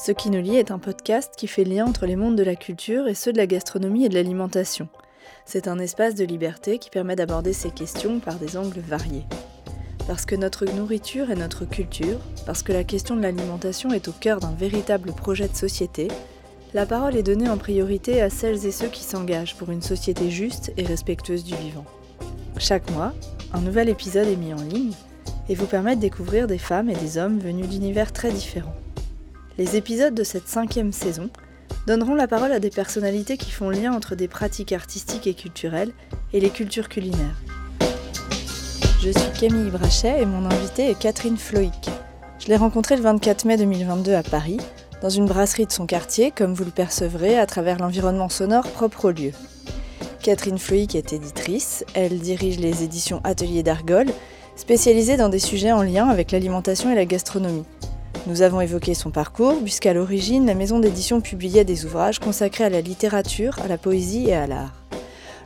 Ce 0.00 0.12
qui 0.12 0.30
nous 0.30 0.40
lie 0.40 0.54
est 0.54 0.70
un 0.70 0.78
podcast 0.78 1.34
qui 1.36 1.48
fait 1.48 1.64
lien 1.64 1.84
entre 1.84 2.06
les 2.06 2.14
mondes 2.14 2.36
de 2.36 2.44
la 2.44 2.54
culture 2.54 3.08
et 3.08 3.14
ceux 3.14 3.32
de 3.32 3.36
la 3.36 3.48
gastronomie 3.48 4.04
et 4.04 4.08
de 4.08 4.14
l'alimentation. 4.14 4.88
C'est 5.44 5.66
un 5.66 5.80
espace 5.80 6.14
de 6.14 6.24
liberté 6.24 6.78
qui 6.78 6.88
permet 6.88 7.16
d'aborder 7.16 7.52
ces 7.52 7.72
questions 7.72 8.20
par 8.20 8.36
des 8.36 8.56
angles 8.56 8.78
variés. 8.78 9.26
Parce 10.06 10.24
que 10.24 10.36
notre 10.36 10.66
nourriture 10.66 11.32
est 11.32 11.36
notre 11.36 11.64
culture, 11.64 12.20
parce 12.46 12.62
que 12.62 12.72
la 12.72 12.84
question 12.84 13.16
de 13.16 13.22
l'alimentation 13.22 13.90
est 13.90 14.06
au 14.06 14.12
cœur 14.12 14.38
d'un 14.38 14.52
véritable 14.52 15.12
projet 15.12 15.48
de 15.48 15.56
société, 15.56 16.06
la 16.74 16.86
parole 16.86 17.16
est 17.16 17.24
donnée 17.24 17.48
en 17.48 17.58
priorité 17.58 18.22
à 18.22 18.30
celles 18.30 18.66
et 18.66 18.72
ceux 18.72 18.88
qui 18.88 19.02
s'engagent 19.02 19.56
pour 19.56 19.70
une 19.70 19.82
société 19.82 20.30
juste 20.30 20.72
et 20.76 20.84
respectueuse 20.84 21.42
du 21.42 21.56
vivant. 21.56 21.86
Chaque 22.56 22.88
mois, 22.92 23.14
un 23.52 23.60
nouvel 23.60 23.88
épisode 23.88 24.28
est 24.28 24.36
mis 24.36 24.54
en 24.54 24.62
ligne 24.62 24.92
et 25.48 25.56
vous 25.56 25.66
permet 25.66 25.96
de 25.96 26.02
découvrir 26.02 26.46
des 26.46 26.58
femmes 26.58 26.88
et 26.88 26.94
des 26.94 27.18
hommes 27.18 27.40
venus 27.40 27.68
d'univers 27.68 28.12
très 28.12 28.30
différents. 28.30 28.76
Les 29.58 29.74
épisodes 29.74 30.14
de 30.14 30.22
cette 30.22 30.46
cinquième 30.46 30.92
saison 30.92 31.30
donneront 31.88 32.14
la 32.14 32.28
parole 32.28 32.52
à 32.52 32.60
des 32.60 32.70
personnalités 32.70 33.36
qui 33.36 33.50
font 33.50 33.70
lien 33.70 33.92
entre 33.92 34.14
des 34.14 34.28
pratiques 34.28 34.72
artistiques 34.72 35.26
et 35.26 35.34
culturelles 35.34 35.90
et 36.32 36.38
les 36.38 36.50
cultures 36.50 36.88
culinaires. 36.88 37.42
Je 39.02 39.10
suis 39.10 39.32
Camille 39.40 39.70
Brachet 39.70 40.22
et 40.22 40.26
mon 40.26 40.48
invitée 40.48 40.88
est 40.90 40.98
Catherine 40.98 41.36
Floïc. 41.36 41.90
Je 42.38 42.46
l'ai 42.46 42.56
rencontrée 42.56 42.94
le 42.94 43.02
24 43.02 43.46
mai 43.46 43.56
2022 43.56 44.14
à 44.14 44.22
Paris, 44.22 44.58
dans 45.02 45.10
une 45.10 45.26
brasserie 45.26 45.66
de 45.66 45.72
son 45.72 45.86
quartier, 45.86 46.30
comme 46.30 46.54
vous 46.54 46.64
le 46.64 46.70
percevrez 46.70 47.36
à 47.36 47.46
travers 47.46 47.78
l'environnement 47.78 48.28
sonore 48.28 48.68
propre 48.68 49.06
au 49.06 49.10
lieu. 49.10 49.32
Catherine 50.22 50.58
Floïc 50.58 50.94
est 50.94 51.12
éditrice, 51.12 51.84
elle 51.94 52.20
dirige 52.20 52.60
les 52.60 52.84
éditions 52.84 53.20
Atelier 53.24 53.64
d'Argol, 53.64 54.06
spécialisées 54.54 55.16
dans 55.16 55.28
des 55.28 55.40
sujets 55.40 55.72
en 55.72 55.82
lien 55.82 56.08
avec 56.08 56.30
l'alimentation 56.30 56.92
et 56.92 56.94
la 56.94 57.06
gastronomie. 57.06 57.64
Nous 58.28 58.42
avons 58.42 58.60
évoqué 58.60 58.92
son 58.92 59.10
parcours, 59.10 59.58
puisqu'à 59.62 59.94
l'origine, 59.94 60.44
la 60.44 60.54
maison 60.54 60.80
d'édition 60.80 61.22
publiait 61.22 61.64
des 61.64 61.86
ouvrages 61.86 62.18
consacrés 62.18 62.64
à 62.64 62.68
la 62.68 62.82
littérature, 62.82 63.58
à 63.64 63.68
la 63.68 63.78
poésie 63.78 64.28
et 64.28 64.34
à 64.34 64.46
l'art. 64.46 64.84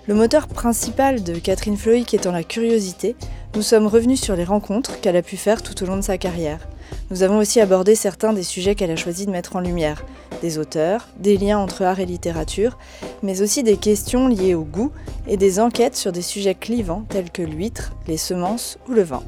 Le 0.08 0.14
moteur 0.14 0.48
principal 0.48 1.22
de 1.22 1.34
Catherine 1.34 1.76
Floïc 1.76 2.12
étant 2.12 2.32
la 2.32 2.42
curiosité, 2.42 3.14
nous 3.54 3.62
sommes 3.62 3.86
revenus 3.86 4.20
sur 4.20 4.34
les 4.34 4.42
rencontres 4.42 5.00
qu'elle 5.00 5.14
a 5.14 5.22
pu 5.22 5.36
faire 5.36 5.62
tout 5.62 5.80
au 5.80 5.86
long 5.86 5.96
de 5.96 6.02
sa 6.02 6.18
carrière. 6.18 6.66
Nous 7.12 7.22
avons 7.22 7.38
aussi 7.38 7.60
abordé 7.60 7.94
certains 7.94 8.32
des 8.32 8.42
sujets 8.42 8.74
qu'elle 8.74 8.90
a 8.90 8.96
choisi 8.96 9.26
de 9.26 9.30
mettre 9.30 9.54
en 9.54 9.60
lumière, 9.60 10.04
des 10.40 10.58
auteurs, 10.58 11.06
des 11.20 11.36
liens 11.36 11.58
entre 11.58 11.82
art 11.82 12.00
et 12.00 12.06
littérature, 12.06 12.78
mais 13.22 13.42
aussi 13.42 13.62
des 13.62 13.76
questions 13.76 14.26
liées 14.26 14.56
au 14.56 14.64
goût 14.64 14.90
et 15.28 15.36
des 15.36 15.60
enquêtes 15.60 15.94
sur 15.94 16.10
des 16.10 16.20
sujets 16.20 16.56
clivants 16.56 17.04
tels 17.08 17.30
que 17.30 17.42
l'huître, 17.42 17.92
les 18.08 18.16
semences 18.16 18.76
ou 18.88 18.92
le 18.92 19.02
vin. 19.02 19.22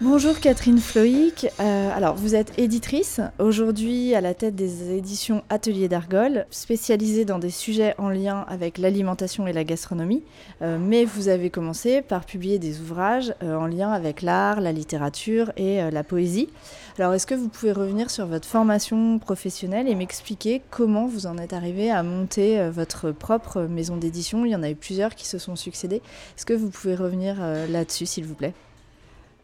Bonjour 0.00 0.38
Catherine 0.38 0.78
Floïc. 0.78 1.48
Euh, 1.58 1.90
alors 1.92 2.14
vous 2.14 2.36
êtes 2.36 2.56
éditrice, 2.56 3.20
aujourd'hui 3.40 4.14
à 4.14 4.20
la 4.20 4.32
tête 4.32 4.54
des 4.54 4.96
éditions 4.96 5.42
Atelier 5.48 5.88
d'Argol, 5.88 6.46
spécialisée 6.50 7.24
dans 7.24 7.40
des 7.40 7.50
sujets 7.50 7.96
en 7.98 8.08
lien 8.08 8.46
avec 8.46 8.78
l'alimentation 8.78 9.48
et 9.48 9.52
la 9.52 9.64
gastronomie, 9.64 10.22
euh, 10.62 10.78
mais 10.80 11.04
vous 11.04 11.26
avez 11.26 11.50
commencé 11.50 12.00
par 12.00 12.26
publier 12.26 12.60
des 12.60 12.78
ouvrages 12.78 13.34
euh, 13.42 13.56
en 13.56 13.66
lien 13.66 13.90
avec 13.90 14.22
l'art, 14.22 14.60
la 14.60 14.70
littérature 14.70 15.50
et 15.56 15.90
la 15.90 16.04
poésie. 16.04 16.48
Alors 16.96 17.14
est-ce 17.14 17.26
que 17.26 17.34
vous 17.34 17.48
pouvez 17.48 17.72
revenir 17.72 18.08
sur 18.08 18.26
votre 18.26 18.46
formation 18.46 19.18
professionnelle 19.18 19.88
et 19.88 19.96
m'expliquer 19.96 20.62
comment 20.70 21.08
vous 21.08 21.26
en 21.26 21.38
êtes 21.38 21.52
arrivé 21.52 21.90
à 21.90 22.04
monter 22.04 22.70
votre 22.70 23.10
propre 23.10 23.62
maison 23.62 23.96
d'édition? 23.96 24.44
Il 24.44 24.52
y 24.52 24.56
en 24.56 24.62
a 24.62 24.70
eu 24.70 24.76
plusieurs 24.76 25.16
qui 25.16 25.26
se 25.26 25.38
sont 25.38 25.56
succédés. 25.56 26.02
Est-ce 26.36 26.46
que 26.46 26.54
vous 26.54 26.70
pouvez 26.70 26.94
revenir 26.94 27.36
là-dessus 27.68 28.06
s'il 28.06 28.24
vous 28.24 28.34
plaît? 28.34 28.54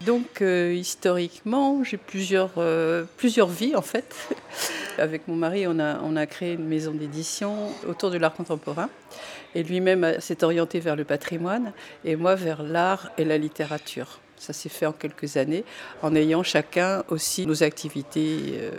Donc 0.01 0.43
euh, 0.43 0.75
historiquement, 0.75 1.83
j'ai 1.83 1.97
plusieurs, 1.97 2.53
euh, 2.59 3.05
plusieurs 3.17 3.49
vies 3.49 3.75
en 3.75 3.83
fait. 3.83 4.15
Avec 4.99 5.27
mon 5.29 5.37
mari, 5.37 5.67
on 5.67 5.79
a, 5.79 5.99
on 6.03 6.17
a 6.17 6.27
créé 6.27 6.53
une 6.53 6.67
maison 6.67 6.93
d'édition 6.93 7.71
autour 7.89 8.11
de 8.11 8.19
l'art 8.19 8.35
contemporain. 8.35 8.91
Et 9.55 9.63
lui-même 9.63 10.21
s'est 10.21 10.45
orienté 10.45 10.81
vers 10.81 10.97
le 10.97 11.05
patrimoine 11.05 11.73
et 12.05 12.17
moi 12.17 12.35
vers 12.35 12.63
l'art 12.63 13.11
et 13.19 13.25
la 13.25 13.39
littérature. 13.39 14.21
Ça 14.37 14.53
s'est 14.53 14.69
fait 14.69 14.87
en 14.87 14.93
quelques 14.93 15.37
années, 15.37 15.65
en 16.03 16.15
ayant 16.15 16.43
chacun 16.43 17.03
aussi 17.09 17.47
nos 17.47 17.63
activités 17.63 18.59
euh, 18.59 18.71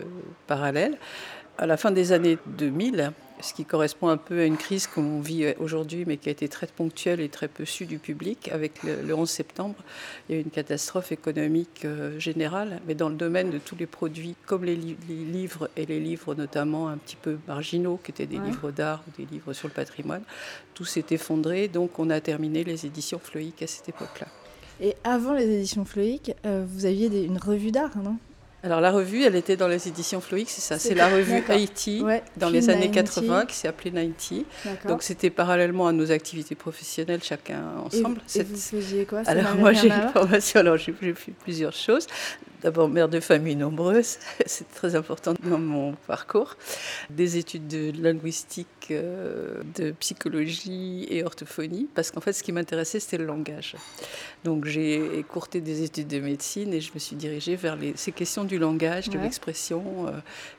parallèles. 0.46 0.96
À 1.58 1.66
la 1.66 1.76
fin 1.76 1.90
des 1.90 2.12
années 2.12 2.38
2000, 2.46 3.12
ce 3.40 3.54
qui 3.54 3.64
correspond 3.64 4.08
un 4.08 4.16
peu 4.16 4.40
à 4.40 4.44
une 4.44 4.56
crise 4.56 4.86
qu'on 4.86 5.20
vit 5.20 5.54
aujourd'hui, 5.58 6.04
mais 6.06 6.16
qui 6.16 6.28
a 6.28 6.32
été 6.32 6.48
très 6.48 6.66
ponctuelle 6.66 7.20
et 7.20 7.28
très 7.28 7.48
peu 7.48 7.64
su 7.64 7.86
du 7.86 7.98
public. 7.98 8.50
Avec 8.52 8.82
le, 8.82 9.14
11 9.14 9.28
septembre, 9.28 9.76
il 10.28 10.34
y 10.34 10.38
a 10.38 10.40
eu 10.40 10.44
une 10.44 10.50
catastrophe 10.50 11.12
économique 11.12 11.84
euh, 11.84 12.18
générale, 12.18 12.80
mais 12.86 12.94
dans 12.94 13.08
le 13.08 13.14
domaine 13.14 13.50
de 13.50 13.58
tous 13.58 13.76
les 13.76 13.86
produits, 13.86 14.34
comme 14.46 14.64
les, 14.64 14.76
livres 14.76 15.70
et 15.76 15.86
les 15.86 16.00
livres 16.00 16.34
notamment 16.34 16.88
un 16.88 16.96
petit 16.96 17.16
peu 17.16 17.38
marginaux, 17.46 18.00
qui 18.02 18.10
étaient 18.10 18.26
des 18.26 18.38
livres 18.38 18.70
d'art 18.70 19.02
ou 19.06 19.20
des 19.20 19.26
livres 19.26 19.52
sur 19.52 19.68
le 19.68 19.74
patrimoine, 19.74 20.22
tout 20.74 20.84
s'est 20.84 21.06
effondré. 21.10 21.68
Donc 21.68 21.98
on 21.98 22.10
a 22.10 22.20
terminé 22.20 22.64
les 22.64 22.86
éditions 22.86 23.18
Floïc 23.18 23.62
à 23.62 23.66
cette 23.66 23.88
époque-là. 23.88 24.26
Et 24.80 24.94
avant 25.04 25.32
les 25.32 25.44
éditions 25.44 25.84
Floïc, 25.84 26.32
euh, 26.44 26.64
vous 26.68 26.84
aviez 26.84 27.24
une 27.24 27.38
revue 27.38 27.70
d'art, 27.70 27.96
non? 27.96 28.18
Alors 28.62 28.80
la 28.80 28.90
revue, 28.90 29.22
elle 29.22 29.36
était 29.36 29.56
dans 29.56 29.68
les 29.68 29.86
éditions 29.86 30.20
Floïc, 30.20 30.50
c'est 30.50 30.60
ça. 30.60 30.78
C'est 30.78 30.94
la 30.94 31.08
revue 31.08 31.42
Haïti 31.48 32.04
dans 32.36 32.48
les 32.48 32.68
années 32.70 32.90
80 32.90 33.46
qui 33.46 33.54
s'est 33.54 33.68
appelée 33.68 33.92
90. 33.92 34.44
Donc 34.88 35.02
c'était 35.02 35.30
parallèlement 35.30 35.86
à 35.86 35.92
nos 35.92 36.10
activités 36.10 36.54
professionnelles, 36.54 37.22
chacun 37.22 37.62
ensemble. 37.84 38.20
Et, 38.34 38.42
vous, 38.42 38.56
faisiez 38.56 39.04
quoi? 39.04 39.22
Alors 39.26 39.54
moi 39.56 39.72
j'ai 39.72 39.88
une 39.88 40.08
formation, 40.12 40.60
alors 40.60 40.76
j'ai 40.76 40.92
fait 40.92 41.32
plusieurs 41.32 41.72
choses. 41.72 42.06
D'abord 42.66 42.88
mère 42.88 43.08
de 43.08 43.20
famille 43.20 43.54
nombreuse, 43.54 44.18
c'est 44.46 44.68
très 44.74 44.96
important 44.96 45.34
dans 45.48 45.56
mon 45.56 45.92
parcours. 46.08 46.56
Des 47.10 47.36
études 47.36 47.68
de 47.68 47.92
linguistique, 47.96 48.88
euh, 48.90 49.62
de 49.76 49.92
psychologie 49.92 51.06
et 51.08 51.22
orthophonie, 51.22 51.88
parce 51.94 52.10
qu'en 52.10 52.20
fait 52.20 52.32
ce 52.32 52.42
qui 52.42 52.50
m'intéressait 52.50 52.98
c'était 52.98 53.18
le 53.18 53.24
langage. 53.24 53.76
Donc 54.42 54.64
j'ai 54.64 55.16
écourté 55.16 55.60
des 55.60 55.84
études 55.84 56.08
de 56.08 56.18
médecine 56.18 56.74
et 56.74 56.80
je 56.80 56.90
me 56.92 56.98
suis 56.98 57.14
dirigée 57.14 57.54
vers 57.54 57.76
les, 57.76 57.92
ces 57.94 58.10
questions 58.10 58.42
du 58.42 58.58
langage, 58.58 59.10
de 59.10 59.18
l'expression, 59.20 60.08
euh, 60.08 60.10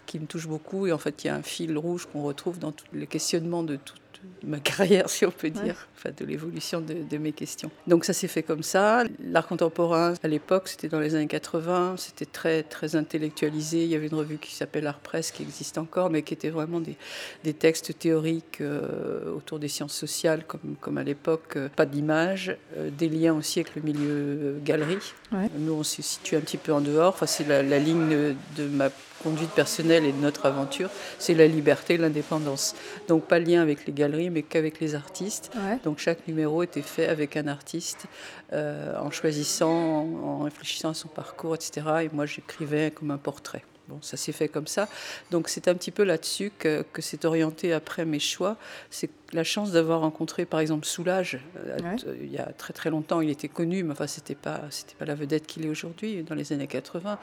qui 0.05 0.17
me 0.17 0.27
touchent 0.27 0.47
beaucoup. 0.47 0.87
Et 0.87 0.93
en 0.93 0.97
fait 0.97 1.25
il 1.25 1.27
y 1.27 1.29
a 1.29 1.35
un 1.35 1.43
fil 1.43 1.77
rouge 1.77 2.07
qu'on 2.09 2.23
retrouve 2.23 2.57
dans 2.57 2.71
tous 2.71 2.85
les 2.93 3.07
questionnements 3.07 3.63
de 3.63 3.75
tout 4.19 4.47
ma 4.47 4.59
carrière, 4.59 5.09
si 5.09 5.25
on 5.25 5.31
peut 5.31 5.49
dire, 5.49 5.87
enfin, 5.95 6.09
de 6.15 6.25
l'évolution 6.25 6.81
de, 6.81 7.17
mes 7.17 7.31
questions. 7.31 7.71
Donc 7.87 8.05
ça 8.05 8.13
s'est 8.13 8.27
fait 8.27 8.43
comme 8.43 8.63
ça. 8.63 9.03
L'art 9.19 9.47
contemporain, 9.47 10.13
à 10.21 10.27
l'époque, 10.27 10.67
c'était 10.67 10.87
dans 10.87 10.99
les 10.99 11.15
années 11.15 11.27
80, 11.27 11.95
c'était 11.97 12.25
très, 12.25 12.63
très 12.63 12.95
intellectualisé. 12.95 13.83
Il 13.83 13.89
y 13.89 13.95
avait 13.95 14.07
une 14.07 14.15
revue 14.15 14.37
qui 14.37 14.53
s'appelle 14.55 14.85
Art 14.87 14.99
Presse, 14.99 15.31
qui 15.31 15.43
existe 15.43 15.77
encore, 15.77 16.09
mais 16.09 16.21
qui 16.21 16.33
était 16.33 16.49
vraiment 16.49 16.79
des, 16.79 16.95
des 17.43 17.53
textes 17.53 17.97
théoriques 17.97 18.61
euh, 18.61 19.33
autour 19.33 19.59
des 19.59 19.67
sciences 19.67 19.93
sociales, 19.93 20.43
comme, 20.45 20.75
comme 20.79 20.97
à 20.97 21.03
l'époque, 21.03 21.55
euh, 21.55 21.69
pas 21.69 21.85
d'images, 21.85 22.55
euh, 22.77 22.89
des 22.95 23.09
liens 23.09 23.33
aussi 23.33 23.59
avec 23.59 23.75
le 23.75 23.81
milieu 23.81 24.59
galerie. 24.63 25.13
Nous, 25.57 25.73
on 25.73 25.83
se 25.83 26.01
situe 26.01 26.35
un 26.35 26.41
petit 26.41 26.57
peu 26.57 26.71
en 26.71 26.81
dehors. 26.81 27.13
Enfin, 27.13 27.25
c'est 27.25 27.47
la, 27.47 27.63
la 27.63 27.79
ligne 27.79 28.35
de 28.55 28.67
ma 28.67 28.89
conduite 29.27 29.51
personnelle 29.51 30.05
et 30.05 30.13
de 30.13 30.21
notre 30.21 30.45
aventure, 30.45 30.89
c'est 31.19 31.33
la 31.33 31.47
liberté, 31.47 31.97
l'indépendance. 31.97 32.75
Donc 33.09 33.25
pas 33.25 33.39
lien 33.39 33.61
avec 33.61 33.85
les 33.85 33.91
galeries, 33.91 34.29
mais 34.29 34.41
qu'avec 34.41 34.79
les 34.79 34.95
artistes. 34.95 35.51
Donc 35.83 35.99
chaque 35.99 36.25
numéro 36.27 36.63
était 36.63 36.81
fait 36.81 37.07
avec 37.07 37.35
un 37.35 37.47
artiste, 37.47 38.05
euh, 38.53 38.97
en 38.97 39.11
choisissant, 39.11 40.07
en 40.23 40.39
réfléchissant 40.43 40.91
à 40.91 40.93
son 40.93 41.09
parcours, 41.09 41.55
etc. 41.55 41.87
Et 42.03 42.09
moi 42.13 42.25
j'écrivais 42.25 42.91
comme 42.91 43.11
un 43.11 43.17
portrait. 43.17 43.63
Bon, 43.87 43.99
ça 44.01 44.17
s'est 44.17 44.31
fait 44.31 44.49
comme 44.49 44.67
ça. 44.67 44.89
Donc 45.31 45.47
c'est 45.47 45.67
un 45.67 45.73
petit 45.73 45.91
peu 45.91 46.03
là-dessus 46.03 46.51
que, 46.59 46.83
que 46.93 47.01
s'est 47.01 47.25
orienté 47.25 47.71
après 47.71 48.03
mes 48.03 48.19
choix. 48.19 48.57
C'est 48.89 49.09
la 49.33 49.43
chance 49.43 49.71
d'avoir 49.71 50.01
rencontré 50.01 50.45
par 50.45 50.59
exemple 50.59 50.85
Soulage. 50.85 51.39
Euh, 51.57 51.97
il 52.21 52.31
y 52.31 52.37
a 52.37 52.51
très 52.53 52.73
très 52.73 52.89
longtemps, 52.89 53.21
il 53.21 53.29
était 53.29 53.47
connu, 53.47 53.83
mais 53.83 53.91
enfin 53.91 54.07
c'était 54.07 54.35
pas 54.35 54.61
c'était 54.69 54.95
pas 54.95 55.05
la 55.05 55.15
vedette 55.15 55.47
qu'il 55.47 55.65
est 55.65 55.69
aujourd'hui 55.69 56.23
dans 56.23 56.35
les 56.35 56.51
années 56.51 56.67
80. 56.67 57.17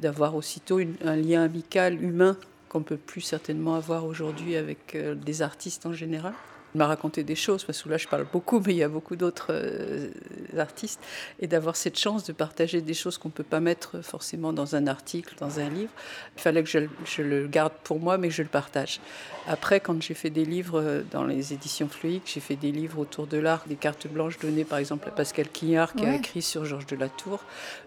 D'avoir 0.00 0.34
aussitôt 0.34 0.80
un 1.04 1.16
lien 1.16 1.42
amical 1.42 2.02
humain 2.02 2.36
qu'on 2.68 2.82
peut 2.82 2.96
plus 2.96 3.20
certainement 3.20 3.74
avoir 3.74 4.04
aujourd'hui 4.04 4.56
avec 4.56 4.94
euh, 4.94 5.14
des 5.14 5.42
artistes 5.42 5.86
en 5.86 5.92
général. 5.92 6.34
Il 6.74 6.78
m'a 6.78 6.86
raconté 6.86 7.24
des 7.24 7.34
choses, 7.34 7.64
parce 7.64 7.82
que 7.82 7.88
là 7.88 7.96
je 7.96 8.08
parle 8.08 8.26
beaucoup, 8.32 8.60
mais 8.64 8.72
il 8.74 8.78
y 8.78 8.82
a 8.82 8.88
beaucoup 8.88 9.16
d'autres 9.16 9.48
euh, 9.50 10.10
artistes, 10.58 11.00
et 11.40 11.46
d'avoir 11.46 11.76
cette 11.76 11.98
chance 11.98 12.24
de 12.24 12.32
partager 12.32 12.80
des 12.80 12.94
choses 12.94 13.18
qu'on 13.18 13.28
ne 13.28 13.34
peut 13.34 13.42
pas 13.42 13.60
mettre 13.60 14.00
forcément 14.02 14.52
dans 14.52 14.76
un 14.76 14.86
article, 14.86 15.34
dans 15.38 15.60
un 15.60 15.68
livre. 15.68 15.92
Il 16.36 16.40
fallait 16.40 16.62
que 16.62 16.68
je, 16.68 16.78
je 17.04 17.22
le 17.22 17.46
garde 17.48 17.72
pour 17.84 18.00
moi, 18.00 18.18
mais 18.18 18.28
que 18.28 18.34
je 18.34 18.42
le 18.42 18.48
partage. 18.48 19.00
Après, 19.46 19.80
quand 19.80 20.00
j'ai 20.00 20.14
fait 20.14 20.30
des 20.30 20.44
livres 20.44 20.80
euh, 20.80 21.02
dans 21.10 21.24
les 21.24 21.52
éditions 21.52 21.88
Fluic, 21.88 22.22
j'ai 22.26 22.40
fait 22.40 22.56
des 22.56 22.72
livres 22.72 22.98
autour 22.98 23.26
de 23.26 23.38
l'art, 23.38 23.64
des 23.66 23.76
cartes 23.76 24.06
blanches 24.06 24.38
données 24.38 24.64
par 24.64 24.78
exemple 24.78 25.08
à 25.08 25.12
Pascal 25.12 25.48
Quignard, 25.48 25.94
qui 25.94 26.04
a 26.04 26.14
écrit 26.14 26.42
sur 26.42 26.64
Georges 26.64 26.86
de 26.86 26.96
la 26.96 27.08
Tour. 27.08 27.40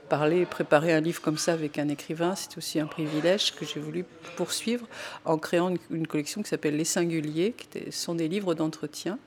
Parler, 0.09 0.45
préparer 0.45 0.93
un 0.93 0.99
livre 1.01 1.21
comme 1.21 1.37
ça 1.37 1.53
avec 1.53 1.79
un 1.79 1.87
écrivain, 1.89 2.35
c'est 2.35 2.57
aussi 2.57 2.79
un 2.79 2.85
privilège 2.85 3.55
que 3.55 3.65
j'ai 3.65 3.79
voulu 3.79 4.05
poursuivre 4.35 4.85
en 5.25 5.37
créant 5.37 5.73
une, 5.89 6.07
collection 6.07 6.43
qui 6.43 6.49
s'appelle 6.49 6.75
Les 6.75 6.85
Singuliers, 6.85 7.53
qui 7.53 7.91
sont 7.91 8.15
des 8.15 8.27
livres 8.27 8.53
d'entretien 8.53 9.17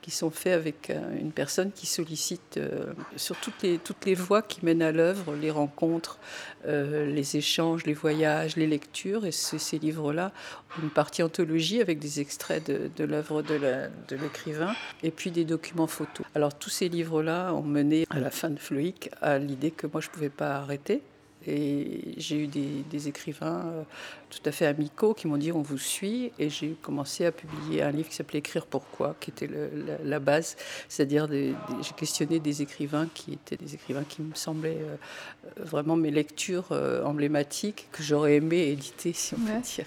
qui 0.00 0.10
sont 0.10 0.30
faits 0.30 0.54
avec 0.54 0.90
euh, 0.90 1.18
une 1.18 1.32
personne 1.32 1.72
qui 1.72 1.86
sollicite 1.86 2.56
euh, 2.56 2.92
sur 3.16 3.36
toutes 3.36 3.62
les, 3.62 3.78
toutes 3.78 4.04
les 4.06 4.14
voies 4.14 4.42
qui 4.42 4.64
mènent 4.64 4.82
à 4.82 4.92
l'œuvre, 4.92 5.34
les 5.34 5.50
rencontres, 5.50 6.18
euh, 6.66 7.06
les 7.06 7.36
échanges, 7.36 7.84
les 7.84 7.92
voyages, 7.92 8.56
les 8.56 8.66
lectures. 8.66 9.26
Et 9.26 9.32
ces 9.32 9.78
livres-là 9.78 10.32
ont 10.78 10.82
une 10.82 10.90
partie 10.90 11.22
anthologie 11.22 11.80
avec 11.80 11.98
des 11.98 12.20
extraits 12.20 12.70
de, 12.70 13.04
l'œuvre 13.04 13.42
de 13.42 14.16
l'écrivain 14.16 14.74
et 15.02 15.10
puis 15.10 15.30
des 15.30 15.44
documents 15.44 15.86
photos. 15.86 16.26
Alors 16.34 16.54
tous 16.54 16.70
ces 16.70 16.88
livres-là 16.88 17.52
ont 17.54 17.62
mené 17.62 18.06
à 18.10 18.20
la 18.20 18.30
fin 18.30 18.50
de 18.50 18.58
Floïc 18.58 19.10
à 19.20 19.38
l'idée 19.38 19.70
que 19.70 19.86
moi 19.86 20.00
je 20.00 20.08
ne 20.08 20.12
pouvais 20.12 20.30
pas 20.30 20.56
arrêter 20.56 21.02
et 21.46 22.14
j'ai 22.18 22.44
eu 22.44 22.46
des, 22.46 23.08
écrivains 23.08 23.86
tout 24.30 24.40
à 24.48 24.52
fait 24.52 24.66
amicaux 24.66 25.12
qui 25.12 25.26
m'ont 25.26 25.36
dit 25.36 25.52
on 25.52 25.62
vous 25.62 25.78
suit. 25.78 26.32
Et 26.38 26.48
j'ai 26.48 26.76
commencé 26.82 27.26
à 27.26 27.32
publier 27.32 27.82
un 27.82 27.90
livre 27.90 28.08
qui 28.08 28.14
s'appelait 28.14 28.38
Écrire 28.38 28.66
pourquoi, 28.66 29.16
qui 29.20 29.30
était 29.30 29.48
la, 30.04 30.20
base. 30.20 30.56
C'est-à-dire, 30.88 31.28
j'ai 31.30 31.54
questionné 31.96 32.40
des 32.40 32.62
écrivains 32.62 33.08
qui 33.12 33.34
étaient 33.34 33.56
des 33.56 33.74
écrivains 33.74 34.04
qui 34.08 34.22
me 34.22 34.34
semblaient 34.34 34.78
euh, 34.80 34.96
vraiment 35.56 35.96
mes 35.96 36.10
lectures 36.10 36.68
euh, 36.72 37.04
emblématiques 37.04 37.88
que 37.92 38.02
j'aurais 38.02 38.36
aimé 38.36 38.68
éditer, 38.68 39.12
si 39.12 39.34
on 39.34 39.38
peut 39.38 39.60
dire. 39.62 39.86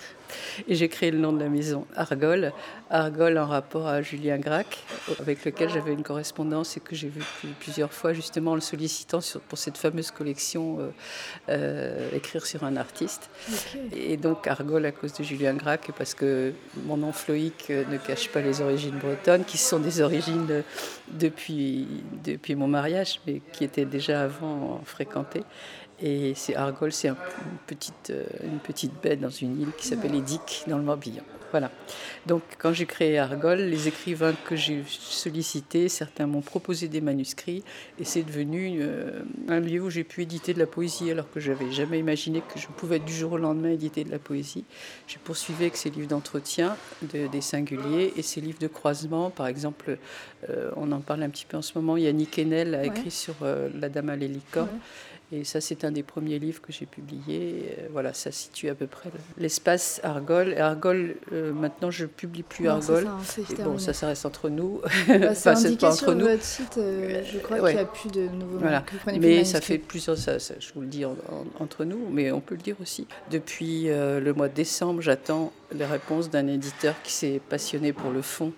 Et 0.68 0.76
j'ai 0.76 0.90
créé 0.90 1.12
le 1.12 1.20
nom 1.20 1.34
de 1.34 1.40
la 1.40 1.50
maison, 1.50 1.86
Argol. 1.96 2.54
Argol 2.90 3.38
en 3.38 3.48
rapport 3.48 3.88
à 3.88 4.02
Julien 4.02 4.38
Gracq, 4.38 4.78
avec 5.20 5.46
lequel 5.46 5.70
j'avais 5.70 5.94
une 5.94 6.04
correspondance 6.04 6.78
et 6.78 6.80
que 6.80 6.96
j'ai 6.96 7.10
vu 7.10 7.22
plusieurs 7.60 7.92
fois, 7.92 8.14
justement 8.14 8.52
en 8.52 8.56
le 8.56 8.62
sollicitant 8.62 9.20
pour 9.50 9.58
cette 9.58 9.78
fameuse 9.78 10.12
collection 10.12 10.80
euh, 10.80 10.90
euh, 11.50 12.10
Écrire 12.14 12.46
sur 12.46 12.64
un 12.64 12.76
artiste. 12.78 13.30
Et 13.96 14.18
donc 14.18 14.33
Argol 14.48 14.86
à 14.86 14.92
cause 14.92 15.14
de 15.14 15.24
Julien 15.24 15.54
Gracq, 15.54 15.92
parce 15.98 16.14
que 16.14 16.54
mon 16.86 16.98
nom 16.98 17.12
Floïc 17.12 17.68
euh, 17.70 17.84
ne 17.92 17.98
cache 17.98 18.30
pas 18.30 18.42
les 18.42 18.62
origines 18.62 18.98
bretonnes, 18.98 19.44
qui 19.46 19.58
sont 19.58 19.80
des 19.80 20.02
origines 20.02 20.64
depuis, 21.12 21.88
depuis 22.24 22.56
mon 22.56 22.68
mariage, 22.68 23.20
mais 23.26 23.42
qui 23.52 23.64
étaient 23.64 23.86
déjà 23.86 24.22
avant 24.22 24.82
fréquentées. 24.86 25.44
Et 26.04 26.34
c'est 26.36 26.56
Argol, 26.56 26.92
c'est 26.92 27.08
une, 27.08 27.16
petite, 27.66 28.10
euh, 28.10 28.26
une 28.44 28.60
petite 28.60 28.92
baie 29.02 29.16
dans 29.16 29.30
une 29.30 29.62
île 29.62 29.72
qui 29.78 29.88
s'appelle 29.88 30.14
Édic, 30.14 30.66
dans 30.68 30.78
le 30.78 30.84
Morbihan. 30.84 31.24
Voilà. 31.52 31.72
Donc, 32.26 32.42
quand 32.58 32.74
j'ai 32.74 32.88
créé 32.88 33.20
Argol, 33.20 33.60
les 33.60 33.88
écrivains 33.88 34.34
que 34.44 34.56
j'ai 34.56 34.84
sollicités, 34.88 35.88
certains 35.88 36.26
m'ont 36.26 36.42
proposé 36.42 36.88
des 36.90 37.00
manuscrits, 37.00 37.64
et 38.00 38.04
c'est 38.04 38.24
devenu 38.24 38.80
euh, 38.82 39.22
un 39.48 39.60
lieu 39.60 39.80
où 39.82 39.90
j'ai 39.90 40.04
pu 40.04 40.24
éditer 40.24 40.54
de 40.54 40.60
la 40.60 40.66
poésie, 40.66 41.10
alors 41.12 41.30
que 41.32 41.40
je 41.40 41.52
n'avais 41.52 41.72
jamais 41.72 42.00
imaginé 42.00 42.42
que 42.42 42.60
je 42.60 42.68
pouvais 42.68 43.00
du 43.00 43.14
jour 43.14 43.34
au 43.34 43.38
lendemain 43.38 43.70
éditer 43.70 44.04
de 44.04 44.12
la 44.12 44.20
poésie. 44.20 44.66
J'ai 45.08 45.20
poursuivi 45.24 45.66
avec 45.66 45.78
ces 45.78 45.92
livres 45.92 46.08
d'entretien 46.08 46.76
des 47.04 47.42
singuliers 47.42 48.14
et 48.18 48.24
ces 48.24 48.42
livres 48.42 48.60
de 48.60 48.68
croisement. 48.68 49.30
Par 49.30 49.46
exemple, 49.46 50.00
euh, 50.50 50.72
on 50.76 50.92
en 50.92 51.02
parle 51.02 51.24
un 51.24 51.30
petit 51.30 51.46
peu 51.46 51.56
en 51.56 51.62
ce 51.62 51.78
moment, 51.78 51.96
Yannick 51.96 52.40
Enel 52.40 52.74
a 52.74 52.84
écrit 52.84 53.12
sur 53.12 53.36
La 53.80 53.90
Dame 53.90 54.10
à 54.10 54.16
l'hélicorne. 54.16 54.80
Et 55.34 55.44
ça, 55.46 55.62
c'est 55.62 55.84
un 55.84 55.92
des 55.92 56.04
premiers 56.04 56.38
livres 56.38 56.62
que 56.62 56.72
j'ai 56.72 56.86
publié. 56.86 57.76
Euh, 57.80 57.88
voilà, 57.92 58.14
ça 58.14 58.32
situe 58.32 58.70
à 58.70 58.76
peu 58.76 58.86
près 58.86 59.10
l'espace 59.40 60.00
Argol. 60.04 60.54
Argol, 60.60 61.16
euh, 61.32 61.52
maintenant, 61.52 61.90
je 61.90 62.06
publie 62.06 62.44
plus 62.44 62.68
Argol. 62.68 63.08
Ça, 63.24 63.42
bon, 63.64 63.80
ça, 63.80 63.94
ça 63.94 64.08
reste 64.08 64.28
entre 64.28 64.50
nous. 64.50 64.82
Bah, 65.08 65.34
c'est 65.34 65.50
indiqué 65.50 65.92
sur 65.92 66.14
nous. 66.14 66.28
votre 66.28 66.44
site. 66.44 66.78
Euh, 66.78 67.24
je 67.26 67.40
crois 67.40 67.58
qu'il 67.58 67.78
n'y 67.78 67.82
a 67.82 67.86
plus 67.86 68.12
de 68.12 68.28
nouveaux. 68.28 68.60
Voilà. 68.60 68.86
Mais 69.20 69.44
ça 69.44 69.60
fait 69.60 69.80
plusieurs. 69.80 70.20
Ça, 70.20 70.38
je 70.38 70.74
vous 70.76 70.82
le 70.82 70.88
dis 70.88 71.04
entre 71.60 71.84
nous, 71.84 72.10
mais 72.12 72.32
on 72.32 72.40
peut 72.40 72.56
le 72.56 72.62
dire 72.62 72.76
aussi. 72.80 73.08
Depuis 73.32 73.86
le 73.86 74.34
mois 74.34 74.50
de 74.50 74.54
décembre, 74.54 75.02
j'attends 75.02 75.52
les 75.74 75.86
réponses 75.86 76.30
d'un 76.30 76.48
éditeur 76.48 76.94
qui 77.04 77.12
s'est 77.12 77.42
passionné 77.50 77.92
pour 77.92 78.12
le 78.12 78.22
fond 78.22 78.54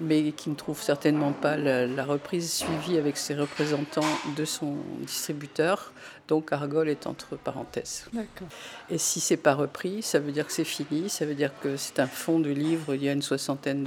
mais 0.00 0.32
qui 0.32 0.50
ne 0.50 0.54
trouve 0.54 0.80
certainement 0.80 1.32
pas 1.32 1.56
la, 1.56 2.04
reprise 2.04 2.52
suivie 2.52 2.98
avec 2.98 3.16
ses 3.16 3.34
représentants 3.34 4.00
de 4.36 4.44
son 4.44 4.76
distributeur. 5.00 5.92
Donc 6.28 6.52
Argol 6.52 6.88
est 6.88 7.06
entre 7.06 7.36
parenthèses. 7.36 8.06
Et 8.90 8.98
si 8.98 9.20
c'est 9.20 9.36
pas 9.36 9.54
repris, 9.54 10.02
ça 10.02 10.18
veut 10.18 10.32
dire 10.32 10.46
que 10.46 10.52
c'est 10.52 10.64
fini, 10.64 11.08
ça 11.08 11.24
veut 11.24 11.34
dire 11.34 11.52
que 11.60 11.76
c'est 11.76 12.00
un 12.00 12.06
fond 12.06 12.38
de 12.38 12.50
livre, 12.50 12.94
il 12.94 13.02
y 13.02 13.08
a 13.08 13.12
une 13.12 13.22
soixantaine 13.22 13.86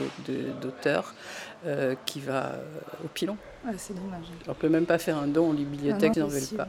d'auteurs 0.61 1.13
euh, 1.65 1.95
qui 2.05 2.19
va 2.19 2.55
au 3.03 3.07
pilon. 3.07 3.37
c'est 3.77 3.93
dommage. 3.93 4.25
On 4.47 4.51
ne 4.51 4.55
peut 4.55 4.69
même 4.69 4.85
pas 4.85 4.97
faire 4.97 5.17
un 5.17 5.27
don 5.27 5.51
aux 5.51 5.53
bibliothèques, 5.53 6.13
ils 6.15 6.21
n'en 6.21 6.27
veulent 6.27 6.57
pas. 6.57 6.67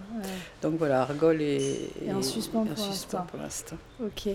Donc 0.60 0.74
voilà, 0.76 1.02
Argol 1.02 1.40
est, 1.40 1.90
est 2.06 2.12
en 2.12 2.22
suspens 2.22 2.66
pour 2.66 3.40
l'instant. 3.40 3.78
Ok. 4.02 4.28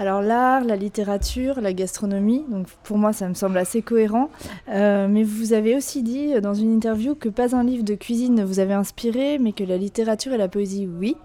Alors 0.00 0.22
l'art, 0.22 0.62
la 0.62 0.76
littérature, 0.76 1.60
la 1.60 1.72
gastronomie, 1.72 2.44
donc 2.48 2.68
pour 2.84 2.98
moi 2.98 3.12
ça 3.12 3.28
me 3.28 3.34
semble 3.34 3.58
assez 3.58 3.82
cohérent. 3.82 4.30
Euh, 4.68 5.08
mais 5.08 5.24
vous 5.24 5.52
avez 5.52 5.74
aussi 5.76 6.04
dit 6.04 6.34
euh, 6.34 6.40
dans 6.40 6.54
une 6.54 6.72
interview 6.72 7.16
que 7.16 7.28
pas 7.28 7.56
un 7.56 7.64
livre 7.64 7.82
de 7.82 7.96
cuisine 7.96 8.36
ne 8.36 8.44
vous 8.44 8.60
avait 8.60 8.74
inspiré, 8.74 9.38
mais 9.38 9.52
que 9.52 9.64
la 9.64 9.76
littérature 9.76 10.32
et 10.32 10.36
la 10.36 10.46
poésie, 10.46 10.86
oui. 10.86 11.16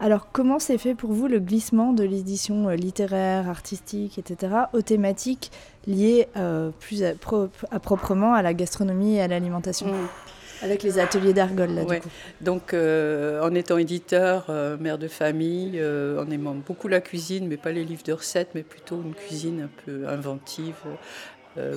Alors 0.00 0.32
comment 0.32 0.58
s'est 0.58 0.78
fait 0.78 0.94
pour 0.94 1.12
vous 1.12 1.28
le 1.28 1.38
glissement 1.38 1.92
de 1.92 2.02
l'édition 2.02 2.70
euh, 2.70 2.76
littéraire, 2.76 3.50
artistique, 3.50 4.18
etc. 4.18 4.54
aux 4.72 4.80
thématiques 4.80 5.50
liées 5.86 6.28
plus 6.80 7.04
à, 7.04 7.12
proprement 7.78 8.32
à 8.32 8.40
la 8.40 8.54
gastronomie 8.54 9.16
et 9.16 9.20
à 9.20 9.28
l'alimentation? 9.28 9.88
Mmh. 9.88 10.08
Avec 10.64 10.82
les 10.82 10.98
ateliers 10.98 11.34
d'Argol, 11.34 11.70
là, 11.74 11.84
du 11.84 12.00
coup. 12.00 12.08
Donc, 12.40 12.72
euh, 12.72 13.42
en 13.42 13.54
étant 13.54 13.76
éditeur, 13.76 14.46
euh, 14.48 14.78
mère 14.78 14.96
de 14.96 15.08
famille, 15.08 15.72
euh, 15.74 16.22
en 16.22 16.30
aimant 16.30 16.54
beaucoup 16.54 16.88
la 16.88 17.02
cuisine, 17.02 17.46
mais 17.48 17.58
pas 17.58 17.70
les 17.70 17.84
livres 17.84 18.02
de 18.02 18.14
recettes, 18.14 18.50
mais 18.54 18.62
plutôt 18.62 19.02
une 19.02 19.14
cuisine 19.14 19.62
un 19.62 19.84
peu 19.84 20.08
inventive, 20.08 20.76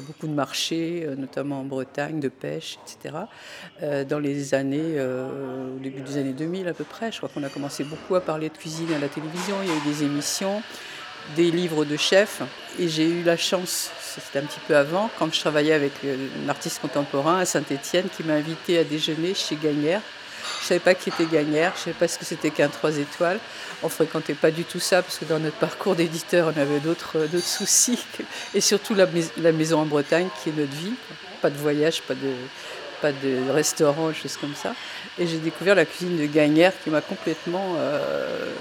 beaucoup 0.07 0.25
de 0.25 0.33
marchés, 0.33 1.07
notamment 1.17 1.59
en 1.59 1.63
Bretagne, 1.63 2.19
de 2.19 2.29
pêche, 2.29 2.79
etc. 2.83 3.15
dans 4.09 4.17
les 4.17 4.55
années, 4.55 4.99
au 4.99 5.77
début 5.77 6.01
des 6.01 6.17
années 6.17 6.33
2000 6.33 6.67
à 6.67 6.73
peu 6.73 6.83
près, 6.83 7.11
je 7.11 7.17
crois 7.17 7.29
qu'on 7.29 7.43
a 7.43 7.49
commencé 7.49 7.83
beaucoup 7.83 8.15
à 8.15 8.21
parler 8.21 8.49
de 8.49 8.57
cuisine 8.57 8.91
à 8.91 8.97
la 8.97 9.07
télévision, 9.07 9.55
il 9.61 9.69
y 9.69 9.71
a 9.71 9.75
eu 9.75 9.93
des 9.93 10.03
émissions 10.03 10.63
des 11.35 11.51
livres 11.51 11.85
de 11.85 11.97
chefs. 11.97 12.41
Et 12.79 12.87
j'ai 12.87 13.05
eu 13.05 13.23
la 13.23 13.37
chance, 13.37 13.89
c'était 13.99 14.39
un 14.39 14.43
petit 14.43 14.59
peu 14.67 14.75
avant, 14.75 15.09
quand 15.17 15.33
je 15.33 15.39
travaillais 15.39 15.73
avec 15.73 15.93
un 16.05 16.49
artiste 16.49 16.79
contemporain 16.79 17.39
à 17.39 17.45
Saint-Étienne, 17.45 18.07
qui 18.15 18.23
m'a 18.23 18.33
invité 18.33 18.77
à 18.77 18.83
déjeuner 18.83 19.33
chez 19.33 19.55
Gagnère. 19.55 20.01
Je 20.59 20.63
ne 20.63 20.67
savais 20.67 20.79
pas 20.79 20.95
qui 20.95 21.09
était 21.09 21.25
Gagnère, 21.25 21.73
je 21.75 21.79
ne 21.79 21.83
savais 21.85 21.97
pas 21.97 22.07
ce 22.07 22.17
que 22.17 22.25
c'était 22.25 22.51
qu'un 22.51 22.69
3 22.69 22.97
étoiles. 22.97 23.39
On 23.83 23.87
ne 23.87 23.91
fréquentait 23.91 24.33
pas 24.33 24.51
du 24.51 24.63
tout 24.63 24.79
ça, 24.79 25.01
parce 25.01 25.17
que 25.17 25.25
dans 25.25 25.39
notre 25.39 25.57
parcours 25.57 25.95
d'éditeur, 25.95 26.53
on 26.55 26.59
avait 26.59 26.79
d'autres 26.79 27.17
soucis. 27.41 27.99
Et 28.53 28.61
surtout 28.61 28.93
la, 28.93 29.07
la, 29.37 29.51
maison 29.51 29.79
en 29.79 29.85
Bretagne, 29.85 30.27
qui 30.41 30.49
est 30.49 30.53
notre 30.53 30.73
vie. 30.73 30.93
Pas 31.41 31.49
de 31.49 31.57
voyage, 31.57 32.01
pas 32.01 32.15
de, 32.15 32.33
pas 33.01 33.11
de 33.11 33.51
restaurant, 33.51 34.13
choses 34.13 34.37
comme 34.37 34.55
ça. 34.55 34.73
Et 35.19 35.27
j'ai 35.27 35.37
découvert 35.37 35.75
la 35.75 35.85
cuisine 35.85 36.17
de 36.17 36.25
Gagnère, 36.25 36.73
qui 36.83 36.89
m'a 36.89 37.01
complètement... 37.01 37.75
Euh, 37.77 38.51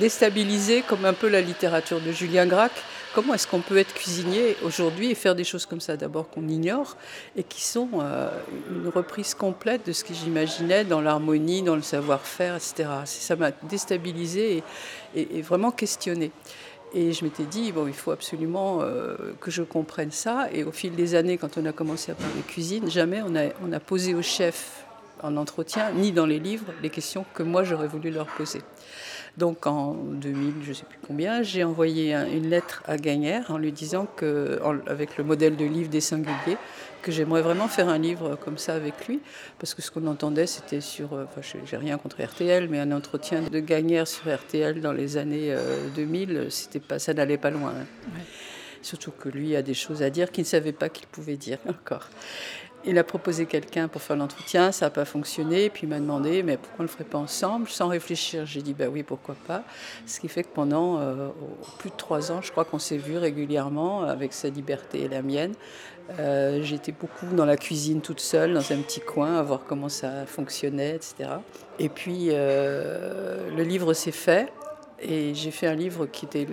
déstabilisé 0.00 0.82
comme 0.82 1.04
un 1.04 1.12
peu 1.12 1.28
la 1.28 1.40
littérature 1.40 2.00
de 2.00 2.12
Julien 2.12 2.46
Gracq. 2.46 2.72
Comment 3.14 3.34
est-ce 3.34 3.46
qu'on 3.46 3.60
peut 3.60 3.76
être 3.76 3.92
cuisinier 3.92 4.56
aujourd'hui 4.64 5.10
et 5.10 5.14
faire 5.14 5.34
des 5.34 5.44
choses 5.44 5.66
comme 5.66 5.80
ça 5.80 5.98
d'abord 5.98 6.30
qu'on 6.30 6.48
ignore 6.48 6.96
et 7.36 7.42
qui 7.42 7.62
sont 7.62 7.88
euh, 8.00 8.30
une 8.70 8.88
reprise 8.88 9.34
complète 9.34 9.86
de 9.86 9.92
ce 9.92 10.02
que 10.02 10.14
j'imaginais 10.14 10.84
dans 10.84 11.02
l'harmonie, 11.02 11.62
dans 11.62 11.76
le 11.76 11.82
savoir-faire, 11.82 12.56
etc. 12.56 12.88
Ça 13.04 13.36
m'a 13.36 13.50
déstabilisé 13.64 14.62
et, 15.14 15.42
vraiment 15.42 15.70
questionné. 15.70 16.30
Et 16.94 17.12
je 17.12 17.24
m'étais 17.24 17.44
dit, 17.44 17.72
bon, 17.72 17.86
il 17.86 17.94
faut 17.94 18.12
absolument 18.12 18.80
euh, 18.80 19.16
que 19.40 19.50
je 19.50 19.62
comprenne 19.62 20.10
ça. 20.10 20.48
Et 20.52 20.64
au 20.64 20.72
fil 20.72 20.94
des 20.94 21.14
années, 21.14 21.36
quand 21.36 21.58
on 21.58 21.66
a 21.66 21.72
commencé 21.72 22.12
à 22.12 22.14
parler 22.14 22.40
cuisine, 22.46 22.90
jamais 22.90 23.22
on 23.22 23.72
a, 23.72 23.80
posé 23.80 24.14
au 24.14 24.22
chef 24.22 24.84
en 25.22 25.36
entretien, 25.36 25.92
ni 25.92 26.12
dans 26.12 26.26
les 26.26 26.38
livres, 26.38 26.66
les 26.82 26.90
questions 26.90 27.24
que 27.34 27.42
moi 27.42 27.62
j'aurais 27.62 27.88
voulu 27.88 28.10
leur 28.10 28.26
poser. 28.26 28.60
Donc 29.38 29.66
en 29.66 29.94
2000, 29.94 30.54
je 30.62 30.68
ne 30.68 30.74
sais 30.74 30.84
plus 30.84 30.98
combien, 31.06 31.42
j'ai 31.42 31.64
envoyé 31.64 32.14
une 32.14 32.50
lettre 32.50 32.82
à 32.86 32.98
Gagnère 32.98 33.50
en 33.50 33.56
lui 33.56 33.72
disant 33.72 34.06
que, 34.16 34.60
avec 34.86 35.16
le 35.16 35.24
modèle 35.24 35.56
de 35.56 35.64
livre 35.64 35.88
des 35.88 36.02
singuliers, 36.02 36.58
que 37.02 37.10
j'aimerais 37.10 37.42
vraiment 37.42 37.66
faire 37.66 37.88
un 37.88 37.98
livre 37.98 38.36
comme 38.36 38.58
ça 38.58 38.74
avec 38.74 39.08
lui, 39.08 39.20
parce 39.58 39.74
que 39.74 39.82
ce 39.82 39.90
qu'on 39.90 40.06
entendait, 40.06 40.46
c'était 40.46 40.80
sur, 40.80 41.14
euh, 41.14 41.24
enfin, 41.24 41.40
j'ai 41.64 41.76
rien 41.76 41.98
contre 41.98 42.22
RTL, 42.22 42.68
mais 42.68 42.78
un 42.78 42.92
entretien 42.92 43.42
de 43.42 43.60
Gagnère 43.60 44.06
sur 44.06 44.32
RTL 44.32 44.80
dans 44.80 44.92
les 44.92 45.16
années 45.16 45.54
2000, 45.96 46.36
euh, 46.36 46.50
c'était 46.50 46.78
pas, 46.78 46.98
ça 46.98 47.12
n'allait 47.12 47.38
pas 47.38 47.50
loin. 47.50 47.70
Hein. 47.70 48.20
Surtout 48.82 49.12
que 49.12 49.28
lui 49.28 49.56
a 49.56 49.62
des 49.62 49.74
choses 49.74 50.02
à 50.02 50.10
dire 50.10 50.30
qu'il 50.30 50.42
ne 50.42 50.48
savait 50.48 50.72
pas 50.72 50.88
qu'il 50.88 51.06
pouvait 51.06 51.36
dire 51.36 51.58
encore. 51.68 52.08
Il 52.84 52.98
a 52.98 53.04
proposé 53.04 53.46
quelqu'un 53.46 53.86
pour 53.86 54.02
faire 54.02 54.16
l'entretien, 54.16 54.72
ça 54.72 54.86
n'a 54.86 54.90
pas 54.90 55.04
fonctionné, 55.04 55.70
puis 55.70 55.84
il 55.84 55.88
m'a 55.88 56.00
demandé, 56.00 56.42
mais 56.42 56.56
pourquoi 56.56 56.80
on 56.80 56.82
ne 56.82 56.88
le 56.88 56.92
ferait 56.92 57.04
pas 57.04 57.18
ensemble? 57.18 57.68
Sans 57.68 57.86
réfléchir, 57.86 58.44
j'ai 58.44 58.60
dit, 58.60 58.74
bah 58.74 58.86
oui, 58.90 59.04
pourquoi 59.04 59.36
pas. 59.46 59.62
Ce 60.04 60.18
qui 60.18 60.26
fait 60.26 60.42
que 60.42 60.52
pendant 60.52 60.98
euh, 60.98 61.28
plus 61.78 61.90
de 61.90 61.96
trois 61.96 62.32
ans, 62.32 62.42
je 62.42 62.50
crois 62.50 62.64
qu'on 62.64 62.80
s'est 62.80 62.96
vu 62.96 63.18
régulièrement 63.18 64.02
avec 64.02 64.32
sa 64.32 64.48
liberté 64.48 65.02
et 65.02 65.08
la 65.08 65.22
mienne. 65.22 65.54
Euh, 66.18 66.60
j'étais 66.64 66.90
beaucoup 66.90 67.26
dans 67.36 67.44
la 67.44 67.56
cuisine 67.56 68.00
toute 68.00 68.18
seule, 68.18 68.52
dans 68.52 68.72
un 68.72 68.78
petit 68.78 69.00
coin, 69.00 69.36
à 69.36 69.42
voir 69.42 69.60
comment 69.64 69.88
ça 69.88 70.26
fonctionnait, 70.26 70.96
etc. 70.96 71.30
Et 71.78 71.88
puis, 71.88 72.30
euh, 72.30 73.48
le 73.56 73.62
livre 73.62 73.92
s'est 73.92 74.10
fait, 74.10 74.52
et 75.00 75.34
j'ai 75.34 75.52
fait 75.52 75.68
un 75.68 75.74
livre 75.74 76.06
qui 76.06 76.24
était 76.24 76.48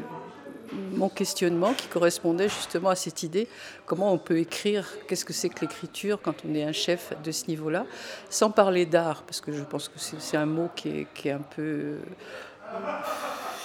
mon 0.74 1.10
questionnement 1.10 1.74
qui 1.74 1.88
correspondait 1.88 2.50
justement 2.50 2.90
à 2.90 2.96
cette 2.96 3.24
idée 3.24 3.48
comment 3.86 4.14
on 4.14 4.18
peut 4.18 4.38
écrire, 4.38 4.88
qu'est-ce 5.08 5.26
que 5.26 5.34
c'est 5.34 5.50
que 5.50 5.62
l'écriture 5.62 6.22
quand 6.22 6.36
on 6.48 6.54
est 6.54 6.64
un 6.64 6.72
chef 6.72 7.14
de 7.24 7.32
ce 7.32 7.48
niveau-là, 7.48 7.86
sans 8.30 8.52
parler 8.52 8.86
d'art, 8.86 9.24
parce 9.24 9.42
que 9.42 9.52
je 9.52 9.64
pense 9.64 9.90
que 9.90 9.98
c'est 9.98 10.38
un 10.38 10.46
mot 10.46 10.70
qui 10.76 11.08
est, 11.26 11.32
un 11.32 11.40
peu 11.40 11.98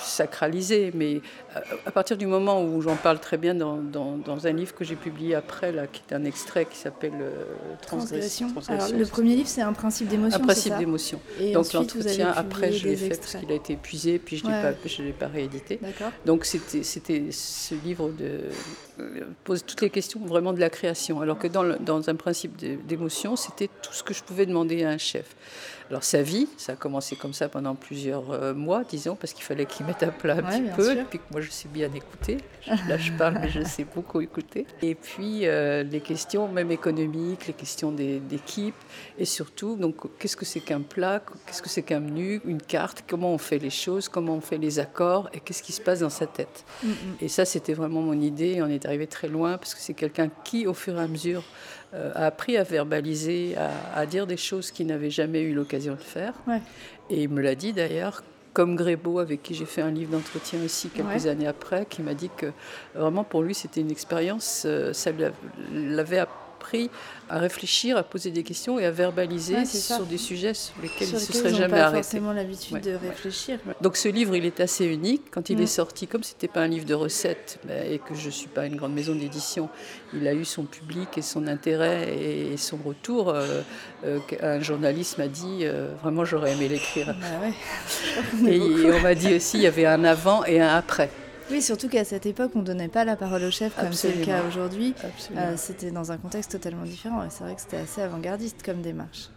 sacralisé, 0.04 0.90
mais 0.94 1.20
euh, 1.56 1.60
à 1.86 1.90
partir 1.90 2.16
du 2.16 2.26
moment 2.26 2.62
où 2.62 2.80
j'en 2.82 2.96
parle 2.96 3.18
très 3.18 3.36
bien 3.36 3.54
dans, 3.54 3.76
dans, 3.76 4.46
un 4.46 4.52
livre 4.52 4.74
que 4.74 4.84
j'ai 4.84 4.96
publié 4.96 5.34
après, 5.34 5.72
là, 5.72 5.86
qui 5.86 6.02
est 6.08 6.14
un 6.14 6.24
extrait 6.24 6.66
qui 6.66 6.76
s'appelle 6.76 7.12
euh, 7.20 7.44
Transgression. 7.82 8.52
Alors, 8.68 8.88
le 8.88 9.06
premier 9.06 9.36
livre, 9.36 9.48
c'est 9.48 9.62
un 9.62 9.72
principe 9.72 10.08
d'émotion. 10.08 10.40
Un 10.40 10.44
principe 10.44 10.76
d'émotion. 10.76 11.20
Donc 11.52 11.72
l'entretien, 11.72 12.32
après, 12.34 12.72
je 12.72 12.88
l'ai 12.88 12.96
fait 12.96 13.08
parce 13.18 13.36
qu'il 13.36 13.50
a 13.50 13.54
été 13.54 13.74
épuisé, 13.74 14.18
puis 14.18 14.36
je 14.36 14.46
ne 14.46 15.06
l'ai 15.06 15.12
pas 15.12 15.28
réédité. 15.28 15.80
Donc 16.26 16.44
c'était 16.44 17.30
ce 17.30 17.74
livre 17.84 18.10
de, 18.10 18.50
euh, 19.00 19.20
pose 19.44 19.64
toutes 19.64 19.80
les 19.80 19.90
questions 19.90 20.20
vraiment 20.24 20.52
de 20.52 20.60
la 20.60 20.70
création, 20.70 21.20
alors 21.20 21.38
que 21.38 21.48
dans, 21.48 21.64
dans 21.80 22.08
un 22.10 22.14
principe 22.14 22.56
d'émotion, 22.86 23.36
c'était 23.36 23.68
tout 23.82 23.92
ce 23.92 24.02
que 24.02 24.14
je 24.14 24.22
pouvais 24.22 24.46
demander 24.46 24.84
à 24.84 24.90
un 24.90 24.98
chef. 24.98 25.34
Alors 25.90 26.04
sa 26.04 26.22
vie, 26.22 26.48
ça 26.56 26.72
a 26.72 26.76
commencé 26.76 27.14
comme 27.14 27.34
ça 27.34 27.48
pendant 27.48 27.74
plusieurs 27.74 28.30
euh, 28.30 28.54
mois, 28.54 28.84
disons, 28.84 29.16
parce 29.16 29.32
qu'il 29.32 29.44
fallait 29.44 29.66
qu'il 29.66 29.84
mette 29.84 30.02
à 30.02 30.08
plat 30.08 30.36
un 30.36 30.42
petit 30.42 30.70
peu, 30.74 30.92
et 30.92 31.04
puis 31.04 31.18
que 31.18 31.24
moi 31.30 31.40
je 31.40 31.50
sais 31.50 31.68
bien 31.68 31.92
écouter. 31.92 32.38
Là 32.88 32.96
je 32.96 33.12
parle, 33.12 33.38
mais 33.40 33.50
je 33.50 33.62
sais 33.62 33.84
beaucoup 33.84 34.20
écouter. 34.20 34.66
Et 34.82 34.94
puis 34.94 35.46
euh, 35.46 35.82
les 35.82 36.00
questions 36.00 36.48
même 36.48 36.70
économiques, 36.70 37.46
les 37.46 37.52
questions 37.52 37.92
d'équipe, 37.92 38.74
et 39.18 39.24
surtout, 39.24 39.76
donc 39.76 39.96
qu'est-ce 40.18 40.36
que 40.36 40.46
c'est 40.46 40.60
qu'un 40.60 40.80
plat, 40.80 41.22
qu'est-ce 41.46 41.62
que 41.62 41.68
c'est 41.68 41.82
qu'un 41.82 42.00
menu, 42.00 42.40
une 42.46 42.62
carte, 42.62 43.04
comment 43.06 43.32
on 43.32 43.38
fait 43.38 43.58
les 43.58 43.70
choses, 43.70 44.08
comment 44.08 44.34
on 44.34 44.40
fait 44.40 44.58
les 44.58 44.78
accords, 44.78 45.28
et 45.34 45.40
qu'est-ce 45.40 45.62
qui 45.62 45.72
se 45.72 45.80
passe 45.82 46.00
dans 46.00 46.10
sa 46.10 46.26
tête? 46.26 46.64
Mm, 46.82 46.88
mm. 46.88 46.94
Et 47.20 47.28
ça, 47.28 47.44
c'était 47.44 47.74
vraiment 47.74 48.00
mon 48.00 48.20
idée, 48.20 48.62
on 48.62 48.68
est 48.68 48.86
arrivé 48.86 49.06
très 49.06 49.28
loin, 49.28 49.58
parce 49.58 49.74
que 49.74 49.80
c'est 49.80 49.94
quelqu'un 49.94 50.30
qui, 50.44 50.66
au 50.66 50.74
fur 50.74 50.96
et 50.98 51.02
à 51.02 51.08
mesure, 51.08 51.42
a 52.14 52.26
appris 52.26 52.56
à 52.56 52.62
verbaliser, 52.62 53.54
à, 53.94 54.06
dire 54.06 54.26
des 54.26 54.36
choses 54.36 54.70
qu'il 54.70 54.86
n'avait 54.86 55.10
jamais 55.10 55.40
eu 55.42 55.54
l'occasion 55.54 55.94
de 55.94 56.00
faire. 56.00 56.34
Et 57.10 57.22
il 57.22 57.28
me 57.28 57.40
l'a 57.40 57.54
dit 57.54 57.72
d'ailleurs, 57.72 58.22
comme 58.52 58.76
Grébeau, 58.76 59.18
avec 59.18 59.42
qui 59.42 59.54
j'ai 59.54 59.64
fait 59.66 59.82
un 59.82 59.90
livre 59.90 60.12
d'entretien 60.12 60.60
aussi 60.64 60.88
quelques 60.88 61.26
années 61.26 61.46
après, 61.46 61.86
qui 61.86 62.02
m'a 62.02 62.14
dit 62.14 62.30
que 62.36 62.46
vraiment 62.94 63.24
pour 63.24 63.42
lui 63.42 63.54
c'était 63.54 63.80
une 63.80 63.90
expérience, 63.90 64.62
euh, 64.64 64.92
ça 64.92 65.10
l'avait 65.72 66.18
appris 66.18 66.43
à 67.28 67.38
réfléchir, 67.38 67.96
à 67.96 68.02
poser 68.02 68.30
des 68.30 68.42
questions 68.42 68.78
et 68.78 68.84
à 68.84 68.90
verbaliser 68.90 69.64
sur 69.64 70.04
des 70.04 70.18
sujets 70.18 70.54
sur 70.54 70.74
lesquels 70.82 71.08
il 71.08 71.14
ne 71.14 71.18
se 71.18 71.32
serait 71.32 71.54
jamais 71.54 71.80
arrêté. 71.80 72.02
forcément 72.02 72.32
l'habitude 72.32 72.80
de 72.80 72.94
réfléchir. 72.94 73.58
Donc 73.80 73.96
ce 73.96 74.08
livre, 74.08 74.36
il 74.36 74.44
est 74.44 74.60
assez 74.60 74.84
unique. 74.84 75.22
Quand 75.30 75.50
il 75.50 75.60
est 75.60 75.66
sorti, 75.66 76.06
comme 76.06 76.22
ce 76.22 76.34
n'était 76.34 76.48
pas 76.48 76.60
un 76.60 76.68
livre 76.68 76.84
de 76.84 76.94
recettes 76.94 77.58
ben, 77.64 77.90
et 77.90 77.98
que 77.98 78.14
je 78.14 78.26
ne 78.26 78.30
suis 78.30 78.48
pas 78.48 78.66
une 78.66 78.76
grande 78.76 78.94
maison 78.94 79.14
d'édition, 79.14 79.68
il 80.12 80.26
a 80.28 80.34
eu 80.34 80.44
son 80.44 80.64
public 80.64 81.16
et 81.16 81.22
son 81.22 81.46
intérêt 81.46 82.14
et 82.14 82.56
son 82.56 82.76
retour. 82.76 83.30
Euh, 83.30 83.62
euh, 84.04 84.18
un 84.42 84.60
journaliste 84.60 85.18
m'a 85.18 85.28
dit, 85.28 85.60
euh, 85.62 85.88
vraiment 86.02 86.24
j'aurais 86.24 86.52
aimé 86.52 86.68
l'écrire. 86.68 87.14
Bah 87.20 88.46
et 88.48 88.60
on 88.92 89.00
m'a 89.00 89.14
dit 89.14 89.34
aussi, 89.34 89.58
il 89.58 89.62
y 89.62 89.66
avait 89.66 89.86
un 89.86 90.04
avant 90.04 90.44
et 90.44 90.60
un 90.60 90.74
après. 90.74 91.10
Oui, 91.50 91.60
surtout 91.60 91.88
qu'à 91.88 92.04
cette 92.04 92.26
époque, 92.26 92.52
on 92.54 92.60
ne 92.60 92.64
donnait 92.64 92.88
pas 92.88 93.04
la 93.04 93.16
parole 93.16 93.44
au 93.44 93.50
chef 93.50 93.74
comme 93.76 93.92
c'est 93.92 94.14
le 94.14 94.24
cas 94.24 94.42
aujourd'hui. 94.48 94.94
C'était 95.56 95.90
dans 95.90 96.10
un 96.12 96.16
contexte 96.16 96.52
totalement 96.52 96.84
différent 96.84 97.22
et 97.22 97.30
c'est 97.30 97.44
vrai 97.44 97.54
que 97.54 97.60
c'était 97.60 97.76
assez 97.78 98.00
avant-gardiste 98.00 98.62
comme 98.64 98.80
démarche. 98.82 99.28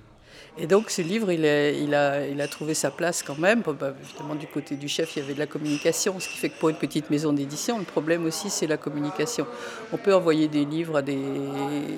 Et 0.60 0.66
donc 0.66 0.90
ce 0.90 1.02
livre, 1.02 1.32
il, 1.32 1.46
il, 1.46 1.94
a, 1.94 2.26
il 2.26 2.42
a 2.42 2.48
trouvé 2.48 2.74
sa 2.74 2.90
place 2.90 3.22
quand 3.22 3.38
même. 3.38 3.62
Bah, 3.62 3.94
évidemment, 4.02 4.36
du 4.36 4.48
côté 4.48 4.76
du 4.76 4.88
chef, 4.88 5.16
il 5.16 5.20
y 5.20 5.22
avait 5.22 5.36
de 5.36 5.40
la 5.40 5.46
communication, 5.46 6.20
ce 6.20 6.28
qui 6.28 6.38
fait 6.38 6.50
que 6.50 6.60
pour 6.60 6.70
une 6.70 6.78
petite 6.78 7.10
maison 7.12 7.32
d'édition, 7.32 7.78
le 7.78 7.86
problème 7.86 8.26
aussi, 8.26 8.50
c'est 8.50 8.66
la 8.66 8.78
communication. 8.78 9.46
On 9.94 9.98
peut 9.98 10.16
envoyer 10.16 10.48
des 10.48 10.66
livres 10.66 10.98
à 10.98 11.02
des, 11.04 11.20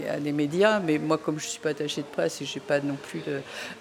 à 0.10 0.20
des 0.20 0.32
médias, 0.34 0.80
mais 0.80 0.98
moi, 0.98 1.18
comme 1.18 1.40
je 1.40 1.46
ne 1.46 1.50
suis 1.50 1.60
pas 1.60 1.70
attachée 1.70 2.02
de 2.02 2.08
presse 2.08 2.42
et 2.42 2.46
je 2.46 2.56
n'ai 2.56 2.62
pas 2.66 2.82
non 2.82 2.98
plus 3.02 3.22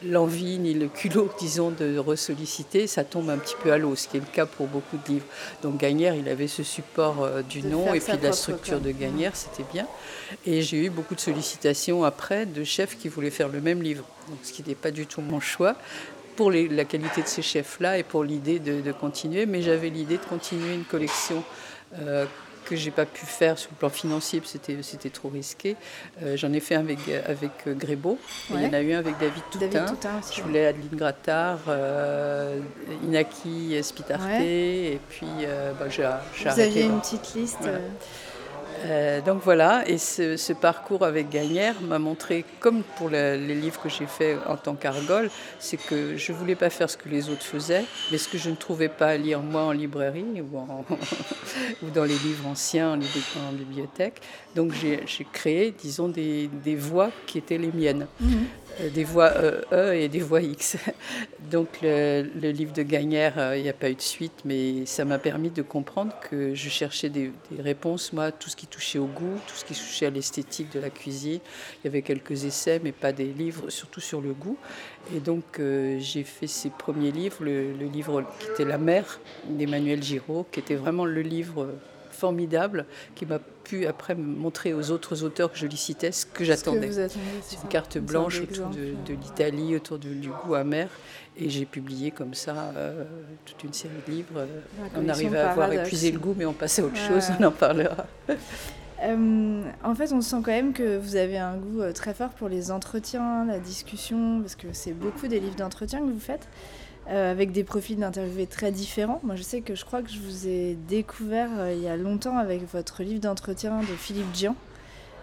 l'envie 0.04 0.58
ni 0.58 0.74
le 0.74 0.86
culot, 0.86 1.30
disons, 1.38 1.70
de 1.70 1.98
ressolliciter, 1.98 2.86
ça 2.86 3.02
tombe 3.04 3.30
un 3.30 3.38
petit 3.38 3.56
peu 3.62 3.72
à 3.72 3.78
l'eau, 3.78 3.96
ce 3.96 4.06
qui 4.06 4.16
est 4.16 4.20
le 4.20 4.26
cas 4.26 4.46
pour 4.46 4.68
beaucoup 4.68 4.96
de 4.96 5.12
livres. 5.12 5.26
Donc 5.62 5.78
Gagnère, 5.78 6.14
il 6.14 6.28
avait 6.28 6.48
ce 6.48 6.62
support 6.62 7.24
euh, 7.24 7.42
du 7.42 7.62
nom 7.62 7.92
et 7.94 8.00
puis 8.00 8.16
de 8.16 8.22
la 8.22 8.32
structure 8.32 8.80
de 8.80 8.92
Gagnère, 8.92 9.34
c'était 9.34 9.68
bien. 9.72 9.86
Et 10.46 10.62
j'ai 10.62 10.84
eu 10.84 10.90
beaucoup 10.90 11.14
de 11.14 11.20
sollicitations 11.20 12.04
après 12.04 12.46
de 12.46 12.64
chefs 12.64 12.96
qui 12.96 13.08
voulaient 13.08 13.30
faire 13.30 13.48
le 13.48 13.60
même 13.60 13.82
livre 13.82 14.04
donc, 14.28 14.38
ce 14.42 14.52
qui 14.52 14.62
n'est 14.66 14.74
pas 14.74 14.90
du 14.90 15.06
tout 15.06 15.20
mon 15.20 15.40
choix 15.40 15.76
pour 16.38 16.52
la 16.52 16.84
qualité 16.84 17.22
de 17.22 17.26
ces 17.26 17.42
chefs-là 17.42 17.98
et 17.98 18.04
pour 18.04 18.22
l'idée 18.22 18.60
de, 18.60 18.92
continuer. 18.92 19.44
Mais 19.44 19.60
j'avais 19.60 19.90
l'idée 19.90 20.18
de 20.18 20.24
continuer 20.24 20.72
une 20.72 20.84
collection 20.84 21.42
euh, 21.98 22.26
que 22.64 22.76
j'ai 22.76 22.92
pas 22.92 23.06
pu 23.06 23.26
faire 23.26 23.58
sur 23.58 23.70
le 23.72 23.76
plan 23.76 23.88
financier, 23.88 24.40
c'était, 24.44 24.76
c'était 24.82 25.10
trop 25.10 25.30
risqué. 25.30 25.74
Euh, 26.22 26.36
j'en 26.36 26.52
ai 26.52 26.60
fait 26.60 26.76
un 26.76 26.80
avec, 26.80 26.98
avec 27.26 27.50
Grébeau, 27.66 28.18
il 28.50 28.62
y 28.62 28.66
en 28.66 28.72
a 28.72 28.80
eu 28.80 28.92
un 28.92 28.98
avec 28.98 29.18
David 29.18 29.42
Toutain. 29.50 30.20
je 30.32 30.42
voulais 30.42 30.66
Adeline 30.66 30.90
Grattard, 30.92 31.58
euh, 31.66 32.60
Inaki 33.02 33.82
Spitarté, 33.82 34.92
et 34.92 35.00
puis 35.08 35.26
bah, 35.80 35.88
j'ai, 35.88 36.08
j'ai 36.36 36.50
Vous 36.50 36.60
aviez 36.60 36.82
une 36.82 37.00
petite 37.00 37.34
liste 37.34 37.68
euh, 38.84 39.20
donc 39.20 39.42
voilà, 39.42 39.88
et 39.88 39.98
ce, 39.98 40.52
parcours 40.52 41.04
avec 41.04 41.30
Gagnère 41.30 41.80
m'a 41.80 41.98
montré, 41.98 42.44
comme 42.60 42.82
pour 42.96 43.08
les 43.08 43.54
livres 43.54 43.80
que 43.80 43.88
j'ai 43.88 44.06
faits 44.06 44.38
en 44.46 44.56
tant 44.56 44.74
qu'argole, 44.74 45.30
c'est 45.58 45.76
que 45.76 46.16
je 46.16 46.32
ne 46.32 46.36
voulais 46.36 46.54
pas 46.54 46.70
faire 46.70 46.88
ce 46.90 46.96
que 46.96 47.08
les 47.08 47.28
autres 47.28 47.42
faisaient, 47.42 47.84
mais 48.10 48.18
ce 48.18 48.28
que 48.28 48.38
je 48.38 48.50
ne 48.50 48.56
trouvais 48.56 48.88
pas 48.88 49.08
à 49.08 49.16
lire 49.16 49.40
moi 49.40 49.62
en 49.62 49.72
librairie 49.72 50.42
ou, 50.42 51.88
dans 51.94 52.04
les 52.04 52.18
livres 52.18 52.46
anciens 52.46 52.94
en, 52.94 53.52
bibliothèque. 53.52 54.20
Donc 54.54 54.72
j'ai 54.72 55.26
créé, 55.32 55.74
disons, 55.78 56.08
des, 56.08 56.48
des, 56.64 56.76
voix 56.76 57.10
qui 57.26 57.38
étaient 57.38 57.58
les 57.58 57.72
miennes. 57.72 58.06
Euh, 58.22 58.26
des 58.94 59.04
voix 59.04 59.30
E, 59.36 59.64
e 59.72 59.94
et 59.94 60.08
des 60.08 60.20
voix 60.20 60.40
X. 60.40 60.76
Donc 61.50 61.80
le, 61.82 62.50
livre 62.50 62.72
de 62.72 62.82
Gagnère, 62.82 63.34
euh, 63.38 63.56
il 63.56 63.62
n'y 63.62 63.68
a 63.68 63.74
pas 63.74 63.90
eu 63.90 63.94
de 63.94 64.00
suite, 64.00 64.42
mais 64.44 64.86
ça 64.86 65.04
m'a 65.04 65.18
permis 65.18 65.50
de 65.50 65.62
comprendre 65.62 66.12
que 66.20 66.54
je 66.54 66.68
cherchais 66.68 67.08
des, 67.08 67.32
réponses, 67.58 68.12
moi, 68.12 68.32
tout 68.32 68.50
ce 68.50 68.56
qui 68.56 68.66
touchait 68.66 68.98
au 68.98 69.06
goût, 69.06 69.38
tout 69.46 69.54
ce 69.54 69.64
qui 69.64 69.74
touchait 69.74 70.06
à 70.06 70.10
l'esthétique 70.10 70.72
de 70.72 70.80
la 70.80 70.90
cuisine. 70.90 71.40
Il 71.82 71.86
y 71.86 71.88
avait 71.88 72.02
quelques 72.02 72.44
essais, 72.44 72.80
mais 72.82 72.92
pas 72.92 73.12
des 73.12 73.26
livres, 73.26 73.70
surtout 73.70 74.00
sur 74.00 74.20
le 74.20 74.32
goût. 74.32 74.58
Et 75.14 75.20
donc 75.20 75.58
euh, 75.58 75.98
j'ai 76.00 76.24
fait 76.24 76.46
ces 76.46 76.70
premiers 76.70 77.12
livres, 77.12 77.42
le 77.42 77.72
livre 77.86 78.24
qui 78.40 78.50
était 78.50 78.64
La 78.64 78.78
mère 78.78 79.20
d'Emmanuel 79.48 80.02
Giraud, 80.02 80.46
qui 80.52 80.60
était 80.60 80.74
vraiment 80.74 81.04
le 81.04 81.22
livre 81.22 81.74
formidable 82.18 82.84
qui 83.14 83.24
m'a 83.26 83.38
pu 83.68 83.86
après 83.86 84.14
montrer 84.14 84.72
aux 84.72 84.90
autres 84.90 85.22
auteurs 85.22 85.52
que 85.52 85.58
je 85.58 85.66
citais 85.76 86.10
ce 86.12 86.24
que 86.26 86.44
j'attendais. 86.44 86.90
C'est 86.90 87.62
une 87.62 87.68
carte 87.68 87.98
blanche 87.98 88.40
autour 88.40 88.68
de, 88.68 89.14
l'Italie, 89.14 89.76
autour 89.76 89.98
du 89.98 90.30
goût 90.44 90.54
amer. 90.54 90.88
Et 91.40 91.50
j'ai 91.50 91.66
publié 91.66 92.10
comme 92.10 92.34
ça 92.34 92.72
euh, 92.76 93.04
toute 93.44 93.62
une 93.62 93.72
série 93.72 93.94
de 94.06 94.12
livres. 94.12 94.46
on 94.96 95.08
arrivait 95.08 95.38
à 95.38 95.52
avoir 95.52 95.72
épuisé 95.72 96.10
le 96.10 96.18
goût, 96.18 96.34
mais 96.36 96.46
on 96.46 96.52
passait 96.52 96.82
à 96.82 96.86
autre 96.86 96.96
chose, 96.96 97.28
on 97.40 97.44
en 97.44 97.52
parlera. 97.52 98.06
Euh, 99.02 99.62
en 99.84 99.94
fait, 99.94 100.12
on 100.12 100.20
sent 100.20 100.38
quand 100.44 100.50
même 100.50 100.72
que 100.72 100.96
vous 100.96 101.14
avez 101.14 101.38
un 101.38 101.56
goût 101.56 101.82
euh, 101.82 101.92
très 101.92 102.14
fort 102.14 102.30
pour 102.30 102.48
les 102.48 102.72
entretiens, 102.72 103.44
la 103.44 103.60
discussion, 103.60 104.40
parce 104.40 104.56
que 104.56 104.68
c'est 104.72 104.92
beaucoup 104.92 105.28
des 105.28 105.38
livres 105.38 105.54
d'entretien 105.54 106.00
que 106.00 106.10
vous 106.10 106.18
faites. 106.18 106.48
Euh, 107.10 107.32
avec 107.32 107.52
des 107.52 107.64
profils 107.64 107.96
d'interviewés 107.96 108.46
très 108.46 108.70
différents. 108.70 109.18
Moi, 109.22 109.34
je 109.34 109.42
sais 109.42 109.62
que 109.62 109.74
je 109.74 109.82
crois 109.82 110.02
que 110.02 110.10
je 110.10 110.18
vous 110.18 110.46
ai 110.46 110.76
découvert 110.88 111.48
euh, 111.56 111.72
il 111.74 111.82
y 111.82 111.88
a 111.88 111.96
longtemps 111.96 112.36
avec 112.36 112.70
votre 112.70 113.02
livre 113.02 113.20
d'entretien 113.20 113.80
de 113.80 113.96
Philippe 113.96 114.30
Dian, 114.32 114.54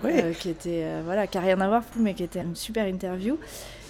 euh, 0.03 0.33
qui 0.33 0.49
était 0.49 0.83
voilà, 1.03 1.27
qui 1.27 1.37
n'a 1.37 1.43
rien 1.43 1.61
à 1.61 1.67
voir, 1.67 1.83
mais 1.99 2.15
qui 2.15 2.23
était 2.23 2.41
une 2.41 2.55
super 2.55 2.87
interview. 2.87 3.37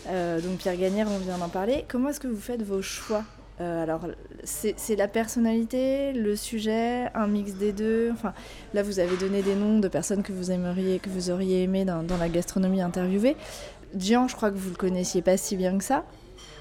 donc 0.05 0.57
Pierre 0.57 0.75
Gagnère, 0.75 1.07
on 1.09 1.19
vient 1.19 1.37
d'en 1.37 1.47
parler. 1.47 1.85
Comment 1.87 2.09
est-ce 2.09 2.19
que 2.19 2.27
vous 2.27 2.41
faites 2.41 2.63
vos 2.63 2.81
choix 2.81 3.23
alors, 3.57 4.01
c'est 4.43 4.97
la 4.97 5.07
personnalité, 5.07 6.11
le 6.11 6.35
sujet, 6.35 7.05
un 7.15 7.25
mix 7.25 7.53
des 7.53 7.71
deux. 7.71 8.09
Enfin, 8.11 8.33
là, 8.73 8.83
vous 8.83 8.99
avez 8.99 9.15
donné 9.15 9.41
des 9.43 9.55
noms 9.55 9.79
de 9.79 9.87
personnes 9.87 10.23
que 10.23 10.33
vous 10.33 10.51
aimeriez, 10.51 10.99
que 10.99 11.09
vous 11.09 11.29
auriez 11.29 11.63
aimé 11.63 11.85
dans, 11.85 12.03
dans 12.03 12.17
la 12.17 12.27
gastronomie 12.27 12.81
interviewée. 12.81 13.37
Dian, 13.93 14.27
je 14.27 14.35
crois 14.35 14.51
que 14.51 14.57
vous 14.57 14.71
le 14.71 14.75
connaissiez 14.75 15.21
pas 15.21 15.37
si 15.37 15.55
bien 15.55 15.77
que 15.77 15.85
ça. 15.85 16.03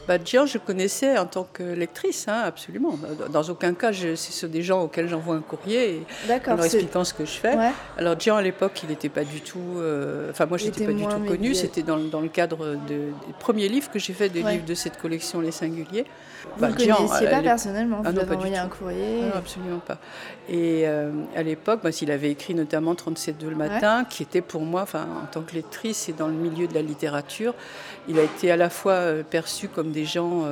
Bah, 0.07 0.19
je 0.25 0.59
connaissais 0.59 1.19
en 1.19 1.27
tant 1.27 1.47
que 1.53 1.63
lectrice, 1.63 2.29
hein, 2.29 2.43
absolument. 2.45 2.99
Dans 3.31 3.43
aucun 3.45 3.75
cas, 3.75 3.93
c'est 3.93 4.51
des 4.51 4.63
gens 4.63 4.83
auxquels 4.83 5.09
j'envoie 5.09 5.37
un 5.37 5.41
courrier 5.41 6.03
en 6.47 6.57
leur 6.57 6.65
expliquant 6.65 7.05
ce 7.05 7.15
que 7.15 7.25
je 7.25 7.33
fais. 7.33 7.57
Alors, 7.97 8.19
Jean, 8.19 8.37
à 8.37 8.43
l'époque, 8.43 8.81
il 8.83 8.91
n'était 8.91 9.09
pas 9.09 9.25
du 9.25 9.41
tout. 9.41 9.59
Euh, 9.77 10.31
enfin, 10.31 10.47
moi, 10.47 10.59
je 10.59 10.67
n'étais 10.67 10.85
pas 10.85 10.93
du 10.93 11.05
tout 11.05 11.25
connu. 11.27 11.55
C'était 11.55 11.83
dans, 11.83 11.99
dans, 11.99 12.21
le 12.21 12.29
cadre 12.29 12.77
de, 12.89 12.95
des 13.27 13.35
premiers 13.39 13.69
livres 13.69 13.91
que 13.91 13.99
j'ai 13.99 14.13
fait, 14.13 14.29
des 14.29 14.43
livres 14.43 14.67
de 14.67 14.75
cette 14.75 14.99
collection 14.99 15.41
Les 15.41 15.53
Singuliers. 15.53 16.07
Vous 16.57 16.67
ne 16.67 16.71
bah, 16.71 16.77
connaissiez 16.77 17.31
pas 17.31 17.43
personnellement 17.43 18.03
Vous 18.03 18.09
ah, 18.17 18.21
avez 18.21 18.35
envoyé 18.35 18.59
un 18.59 18.69
courrier 18.69 19.23
non, 19.23 19.33
absolument 19.35 19.79
pas. 19.79 19.99
Et 20.49 20.83
euh, 20.87 21.11
à 21.35 21.43
l'époque, 21.43 21.81
bah, 21.83 21.91
il 22.01 22.11
avait 22.11 22.31
écrit 22.31 22.55
notamment 22.55 22.95
37.2 22.95 23.49
le 23.49 23.57
matin, 23.57 24.05
qui 24.05 24.23
était 24.23 24.41
pour 24.41 24.63
moi, 24.63 24.85
en 24.95 25.27
tant 25.31 25.43
que 25.43 25.55
lectrice 25.55 26.09
et 26.09 26.13
dans 26.13 26.29
le 26.29 26.35
milieu 26.35 26.67
de 26.67 26.75
la 26.75 26.83
littérature, 26.83 27.55
il 28.09 28.19
a 28.19 28.23
été 28.23 28.51
à 28.51 28.57
la 28.57 28.71
fois 28.71 28.93
euh, 28.93 29.23
perçu 29.23 29.69
comme 29.69 29.91
des 29.95 30.05
gens, 30.05 30.45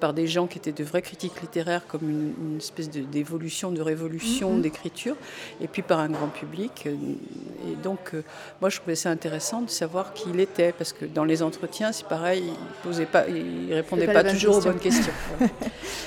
par 0.00 0.12
des 0.12 0.26
gens 0.26 0.46
qui 0.46 0.58
étaient 0.58 0.72
de 0.72 0.84
vrais 0.84 1.02
critiques 1.02 1.40
littéraires, 1.40 1.86
comme 1.86 2.08
une, 2.10 2.58
espèce 2.58 2.90
d'évolution, 2.90 3.70
de, 3.70 3.80
révolution 3.80 4.56
mm-hmm. 4.56 4.60
d'écriture, 4.60 5.16
et 5.60 5.68
puis 5.68 5.82
par 5.82 6.00
un 6.00 6.08
grand 6.08 6.28
public. 6.28 6.86
Et 6.86 7.76
donc, 7.82 8.12
moi, 8.60 8.68
je 8.68 8.78
trouvais 8.78 8.96
ça 8.96 9.10
intéressant 9.10 9.62
de 9.62 9.70
savoir 9.70 10.12
qui 10.12 10.26
il 10.30 10.40
était, 10.40 10.72
parce 10.72 10.92
que 10.92 11.04
dans 11.04 11.24
les 11.24 11.42
entretiens, 11.42 11.92
c'est 11.92 12.06
pareil, 12.06 12.44
il 12.46 12.82
posait 12.82 13.06
pas, 13.06 13.26
il 13.28 13.72
répondait 13.72 14.06
pas, 14.06 14.24
toujours 14.24 14.56
aux 14.56 14.60
bonnes 14.60 14.78
questions. 14.78 15.12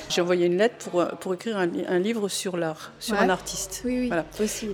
J'ai 0.10 0.22
envoyé 0.22 0.48
une 0.48 0.58
lettre 0.58 0.89
pour, 0.89 1.06
pour 1.20 1.34
écrire 1.34 1.58
un, 1.58 2.00
livre 2.00 2.28
sur 2.30 2.58
l'art, 2.58 2.92
sur 3.00 3.16
un 3.16 3.30
artiste. 3.30 3.82
Oui, 3.86 4.00
oui. 4.00 4.08
Voilà. 4.08 4.25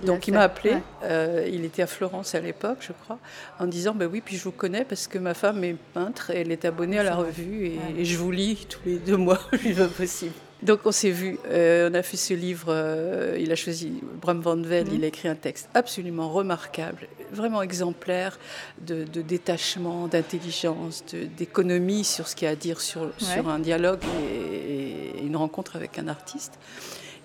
Donc 0.04 0.28
il 0.28 0.34
m'a 0.34 0.42
appelé, 0.42 0.76
euh, 1.04 1.48
il 1.50 1.64
était 1.64 1.82
à 1.82 1.86
Florence 1.86 2.34
à 2.34 2.40
l'époque, 2.40 2.78
je 2.80 2.92
crois, 2.92 3.18
en 3.58 3.66
disant 3.66 3.94
ben 3.94 4.08
oui, 4.10 4.22
puis 4.24 4.36
je 4.36 4.44
vous 4.44 4.52
connais 4.52 4.84
parce 4.84 5.06
que 5.06 5.18
ma 5.18 5.34
femme 5.34 5.62
est 5.64 5.76
peintre 5.94 6.30
et 6.30 6.40
elle 6.40 6.52
est 6.52 6.64
abonnée 6.64 6.98
à 6.98 7.02
la 7.02 7.14
revue 7.14 7.66
et, 7.66 7.75
je 8.02 8.16
vous 8.16 8.30
lis 8.30 8.66
tous 8.68 8.80
les 8.86 8.98
deux 8.98 9.16
mois, 9.16 9.40
le 9.52 9.58
plus 9.58 9.74
possible. 9.88 10.32
Donc 10.62 10.80
on 10.86 10.92
s'est 10.92 11.10
vu, 11.10 11.38
euh, 11.48 11.90
on 11.90 11.94
a 11.94 12.02
fait 12.02 12.16
ce 12.16 12.32
livre, 12.32 12.68
euh, 12.70 13.36
il 13.38 13.52
a 13.52 13.56
choisi 13.56 14.00
Bram 14.22 14.40
Van 14.40 14.56
Vel, 14.56 14.86
il 14.92 15.04
a 15.04 15.08
écrit 15.08 15.28
un 15.28 15.34
texte 15.34 15.68
absolument 15.74 16.30
remarquable, 16.30 17.08
vraiment 17.30 17.60
exemplaire 17.60 18.38
de, 18.80 19.04
détachement, 19.04 20.08
d'intelligence, 20.08 21.04
d'économie 21.36 22.04
sur 22.04 22.26
ce 22.26 22.34
qu'il 22.34 22.46
y 22.46 22.48
a 22.48 22.52
à 22.52 22.56
dire 22.56 22.80
sur, 22.80 23.10
sur 23.18 23.48
un 23.50 23.58
dialogue 23.58 24.00
et, 24.30 25.22
une 25.22 25.36
rencontre 25.36 25.76
avec 25.76 25.98
un 25.98 26.08
artiste. 26.08 26.58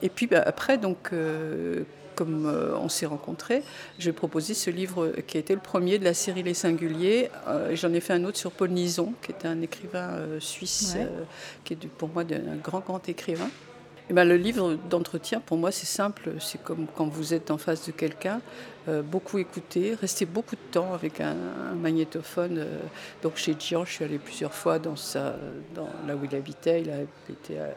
Et 0.01 0.09
puis 0.09 0.27
bah, 0.27 0.43
après, 0.45 0.77
donc, 0.77 1.09
euh, 1.13 1.83
comme 2.15 2.45
euh, 2.45 2.75
on 2.77 2.89
s'est 2.89 3.05
rencontrés, 3.05 3.63
j'ai 3.99 4.11
proposé 4.11 4.53
ce 4.53 4.69
livre 4.69 5.13
qui 5.27 5.37
a 5.37 5.39
été 5.39 5.53
le 5.53 5.61
premier 5.61 5.99
de 5.99 6.03
la 6.03 6.13
série 6.13 6.43
Les 6.43 6.53
Singuliers. 6.53 7.29
Euh, 7.47 7.75
j'en 7.75 7.93
ai 7.93 7.99
fait 7.99 8.13
un 8.13 8.23
autre 8.23 8.37
sur 8.37 8.51
Paul 8.51 8.69
Nison, 8.69 9.13
qui 9.21 9.31
est 9.31 9.45
un 9.45 9.61
écrivain 9.61 10.19
suisse, 10.39 10.97
qui 11.63 11.73
est 11.73 11.87
pour 11.87 12.09
moi 12.09 12.23
un 12.23 12.57
grand, 12.57 12.79
grand 12.79 13.07
écrivain. 13.07 13.49
Et 14.11 14.13
ben, 14.13 14.27
le 14.27 14.35
livre 14.35 14.77
d'entretien, 14.89 15.39
pour 15.39 15.55
moi, 15.55 15.71
c'est 15.71 15.85
simple. 15.85 16.31
C'est 16.41 16.61
comme 16.61 16.85
quand 16.97 17.05
vous 17.05 17.33
êtes 17.33 17.49
en 17.49 17.57
face 17.57 17.87
de 17.87 17.93
quelqu'un, 17.93 18.41
euh, 18.89 19.01
beaucoup 19.01 19.37
écouter, 19.37 19.93
rester 19.93 20.25
beaucoup 20.25 20.57
de 20.57 20.71
temps 20.71 20.93
avec 20.93 21.21
un, 21.21 21.33
magnétophone. 21.79 22.57
Euh, 22.57 22.79
donc 23.23 23.37
chez 23.37 23.55
Gian, 23.57 23.85
je 23.85 23.93
suis 23.93 24.03
allée 24.03 24.17
plusieurs 24.17 24.53
fois 24.53 24.79
dans, 24.79 24.97
sa, 24.97 25.37
dans 25.73 25.87
là 26.05 26.17
où 26.17 26.25
il 26.25 26.35
habitait. 26.35 26.81
Il 26.81 26.89
a 26.89 26.97
été 27.29 27.57
à, 27.57 27.69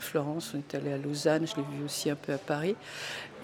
Florence, 0.00 0.54
on 0.54 0.60
est 0.60 0.74
allé 0.74 0.94
à 0.94 0.96
Lausanne, 0.96 1.46
je 1.46 1.56
l'ai 1.56 1.76
vu 1.76 1.84
aussi 1.84 2.08
un 2.08 2.16
peu 2.16 2.32
à 2.32 2.38
Paris. 2.38 2.74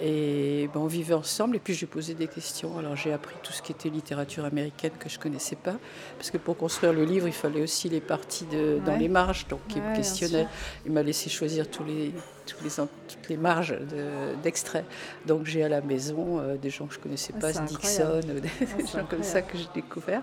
Et 0.01 0.69
ben, 0.73 0.79
on 0.79 0.87
vivait 0.87 1.13
ensemble 1.13 1.57
et 1.57 1.59
puis 1.59 1.75
lui 1.75 1.85
posais 1.85 2.13
des 2.13 2.27
questions. 2.27 2.77
Alors 2.77 2.95
j'ai 2.95 3.11
appris 3.11 3.35
tout 3.43 3.51
ce 3.51 3.61
qui 3.61 3.71
était 3.71 3.89
littérature 3.89 4.45
américaine 4.45 4.91
que 4.97 5.09
je 5.09 5.17
ne 5.17 5.23
connaissais 5.23 5.57
pas, 5.57 5.75
parce 6.17 6.31
que 6.31 6.37
pour 6.37 6.55
construire 6.55 6.93
le 6.93 7.03
livre, 7.03 7.27
il 7.27 7.33
fallait 7.33 7.61
aussi 7.61 7.89
les 7.89 7.99
parties 7.99 8.45
de, 8.45 8.79
dans 8.85 8.95
les 8.95 9.09
marges. 9.09 9.47
Donc 9.47 9.61
il 9.75 9.81
me 9.81 9.95
questionnait, 9.95 10.47
il 10.85 10.91
m'a 10.91 11.03
laissé 11.03 11.29
choisir 11.29 11.69
tous 11.69 11.83
les, 11.83 12.13
tous 12.45 12.63
les, 12.63 12.69
toutes 12.69 13.29
les 13.29 13.37
marges 13.37 13.77
d'extraits. 14.41 14.85
donc 15.25 15.45
j'ai 15.45 15.63
à 15.63 15.69
la 15.69 15.81
maison 15.81 16.39
euh, 16.39 16.55
des 16.55 16.69
gens 16.69 16.87
que 16.87 16.93
je 16.93 16.99
connais 16.99 17.09
connaissais 17.09 17.33
pas, 17.33 17.51
Dixon, 17.51 18.19
des 18.21 18.49
ah, 18.61 18.97
gens 18.99 19.05
comme 19.05 19.23
ça 19.23 19.41
que 19.41 19.57
j'ai 19.57 19.67
découvert. 19.73 20.21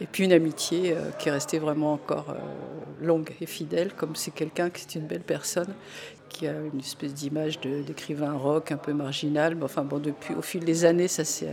Et 0.00 0.06
puis 0.06 0.24
une 0.24 0.32
amitié 0.32 0.92
euh, 0.92 1.10
qui 1.18 1.28
est 1.28 1.32
restée 1.32 1.58
vraiment 1.58 1.92
encore 1.92 2.30
euh, 2.30 3.04
longue 3.04 3.30
et 3.40 3.46
fidèle, 3.46 3.92
comme 3.94 4.14
c'est 4.14 4.30
quelqu'un 4.30 4.70
qui 4.70 4.82
est 4.82 4.94
une 4.98 5.06
belle 5.06 5.22
personne, 5.22 5.74
qui 6.28 6.46
a 6.46 6.52
une 6.52 6.80
espèce 6.80 7.14
d'image 7.14 7.60
d'écrivain 7.60 8.32
rock 8.32 8.72
un 8.72 8.76
peu 8.76 8.92
marginal. 8.92 9.54
Mais 9.54 9.64
enfin 9.64 9.82
bon, 9.82 9.98
depuis, 9.98 10.34
au 10.34 10.42
fil 10.42 10.64
des 10.64 10.84
années, 10.84 11.08
ça 11.08 11.24
s'est 11.24 11.50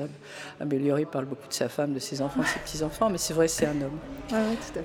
amélioré. 0.60 1.02
Il 1.02 1.08
parle 1.08 1.26
beaucoup 1.26 1.48
de 1.48 1.54
sa 1.54 1.70
femme, 1.70 1.94
de 1.94 2.00
ses 2.00 2.22
enfants, 2.22 2.42
de 2.42 2.48
ses 2.48 2.60
petits-enfants, 2.60 3.10
mais 3.10 3.18
c'est 3.18 3.34
vrai, 3.34 3.48
c'est 3.48 3.66
un 3.66 3.82
homme. 3.82 4.00
Ah 4.32 4.38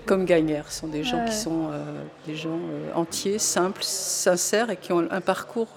comme 0.07 0.25
Gagner, 0.25 0.63
ce 0.69 0.81
sont 0.81 0.89
des 0.89 1.03
gens 1.03 1.25
qui 1.25 1.35
sont 1.35 1.71
euh, 1.73 2.03
des 2.27 2.37
gens 2.37 2.59
entiers, 2.95 3.39
simples, 3.39 3.83
sincères 3.83 4.71
et 4.71 4.77
qui 4.77 4.93
ont 4.93 5.07
un 5.11 5.21
parcours 5.21 5.75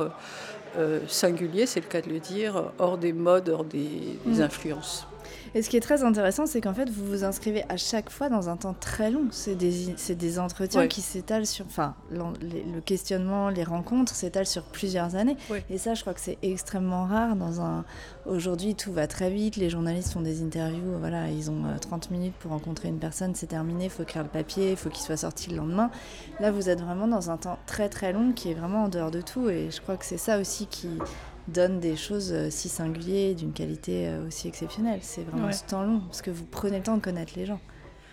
euh, 0.77 1.01
singulier, 1.07 1.67
c'est 1.67 1.81
le 1.81 1.85
cas 1.87 2.01
de 2.01 2.09
le 2.09 2.19
dire, 2.19 2.71
hors 2.79 2.97
des 2.97 3.13
modes, 3.13 3.49
hors 3.49 3.63
des, 3.63 4.17
mm. 4.25 4.41
influences. 4.41 5.05
Et 5.55 5.61
ce 5.61 5.69
qui 5.69 5.77
est 5.77 5.81
très 5.81 6.03
intéressant, 6.03 6.47
c'est 6.47 6.61
qu'en 6.61 6.73
fait, 6.73 6.89
vous 6.89 7.05
vous 7.05 7.23
inscrivez 7.23 7.63
à 7.69 7.77
chaque 7.77 8.09
fois 8.09 8.27
dans 8.27 8.49
un 8.49 8.57
temps 8.57 8.73
très 8.73 9.11
long. 9.11 9.27
C'est 9.29 9.55
des, 9.55 9.93
des, 10.15 10.39
entretiens 10.39 10.87
qui 10.87 11.01
s'étalent 11.01 11.45
sur. 11.45 11.65
Enfin, 11.65 11.93
le, 12.09 12.79
questionnement, 12.81 13.49
les 13.49 13.63
rencontres 13.63 14.15
s'étalent 14.15 14.47
sur 14.47 14.63
plusieurs 14.63 15.15
années. 15.15 15.37
Et 15.69 15.77
ça, 15.77 15.93
je 15.93 16.01
crois 16.01 16.15
que 16.15 16.21
c'est 16.21 16.39
extrêmement 16.41 17.05
rare 17.05 17.35
dans 17.35 17.61
un. 17.61 17.85
Aujourd'hui, 18.25 18.73
tout 18.73 18.91
va 18.91 19.05
très 19.05 19.29
vite. 19.29 19.55
Les 19.57 19.69
journalistes 19.69 20.13
font 20.13 20.21
des 20.21 20.41
interviews. 20.41 20.97
Voilà, 20.99 21.29
ils 21.29 21.51
ont 21.51 21.63
30 21.79 22.07
euh, 22.09 22.13
minutes 22.15 22.33
pour 22.39 22.51
rencontrer 22.51 22.87
une 22.89 22.99
personne, 22.99 23.35
c'est 23.35 23.47
terminé. 23.47 23.85
Il 23.85 23.89
faut 23.91 24.03
écrire 24.03 24.23
le 24.23 24.29
papier, 24.29 24.71
il 24.71 24.77
faut 24.77 24.89
qu'il 24.89 25.03
soit 25.03 25.17
sorti 25.17 25.51
le 25.51 25.57
lendemain. 25.57 25.91
Là, 26.39 26.51
vous 26.51 26.69
êtes 26.69 26.81
vraiment 26.81 27.07
dans 27.07 27.29
un 27.29 27.37
temps 27.37 27.59
très 27.67 27.89
très 27.89 28.11
long 28.11 28.31
qui 28.31 28.49
est 28.49 28.55
vraiment 28.55 28.85
en 28.85 28.89
dehors 28.89 29.11
de 29.11 29.21
tout. 29.21 29.49
Et 29.49 29.69
je 29.69 29.81
crois 29.81 29.97
que 29.97 30.05
c'est 30.05 30.17
ça 30.17 30.39
aussi 30.39 30.65
qui 30.65 30.89
donne 31.47 31.79
des 31.79 31.95
choses 31.95 32.31
euh, 32.33 32.49
si 32.49 32.69
singulières, 32.69 33.35
d'une 33.35 33.53
qualité 33.53 34.07
euh, 34.07 34.27
aussi 34.27 34.47
exceptionnelle. 34.47 34.99
C'est 35.01 35.23
vraiment 35.23 35.51
ce 35.51 35.63
temps 35.63 35.83
long, 35.83 36.01
parce 36.01 36.21
que 36.21 36.31
vous 36.31 36.45
prenez 36.45 36.77
le 36.77 36.83
temps 36.83 36.97
de 36.97 37.01
connaître 37.01 37.33
les 37.35 37.45
gens. 37.45 37.59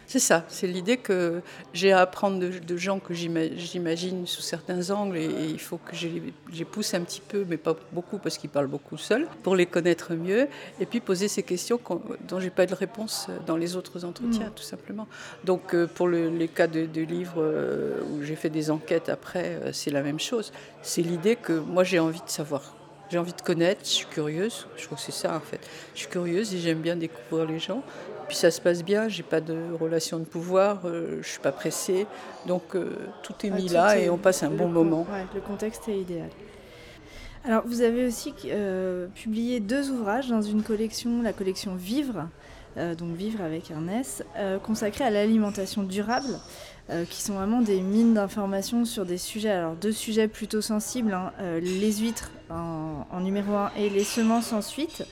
C'est 0.06 0.18
ça, 0.18 0.44
c'est 0.48 0.66
l'idée 0.66 0.96
que 0.96 1.40
j'ai 1.72 1.92
à 1.92 2.00
apprendre 2.00 2.40
de, 2.40 2.76
gens 2.76 2.98
que 2.98 3.14
j'imagine 3.14 4.26
sous 4.26 4.42
certains 4.42 4.90
angles 4.90 5.16
et, 5.16 5.46
il 5.48 5.60
faut 5.60 5.76
que 5.76 5.94
je 5.94 6.08
les, 6.52 6.64
pousse 6.64 6.94
un 6.94 7.02
petit 7.02 7.20
peu, 7.20 7.46
mais 7.48 7.56
pas 7.56 7.76
beaucoup 7.92 8.18
parce 8.18 8.36
qu'ils 8.36 8.50
parlent 8.50 8.66
beaucoup 8.66 8.96
seuls, 8.96 9.28
pour 9.44 9.54
les 9.54 9.66
connaître 9.66 10.14
mieux 10.14 10.48
et 10.80 10.86
puis 10.86 10.98
poser 10.98 11.28
ces 11.28 11.44
questions 11.44 11.78
dont 12.26 12.40
j'ai 12.40 12.50
pas 12.50 12.66
de 12.66 12.74
réponse 12.74 13.28
dans 13.46 13.56
les 13.56 13.76
autres 13.76 14.04
entretiens, 14.04 14.48
mm. 14.48 14.54
tout 14.56 14.64
simplement. 14.64 15.06
Donc 15.44 15.76
euh, 15.76 15.86
pour 15.86 16.08
les 16.08 16.48
cas 16.48 16.66
de, 16.66 17.02
livres 17.02 17.44
où 18.10 18.24
j'ai 18.24 18.34
fait 18.34 18.50
des 18.50 18.72
enquêtes 18.72 19.10
après, 19.10 19.60
c'est 19.72 19.92
la 19.92 20.02
même 20.02 20.18
chose. 20.18 20.50
C'est 20.82 21.02
l'idée 21.02 21.36
que 21.36 21.52
moi 21.52 21.84
j'ai 21.84 22.00
envie 22.00 22.18
de 22.18 22.28
savoir 22.30 22.74
j'ai 23.10 23.18
envie 23.18 23.32
de 23.32 23.40
connaître, 23.40 23.80
je 23.84 23.90
suis 23.90 24.06
curieuse. 24.06 24.66
Je 24.76 24.86
crois 24.86 24.96
que 24.96 25.02
c'est 25.02 25.12
ça 25.12 25.34
en 25.34 25.40
fait. 25.40 25.60
Je 25.94 26.00
suis 26.00 26.08
curieuse 26.08 26.54
et 26.54 26.58
j'aime 26.58 26.78
bien 26.78 26.96
découvrir 26.96 27.46
les 27.46 27.58
gens. 27.58 27.82
Puis 28.28 28.36
ça 28.36 28.52
se 28.52 28.60
passe 28.60 28.84
bien, 28.84 29.08
j'ai 29.08 29.24
pas 29.24 29.40
de 29.40 29.56
relation 29.80 30.20
de 30.20 30.24
pouvoir, 30.24 30.82
euh, 30.84 31.18
je 31.20 31.28
suis 31.28 31.40
pas 31.40 31.50
pressée. 31.50 32.06
Donc 32.46 32.76
euh, 32.76 32.94
tout 33.24 33.34
est 33.44 33.50
ah, 33.52 33.56
mis 33.56 33.68
là 33.68 33.98
et 33.98 34.08
on 34.08 34.18
passe 34.18 34.44
un 34.44 34.50
bon 34.50 34.68
moment. 34.68 35.04
le 35.34 35.40
contexte 35.40 35.88
est 35.88 35.98
idéal. 35.98 36.30
Alors 37.44 37.62
vous 37.66 37.80
avez 37.82 38.06
aussi 38.06 38.32
euh, 38.46 39.08
publié 39.08 39.58
deux 39.58 39.90
ouvrages 39.90 40.28
dans 40.28 40.42
une 40.42 40.62
collection, 40.62 41.22
la 41.22 41.32
collection 41.32 41.74
Vivre, 41.74 42.28
donc 42.76 43.16
Vivre 43.16 43.42
avec 43.42 43.72
un 43.72 43.88
S, 43.88 44.22
consacrée 44.62 45.02
à 45.02 45.10
l'alimentation 45.10 45.82
durable. 45.82 46.38
Euh, 46.90 47.04
qui 47.08 47.22
sont 47.22 47.34
vraiment 47.34 47.60
des 47.60 47.80
mines 47.80 48.14
d'informations 48.14 48.84
sur 48.84 49.04
des 49.04 49.18
sujets, 49.18 49.50
alors 49.50 49.74
deux 49.74 49.92
sujets 49.92 50.26
plutôt 50.26 50.60
sensibles, 50.60 51.12
hein, 51.12 51.30
euh, 51.40 51.60
les 51.60 51.92
huîtres 51.98 52.32
en, 52.48 53.20
numéro 53.20 53.54
un 53.54 53.70
et 53.76 53.88
les 53.90 54.02
semences 54.02 54.52
ensuite. 54.52 55.04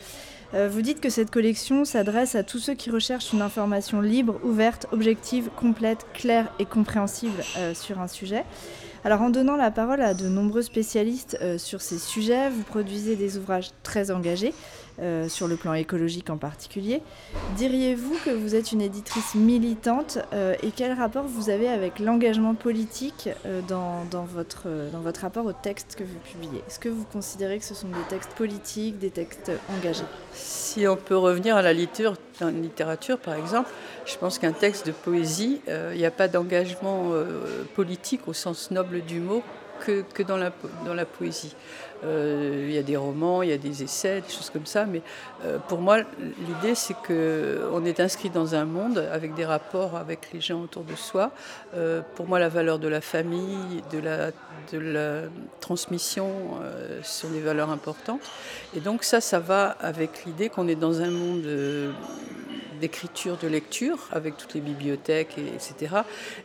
Euh, 0.54 0.68
vous 0.68 0.82
dites 0.82 1.00
que 1.00 1.08
cette 1.08 1.30
collection 1.30 1.84
s'adresse 1.84 2.34
à 2.34 2.42
tous 2.42 2.58
ceux 2.58 2.74
qui 2.74 2.90
recherchent 2.90 3.32
une 3.32 3.42
information 3.42 4.00
libre, 4.00 4.40
ouverte, 4.42 4.86
objective, 4.90 5.50
complète, 5.54 6.04
claire 6.14 6.52
et 6.58 6.64
compréhensible 6.64 7.44
sur 7.74 8.00
un 8.00 8.08
sujet. 8.08 8.44
Alors 9.08 9.22
en 9.22 9.30
donnant 9.30 9.56
la 9.56 9.70
parole 9.70 10.02
à 10.02 10.12
de 10.12 10.28
nombreux 10.28 10.60
spécialistes 10.60 11.38
sur 11.56 11.80
ces 11.80 11.96
sujets, 11.96 12.50
vous 12.50 12.62
produisez 12.62 13.16
des 13.16 13.38
ouvrages 13.38 13.70
très 13.82 14.10
engagés 14.10 14.52
euh, 15.00 15.30
sur 15.30 15.48
le 15.48 15.56
plan 15.56 15.72
écologique 15.72 16.28
en 16.28 16.36
particulier. 16.36 17.00
Diriez-vous 17.56 18.16
que 18.22 18.30
vous 18.30 18.54
êtes 18.54 18.70
une 18.72 18.82
éditrice 18.82 19.34
militante 19.34 20.18
euh, 20.34 20.56
et 20.62 20.72
quel 20.72 20.92
rapport 20.92 21.24
vous 21.24 21.48
avez 21.48 21.68
avec 21.68 22.00
l'engagement 22.00 22.54
politique 22.54 23.30
euh, 23.46 23.62
dans, 23.66 24.04
dans, 24.10 24.24
votre, 24.24 24.66
dans 24.92 25.00
votre 25.00 25.22
rapport 25.22 25.46
aux 25.46 25.54
textes 25.54 25.94
que 25.96 26.04
vous 26.04 26.18
publiez? 26.30 26.62
Est-ce 26.66 26.78
que 26.78 26.90
vous 26.90 27.04
considérez 27.10 27.58
que 27.60 27.64
ce 27.64 27.74
sont 27.74 27.88
des 27.88 28.06
textes 28.10 28.32
politiques, 28.32 28.98
des 28.98 29.10
textes 29.10 29.52
engagés? 29.74 30.04
Si 30.34 30.86
on 30.86 30.96
peut 30.96 31.16
revenir 31.16 31.56
à 31.56 31.62
la 31.62 31.72
littérature, 31.72 32.18
dans 32.40 32.48
littérature 32.48 33.18
par 33.18 33.34
exemple, 33.34 33.70
je 34.06 34.16
pense 34.16 34.38
qu'un 34.38 34.52
texte 34.52 34.86
de 34.86 34.92
poésie, 34.92 35.60
il 35.66 35.98
n'y 35.98 36.06
a 36.06 36.10
pas 36.10 36.28
d'engagement 36.28 37.12
politique 37.74 38.28
au 38.28 38.32
sens 38.32 38.70
noble 38.70 39.02
du 39.02 39.20
mot 39.20 39.42
que, 39.78 40.02
que 40.14 40.22
dans, 40.22 40.36
la, 40.36 40.52
dans 40.84 40.94
la 40.94 41.04
poésie. 41.04 41.54
Euh, 42.04 42.66
il 42.68 42.74
y 42.74 42.78
a 42.78 42.82
des 42.82 42.96
romans, 42.96 43.42
il 43.42 43.50
y 43.50 43.52
a 43.52 43.58
des 43.58 43.82
essais, 43.82 44.20
des 44.20 44.28
choses 44.28 44.50
comme 44.50 44.66
ça, 44.66 44.84
mais 44.84 45.02
euh, 45.44 45.58
pour 45.68 45.80
moi, 45.80 45.98
l'idée, 45.98 46.74
c'est 46.74 46.94
qu'on 46.94 47.84
est 47.84 48.00
inscrit 48.00 48.30
dans 48.30 48.54
un 48.54 48.64
monde 48.64 48.98
avec 49.12 49.34
des 49.34 49.44
rapports 49.44 49.96
avec 49.96 50.28
les 50.32 50.40
gens 50.40 50.62
autour 50.62 50.84
de 50.84 50.94
soi. 50.94 51.32
Euh, 51.74 52.02
pour 52.14 52.26
moi, 52.28 52.38
la 52.38 52.48
valeur 52.48 52.78
de 52.78 52.88
la 52.88 53.00
famille, 53.00 53.82
de 53.92 53.98
la, 53.98 54.30
de 54.72 54.78
la 54.78 55.22
transmission 55.60 56.30
sont 57.02 57.28
des 57.30 57.40
valeurs 57.40 57.70
importantes. 57.70 58.20
Et 58.76 58.80
donc 58.80 59.04
ça, 59.04 59.20
ça 59.20 59.38
va 59.40 59.76
avec 59.80 60.24
l'idée 60.24 60.48
qu'on 60.48 60.68
est 60.68 60.74
dans 60.74 61.00
un 61.00 61.10
monde 61.10 61.46
d'écriture, 62.80 63.36
de 63.36 63.48
lecture, 63.48 64.08
avec 64.12 64.36
toutes 64.36 64.54
les 64.54 64.60
bibliothèques, 64.60 65.36
etc. 65.38 66.02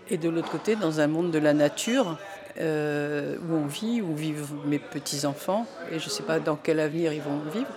Et 0.09 0.17
de 0.17 0.29
l'autre 0.29 0.49
côté, 0.49 0.75
dans 0.75 0.99
un 0.99 1.07
monde 1.07 1.31
de 1.31 1.39
la 1.39 1.53
nature, 1.53 2.17
euh, 2.59 3.35
où 3.49 3.55
on 3.55 3.65
vit, 3.65 4.01
où 4.01 4.13
vivent 4.13 4.53
mes 4.65 4.77
petits-enfants, 4.77 5.65
et 5.91 5.97
je 5.97 6.05
ne 6.05 6.09
sais 6.09 6.23
pas 6.23 6.39
dans 6.39 6.55
quel 6.55 6.79
avenir 6.79 7.11
ils 7.11 7.21
vont 7.21 7.39
vivre. 7.51 7.71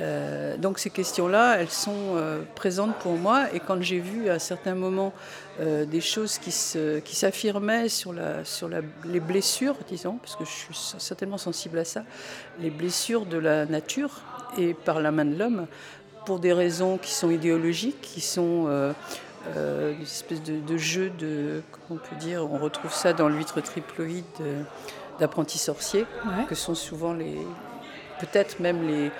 Euh, 0.00 0.56
donc 0.56 0.78
ces 0.78 0.90
questions-là, 0.90 1.56
elles 1.58 1.70
sont 1.70 2.14
euh, 2.14 2.40
présentes 2.54 2.94
pour 3.00 3.16
moi. 3.16 3.46
Et 3.52 3.60
quand 3.60 3.82
j'ai 3.82 3.98
vu 3.98 4.30
à 4.30 4.38
certains 4.38 4.74
moments 4.74 5.12
des 5.60 6.00
choses 6.00 6.38
qui, 6.38 6.52
s'affirmaient 6.52 7.88
sur, 7.88 8.12
les 8.12 9.20
blessures, 9.20 9.74
disons, 9.88 10.18
parce 10.18 10.36
que 10.36 10.44
je 10.44 10.50
suis 10.50 10.94
certainement 10.98 11.36
sensible 11.36 11.80
à 11.80 11.84
ça, 11.84 12.04
les 12.60 12.70
blessures 12.70 13.26
de 13.26 13.38
la 13.38 13.66
nature 13.66 14.22
et 14.56 14.72
par 14.72 15.00
la 15.00 15.10
main 15.10 15.24
de 15.24 15.36
l'homme, 15.36 15.66
pour 16.26 16.38
des 16.38 16.52
raisons 16.52 16.96
qui 16.96 17.10
sont 17.10 17.28
idéologiques, 17.28 18.00
qui 18.00 18.20
sont 18.20 18.94
une 19.46 20.02
espèce 20.02 20.42
de, 20.42 20.76
jeu 20.76 21.10
de, 21.10 21.62
comment 21.70 22.00
on 22.02 22.08
peut 22.08 22.16
dire, 22.16 22.44
on 22.44 22.58
retrouve 22.58 22.92
ça 22.92 23.12
dans 23.12 23.28
l'huître 23.28 23.60
triploïde 23.60 24.24
d'apprentis 25.18 25.58
sorciers, 25.58 26.06
que 26.48 26.54
sont 26.54 26.74
souvent 26.74 27.12
les, 27.12 27.38
peut-être 28.20 28.60
même 28.60 28.86
les, 28.86 29.10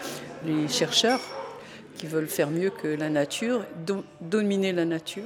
les, 0.45 0.69
chercheurs 0.69 1.21
qui 1.97 2.07
veulent 2.07 2.29
faire 2.29 2.51
mieux 2.51 2.71
que 2.71 2.89
la 2.89 3.09
nature, 3.09 3.65
dominer 4.21 4.73
la 4.73 4.85
nature 4.85 5.25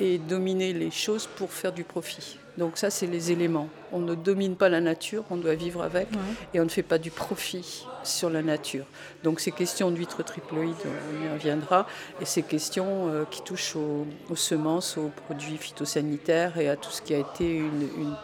et 0.00 0.18
dominer 0.18 0.72
les 0.72 0.90
choses 0.90 1.28
pour 1.36 1.52
faire 1.52 1.72
du 1.72 1.84
profit. 1.84 2.38
Donc 2.58 2.76
ça, 2.76 2.90
c'est 2.90 3.06
les 3.06 3.32
éléments. 3.32 3.68
On 3.92 4.00
ne 4.00 4.14
domine 4.14 4.56
pas 4.56 4.68
la 4.68 4.80
nature, 4.80 5.24
on 5.30 5.36
doit 5.36 5.54
vivre 5.54 5.82
avec, 5.82 6.08
et 6.52 6.60
on 6.60 6.64
ne 6.64 6.68
fait 6.68 6.82
pas 6.82 6.98
du 6.98 7.10
profit 7.10 7.86
sur 8.04 8.30
la 8.30 8.42
nature. 8.42 8.84
Donc 9.24 9.40
ces 9.40 9.52
questions 9.52 9.90
d'huîtres 9.90 10.22
triploïdes, 10.22 10.74
on 10.84 11.24
y 11.24 11.28
reviendra, 11.28 11.86
et 12.20 12.24
ces 12.24 12.42
questions 12.42 13.08
euh, 13.08 13.24
qui 13.30 13.42
touchent 13.42 13.76
aux, 13.76 14.36
semences, 14.36 14.96
aux 14.96 15.10
produits 15.26 15.56
phytosanitaires 15.56 16.58
et 16.58 16.68
à 16.68 16.76
tout 16.76 16.90
ce 16.90 17.02
qui 17.02 17.14
a 17.14 17.18
été, 17.18 17.62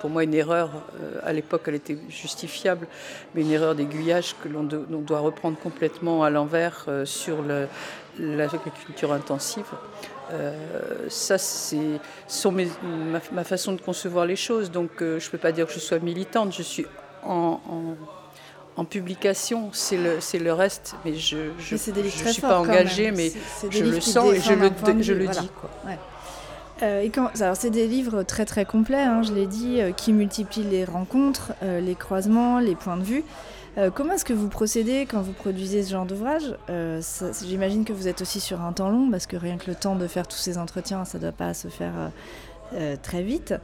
pour 0.01 0.11
moi, 0.11 0.25
une 0.25 0.35
erreur. 0.35 0.71
Euh, 1.01 1.21
à 1.25 1.33
l'époque, 1.33 1.63
elle 1.67 1.75
était 1.75 1.99
justifiable, 2.09 2.87
mais 3.35 3.43
une 3.43 3.51
erreur 3.51 3.75
d'aiguillage 3.75 4.35
que 4.43 4.49
l'on 4.49 4.63
doit 4.63 5.21
reprendre 5.21 5.59
complètement 5.59 6.25
à 6.25 6.31
l'envers 6.31 6.85
euh, 6.89 7.05
sur 7.05 7.39
l'agriculture 8.19 9.13
intensive. 9.13 9.67
Euh, 10.33 10.53
ça, 11.09 11.39
c'est 11.39 12.01
ma, 12.45 13.21
ma, 13.33 13.45
façon 13.45 13.73
de 13.73 13.81
concevoir 13.81 14.27
les 14.27 14.37
choses. 14.37 14.71
Donc, 14.71 14.91
je 14.99 15.05
ne 15.05 15.31
peux 15.31 15.39
pas 15.39 15.53
dire 15.53 15.67
que 15.67 15.73
je 15.73 15.79
sois 15.79 15.99
militante. 15.99 16.53
Je 16.53 16.63
suis 16.63 16.87
en, 17.25 17.61
publication, 18.85 19.71
c'est 19.73 19.97
le, 19.97 20.19
le 20.43 20.53
reste. 20.53 20.95
Mais 21.05 21.15
je 21.15 21.37
ne 21.73 21.79
suis 21.79 22.41
pas 22.41 22.61
engagée, 22.61 23.11
mais 23.11 23.33
je 23.71 23.85
le 23.85 24.01
sens 24.01 24.33
et 24.33 24.41
je 24.41 24.53
le, 24.53 24.71
je 25.01 25.13
le 25.13 25.27
dis. 25.27 25.51
Quoi. 25.61 25.71
Euh, 26.83 27.01
et 27.01 27.11
quand, 27.11 27.29
alors 27.41 27.57
c'est 27.57 27.71
des 27.71 27.89
livres 27.89 28.23
très 28.23 28.45
très 28.45 28.65
complets, 28.65 29.03
hein, 29.03 29.23
je 29.23 29.33
l'ai 29.33 29.47
dit, 29.47 29.81
qui 29.97 30.13
multiplient 30.13 30.63
les 30.63 30.85
rencontres, 30.85 31.53
les 31.63 31.95
croisements, 31.95 32.61
les 32.61 32.77
points 32.77 32.97
de 32.97 33.05
vue. 33.05 33.25
Euh, 33.77 33.91
comment 33.95 34.15
est-ce 34.15 34.25
que 34.25 34.33
vous 34.33 34.49
procédez 34.49 35.07
quand 35.09 35.21
vous 35.21 35.33
produisez 35.33 35.85
ce 35.85 35.91
genre 35.91 36.07
d'ouvrage? 36.07 36.57
Euh, 36.69 37.01
J'imagine 37.45 37.85
que 37.85 37.93
vous 37.93 38.09
êtes 38.09 38.23
aussi 38.23 38.41
sur 38.41 38.61
un 38.61 38.73
temps 38.73 38.89
long, 38.91 39.09
parce 39.11 39.27
que 39.27 39.37
rien 39.37 39.57
que 39.57 39.69
le 39.69 39.77
temps 39.77 39.95
de 39.95 40.07
faire 40.09 40.27
tous 40.27 40.39
ces 40.39 40.59
entretiens, 40.59 41.05
ça 41.05 41.19
ne 41.19 41.23
doit 41.23 41.33
pas 41.33 41.55
se 41.55 41.69
faire 41.69 41.93
euh, 42.75 42.97
très 43.01 43.23
vite. 43.23 43.55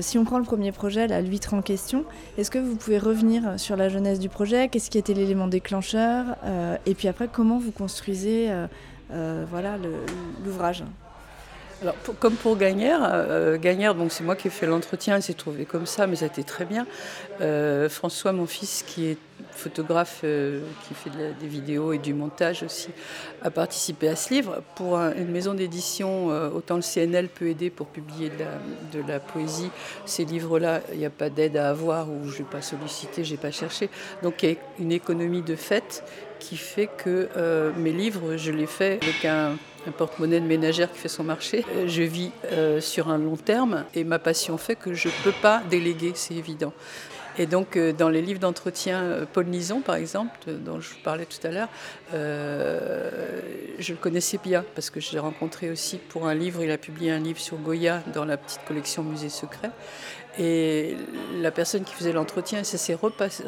si 0.00 0.18
on 0.18 0.24
prend 0.24 0.38
le 0.38 0.44
premier 0.44 0.72
projet, 0.72 1.06
la 1.06 1.20
l'huître 1.20 1.54
en 1.54 1.62
question, 1.62 2.04
est-ce 2.38 2.50
que 2.50 2.58
vous 2.58 2.76
pouvez 2.76 2.98
revenir 2.98 3.58
sur 3.58 3.76
la 3.76 3.88
jeunesse 3.88 4.18
du 4.18 4.28
projet? 4.28 4.68
Qu'est-ce 4.68 4.90
qui 4.90 4.98
était 4.98 5.14
l'élément 5.14 5.48
déclencheur? 5.48 6.36
Et 6.86 6.94
puis 6.94 7.08
après, 7.08 7.28
comment 7.28 7.58
vous 7.58 7.72
construisez 7.72 8.50
voilà, 9.10 9.76
l'ouvrage? 10.44 10.84
Alors, 11.82 11.94
comme 12.20 12.36
pour 12.36 12.56
Gagnère, 12.56 13.00
euh, 13.02 13.58
Gagnère, 13.58 13.94
donc 13.94 14.10
c'est 14.10 14.24
moi 14.24 14.34
qui 14.34 14.48
ai 14.48 14.50
fait 14.50 14.64
l'entretien, 14.64 15.16
il 15.16 15.22
s'est 15.22 15.34
trouvé 15.34 15.66
comme 15.66 15.84
ça, 15.84 16.06
mais 16.06 16.16
ça 16.16 16.24
a 16.24 16.28
été 16.28 16.42
très 16.42 16.64
bien. 16.64 16.86
Euh, 17.42 17.90
François, 17.90 18.32
mon 18.32 18.46
fils, 18.46 18.82
qui 18.86 19.08
est 19.08 19.18
photographe, 19.50 20.22
euh, 20.24 20.62
qui 20.88 20.94
fait 20.94 21.10
des 21.38 21.46
vidéos 21.46 21.92
et 21.92 21.98
du 21.98 22.14
montage 22.14 22.62
aussi, 22.62 22.88
a 23.42 23.50
participé 23.50 24.08
à 24.08 24.16
ce 24.16 24.32
livre. 24.32 24.62
Pour 24.74 24.96
une 24.96 25.30
maison 25.30 25.52
d'édition, 25.52 26.28
autant 26.54 26.76
le 26.76 26.82
CNL 26.82 27.28
peut 27.28 27.48
aider 27.48 27.68
pour 27.68 27.88
publier 27.88 28.30
de 28.92 29.00
la, 29.06 29.20
poésie. 29.20 29.70
Ces 30.06 30.24
livres-là, 30.24 30.80
il 30.92 30.98
n'y 30.98 31.04
a 31.04 31.10
pas 31.10 31.28
d'aide 31.28 31.58
à 31.58 31.68
avoir 31.68 32.08
ou 32.10 32.30
je 32.30 32.38
n'ai 32.38 32.48
pas 32.48 32.62
sollicité, 32.62 33.22
je 33.22 33.32
n'ai 33.32 33.36
pas 33.36 33.50
cherché. 33.50 33.90
Donc 34.22 34.42
il 34.42 34.50
y 34.50 34.52
a 34.52 34.56
une 34.78 34.92
économie 34.92 35.42
de 35.42 35.56
fait 35.56 36.02
qui 36.38 36.56
fait 36.56 36.86
que 36.86 37.28
mes 37.76 37.92
livres, 37.92 38.36
je 38.36 38.52
les 38.52 38.66
fais 38.66 38.98
avec 39.02 39.24
un 39.26 39.56
un 39.86 39.92
porte-monnaie 39.92 40.40
de 40.40 40.46
ménagère 40.46 40.90
qui 40.92 40.98
fait 40.98 41.08
son 41.08 41.24
marché. 41.24 41.64
Euh, 41.74 41.86
je 41.86 42.02
vis 42.02 42.30
euh, 42.52 42.80
sur 42.80 43.08
un 43.08 43.18
long 43.18 43.36
terme 43.36 43.84
et 43.94 44.04
ma 44.04 44.18
passion 44.18 44.58
fait 44.58 44.76
que 44.76 44.94
je 44.94 45.08
ne 45.08 45.12
peux 45.24 45.34
pas 45.40 45.62
déléguer, 45.70 46.12
c'est 46.14 46.34
évident. 46.34 46.72
Et 47.38 47.44
donc, 47.46 47.76
euh, 47.76 47.92
dans 47.92 48.08
les 48.08 48.22
livres 48.22 48.40
d'entretien, 48.40 49.26
Paul 49.32 49.46
Nison, 49.46 49.80
par 49.80 49.96
exemple, 49.96 50.38
dont 50.46 50.80
je 50.80 50.90
vous 50.90 51.00
parlais 51.04 51.26
tout 51.26 51.46
à 51.46 51.50
l'heure, 51.50 51.68
je 52.12 53.92
le 53.92 53.98
connaissais 53.98 54.38
bien 54.42 54.64
parce 54.74 54.88
que 54.90 55.00
je 55.00 55.12
l'ai 55.12 55.18
rencontré 55.18 55.70
aussi 55.70 55.98
pour 55.98 56.26
un 56.26 56.34
livre. 56.34 56.62
Il 56.62 56.70
a 56.70 56.78
publié 56.78 57.12
un 57.12 57.18
livre 57.18 57.40
sur 57.40 57.58
Goya 57.58 58.02
dans 58.14 58.24
la 58.24 58.38
petite 58.38 58.64
collection 58.66 59.02
Musée 59.02 59.28
Secret. 59.28 59.70
Et 60.38 60.96
la 61.40 61.50
personne 61.50 61.84
qui 61.84 61.94
faisait 61.94 62.12
l'entretien, 62.12 62.62
s'est 62.64 62.94
repassé, 62.94 63.44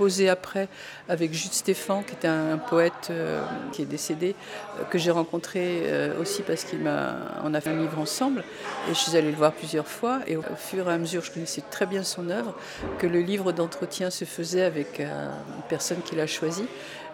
posé 0.00 0.30
après 0.30 0.66
avec 1.10 1.34
Jude 1.34 1.52
Stéphane, 1.52 2.02
qui 2.06 2.14
était 2.14 2.26
un, 2.26 2.56
poète 2.56 3.08
euh, 3.10 3.44
qui 3.70 3.82
est 3.82 3.84
décédé, 3.84 4.34
euh, 4.78 4.84
que 4.84 4.96
j'ai 4.96 5.10
rencontré 5.10 5.82
euh, 5.82 6.18
aussi 6.18 6.40
parce 6.40 6.64
qu'on 6.64 6.86
a, 6.86 7.42
on 7.44 7.52
a 7.52 7.60
fait 7.60 7.68
un 7.68 7.76
livre 7.76 7.98
ensemble. 7.98 8.42
Et 8.88 8.94
je 8.94 8.98
suis 8.98 9.14
allée 9.14 9.30
le 9.30 9.36
voir 9.36 9.52
plusieurs 9.52 9.86
fois. 9.86 10.20
Et 10.26 10.38
au 10.38 10.42
fur 10.56 10.88
et 10.88 10.94
à 10.94 10.96
mesure, 10.96 11.22
je 11.22 11.30
connaissais 11.30 11.62
très 11.70 11.84
bien 11.84 12.02
son 12.02 12.30
œuvre, 12.30 12.54
que 12.98 13.06
le 13.06 13.20
livre 13.20 13.52
d'entretien 13.52 14.08
se 14.08 14.24
faisait 14.24 14.62
avec 14.62 15.00
une 15.00 15.62
personne 15.68 16.00
qu'il 16.00 16.18
a 16.18 16.26
choisie. 16.26 16.66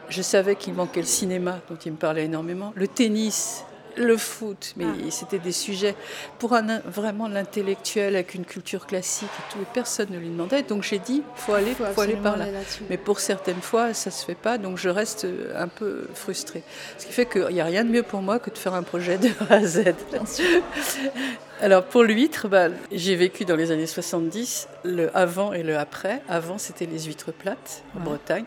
Je 0.09 0.23
savais 0.23 0.55
qu'il 0.55 0.75
manquait 0.75 1.01
le 1.01 1.07
cinéma, 1.07 1.59
dont 1.69 1.79
il 1.85 1.91
me 1.91 1.97
parlait 1.97 2.27
énormément, 2.27 2.73
le 2.77 2.87
tennis, 2.87 3.65
le 3.97 4.17
foot, 4.17 4.75
mais 4.77 4.85
ah. 4.87 5.11
c'était 5.11 5.39
des 5.39 5.53
sujets 5.53 5.95
pour 6.39 6.55
un, 6.55 6.81
vraiment 6.81 7.29
l'intellectuel 7.29 8.15
avec 8.15 8.35
une 8.35 8.45
culture 8.45 8.87
classique 8.87 9.29
et 9.29 9.53
tout, 9.53 9.59
et 9.61 9.67
personne 9.73 10.09
ne 10.11 10.19
lui 10.19 10.29
demandait. 10.29 10.63
Donc 10.63 10.83
j'ai 10.83 10.99
dit, 10.99 11.23
faut 11.35 11.55
aller, 11.55 11.75
faut, 11.75 11.85
faut 11.85 12.01
aller 12.01 12.17
par 12.17 12.37
là. 12.37 12.47
mais 12.89 12.97
pour 12.97 13.21
certaines 13.21 13.61
fois, 13.61 13.95
ça 13.95 14.11
se 14.11 14.25
fait 14.25 14.35
pas, 14.35 14.59
donc 14.59 14.79
je 14.79 14.89
reste 14.89 15.25
euh, 15.25 15.53
un 15.57 15.69
peu 15.69 16.07
frustrée. 16.15 16.63
Ce 16.99 17.07
qui 17.07 17.13
fait 17.13 17.27
qu'il 17.27 17.49
n'y 17.49 17.61
a 17.61 17.65
rien 17.65 17.85
de 17.85 17.91
mieux 17.91 18.03
pour 18.03 18.23
moi 18.23 18.39
que 18.39 18.51
de 18.51 18.59
faire 18.59 18.75
un 18.75 18.83
projet 18.83 19.19
de 19.19 19.29
A 19.51 19.55
à 19.55 19.65
Z. 19.65 19.95
Alors 21.63 21.85
pour 21.85 22.03
l'huître, 22.03 22.49
bah, 22.49 22.69
j'ai 22.93 23.17
vécu 23.17 23.47
dans 23.47 23.57
les 23.57 23.71
années 23.71 23.87
70 23.87 24.69
le 24.85 25.17
avant 25.17 25.55
et 25.55 25.63
le 25.63 25.79
après. 25.79 26.21
Avant, 26.29 26.59
c'était 26.59 26.85
les 26.85 27.05
huîtres 27.05 27.33
plates 27.33 27.83
en 27.97 28.01
Bretagne, 28.01 28.45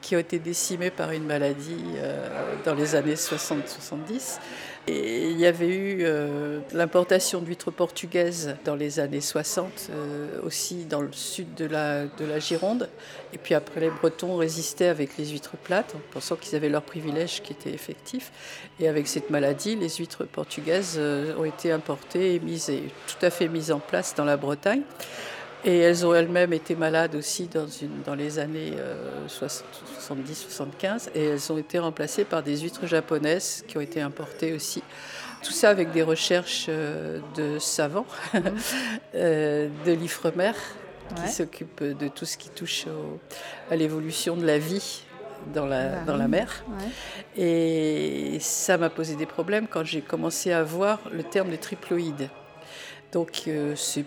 qui 0.00 0.16
ont 0.16 0.18
été 0.18 0.40
décimées 0.40 0.90
par 0.90 1.12
une 1.12 1.24
maladie 1.24 1.84
euh, 1.98 2.56
dans 2.64 2.74
les 2.74 2.96
années 2.96 3.14
60-70. 3.14 4.40
Et 4.88 5.28
il 5.28 5.38
y 5.38 5.46
avait 5.46 5.68
eu 5.68 5.98
euh, 6.00 6.58
l'importation 6.72 7.40
d'huîtres 7.40 7.70
portugaises 7.70 8.56
dans 8.64 8.74
les 8.74 8.98
années 8.98 9.20
60, 9.20 9.90
euh, 9.90 10.40
aussi 10.42 10.84
dans 10.84 11.00
le 11.00 11.12
sud 11.12 11.54
de 11.54 11.66
la, 11.66 12.06
de 12.06 12.24
la 12.24 12.40
Gironde. 12.40 12.88
Et 13.32 13.38
puis 13.38 13.54
après, 13.54 13.80
les 13.80 13.90
Bretons 13.90 14.36
résistaient 14.36 14.88
avec 14.88 15.16
les 15.18 15.26
huîtres 15.26 15.56
plates, 15.56 15.94
en 15.94 16.00
pensant 16.12 16.36
qu'ils 16.36 16.56
avaient 16.56 16.68
leurs 16.68 16.82
privilèges 16.82 17.42
qui 17.42 17.52
étaient 17.52 17.72
effectifs. 17.72 18.32
Et 18.80 18.88
avec 18.88 19.06
cette 19.06 19.30
maladie, 19.30 19.76
les 19.76 19.88
huîtres 19.88 20.24
portugaises 20.24 20.96
euh, 20.98 21.36
ont 21.36 21.44
été 21.44 21.72
importées 21.72 22.34
et 22.34 22.40
mises, 22.40 22.72
tout 23.06 23.26
à 23.26 23.30
fait 23.30 23.48
mises 23.48 23.70
en 23.72 23.80
place 23.80 24.14
dans 24.14 24.24
la 24.24 24.36
Bretagne. 24.36 24.82
Et 25.64 25.78
elles 25.78 26.06
ont 26.06 26.14
elles-mêmes 26.14 26.52
été 26.52 26.76
malades 26.76 27.16
aussi 27.16 27.48
dans, 27.48 28.14
les 28.14 28.38
années 28.38 28.74
70-75 29.26 31.08
et 31.16 31.24
elles 31.24 31.52
ont 31.52 31.58
été 31.58 31.80
remplacées 31.80 32.24
par 32.24 32.44
des 32.44 32.58
huîtres 32.58 32.86
japonaises 32.86 33.64
qui 33.66 33.76
ont 33.76 33.80
été 33.80 34.00
importées 34.00 34.52
aussi. 34.52 34.84
Tout 35.42 35.52
ça 35.52 35.70
avec 35.70 35.90
des 35.92 36.02
recherches 36.02 36.66
euh, 36.68 37.20
de 37.36 37.58
savants, 37.58 38.06
euh, 39.14 39.68
de 39.84 39.92
l'IFREMER, 39.92 40.52
qui 41.16 41.32
s'occupe 41.32 41.82
de 41.82 42.08
tout 42.08 42.24
ce 42.24 42.36
qui 42.36 42.48
touche 42.48 42.86
à 43.70 43.76
l'évolution 43.76 44.36
de 44.36 44.46
la 44.46 44.58
vie 44.58 45.02
dans 45.54 45.66
la, 45.66 45.88
bah 45.88 45.98
dans 46.06 46.16
la 46.16 46.28
mer. 46.28 46.64
Et 47.36 48.38
ça 48.40 48.78
m'a 48.78 48.90
posé 48.90 49.16
des 49.16 49.26
problèmes 49.26 49.66
quand 49.68 49.84
j'ai 49.84 50.00
commencé 50.00 50.52
à 50.52 50.62
voir 50.62 51.00
le 51.12 51.22
terme 51.22 51.50
de 51.50 51.56
triploïde. 51.56 52.30
Donc 53.12 53.44
euh, 53.46 53.74
c'est 53.76 54.04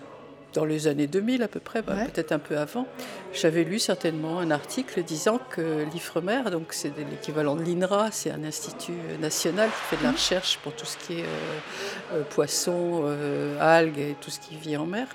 dans 0.53 0.65
les 0.65 0.87
années 0.87 1.07
2000 1.07 1.43
à 1.43 1.47
peu 1.47 1.59
près, 1.59 1.81
bah, 1.81 1.93
peut-être 2.11 2.31
un 2.31 2.39
peu 2.39 2.57
avant, 2.57 2.87
j'avais 3.33 3.63
lu 3.63 3.79
certainement 3.79 4.39
un 4.39 4.51
article 4.51 5.03
disant 5.03 5.39
que 5.49 5.85
l'IFREMER, 5.93 6.49
donc 6.51 6.73
c'est 6.73 6.91
l'équivalent 6.97 7.55
de 7.55 7.63
l'INRA, 7.63 8.11
c'est 8.11 8.31
un 8.31 8.43
institut 8.43 8.93
national 9.19 9.69
qui 9.69 9.95
fait 9.95 9.97
de 9.97 10.03
la 10.03 10.09
mhm. 10.09 10.15
recherche 10.15 10.59
pour 10.63 10.73
tout 10.73 10.85
ce 10.85 10.97
qui 10.97 11.19
est 11.19 11.23
euh, 11.23 12.13
euh, 12.13 12.23
poissons, 12.29 13.03
euh, 13.05 13.57
algues 13.59 13.99
et 13.99 14.15
tout 14.19 14.29
ce 14.29 14.39
qui 14.39 14.55
vit 14.55 14.77
en 14.77 14.85
mer, 14.85 15.07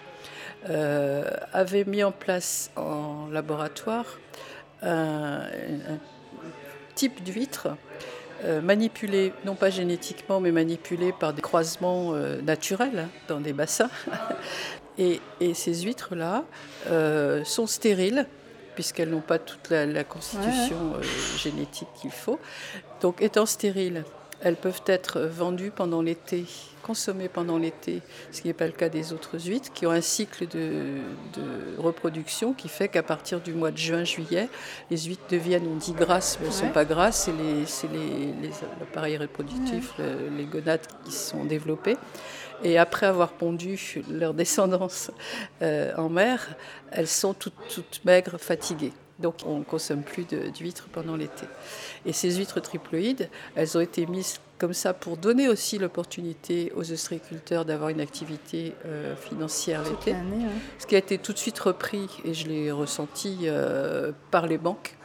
avait 0.66 1.85
mis 1.85 2.02
en 2.02 2.12
place 2.12 2.70
en 2.76 3.29
laboratoire 3.31 4.18
un, 4.83 5.42
type 6.94 7.22
d'huître 7.22 7.68
manipulé, 8.62 9.33
non 9.44 9.55
pas 9.55 9.70
génétiquement, 9.70 10.40
mais 10.40 10.52
manipulé 10.52 11.12
par 11.12 11.33
des 11.33 11.42
croisements 11.42 12.12
naturels 12.42 12.98
hein, 12.98 13.09
dans 13.29 13.40
des 13.40 13.52
bassins, 13.52 13.90
Et, 14.98 15.20
ces 15.55 15.83
huîtres-là 15.83 16.44
euh, 16.88 17.44
sont 17.44 17.66
stériles 17.66 18.26
puisqu'elles 18.74 19.09
n'ont 19.09 19.20
pas 19.20 19.38
toute 19.38 19.70
la, 19.70 20.05
constitution 20.05 20.94
euh, 20.96 21.02
génétique 21.38 21.88
qu'il 21.94 22.11
faut. 22.11 22.38
Donc 23.00 23.22
étant 23.22 23.46
stériles, 23.46 24.05
elles 24.42 24.57
peuvent 24.57 24.83
être 24.87 25.20
vendues 25.20 25.70
pendant 25.70 26.02
l'été, 26.02 26.44
consommées 26.87 27.29
pendant 27.29 27.59
l'été, 27.59 28.01
ce 28.31 28.42
qui 28.42 28.46
n'est 28.46 28.55
pas 28.55 28.66
le 28.66 28.72
cas 28.72 28.88
des 28.88 29.12
autres 29.12 29.38
huîtres, 29.38 29.72
qui 29.72 29.87
ont 29.87 29.90
un 29.90 30.01
cycle 30.01 30.46
de, 30.46 31.01
reproduction 31.79 32.53
qui 32.53 32.68
fait 32.68 32.88
qu'à 32.88 33.03
partir 33.03 33.40
du 33.40 33.53
mois 33.53 33.72
de 33.72 33.77
juin-juillet, 33.77 34.49
les 34.90 34.99
huîtres 34.99 35.27
deviennent, 35.29 35.66
on 35.66 35.77
dit 35.77 35.92
grasses, 35.92 36.38
mais 36.40 36.46
elles 36.46 36.53
ne 36.53 36.59
sont 36.59 36.70
pas 36.70 36.85
grasses, 36.85 37.29
c'est 37.66 37.88
l'appareil 38.81 39.12
les, 39.12 39.18
reproductif, 39.18 39.94
les 39.99 40.44
gonades 40.44 40.87
qui 41.05 41.12
se 41.12 41.31
sont 41.31 41.44
développées. 41.44 41.96
Et 42.62 42.79
après 42.79 43.07
avoir 43.07 43.33
pondu 43.33 44.03
leur 44.11 44.33
descendance 44.33 45.11
euh, 45.62 45.92
en 45.96 46.09
mer, 46.09 46.55
elles 46.90 47.09
sont 47.09 47.35
toutes, 47.35 47.55
toutes 47.68 48.01
maigres, 48.05 48.38
fatiguées. 48.38 48.92
Donc 49.18 49.37
on 49.46 49.59
ne 49.61 49.64
consomme 49.64 50.02
plus 50.02 50.24
d'huîtres 50.24 50.88
pendant 50.92 51.16
l'été. 51.16 51.46
Et 52.05 52.12
ces 52.12 52.33
huîtres 52.33 52.61
triploïdes, 52.61 53.31
elles 53.55 53.76
ont 53.76 53.81
été 53.81 54.07
mises 54.07 54.40
comme 54.59 54.72
ça 54.72 54.94
pour 54.94 55.16
donner 55.16 55.48
aussi 55.48 55.79
l'opportunité 55.79 56.72
aux 56.74 56.90
ostréiculteurs 56.90 57.64
d'avoir 57.64 57.90
une 57.90 58.00
activité 58.00 58.74
euh, 58.87 59.14
financière 59.16 59.83
l'été. 59.83 60.14
Ce 60.79 60.87
qui 60.87 60.94
a 60.94 60.98
été 60.98 61.18
tout 61.18 61.33
de 61.33 61.38
suite 61.38 61.59
repris, 61.59 62.09
et 62.24 62.35
je 62.35 62.48
l'ai 62.48 62.72
ressenti 62.72 63.40
euh, 63.44 64.12
par 64.31 64.46
les 64.46 64.59
banques 64.59 64.96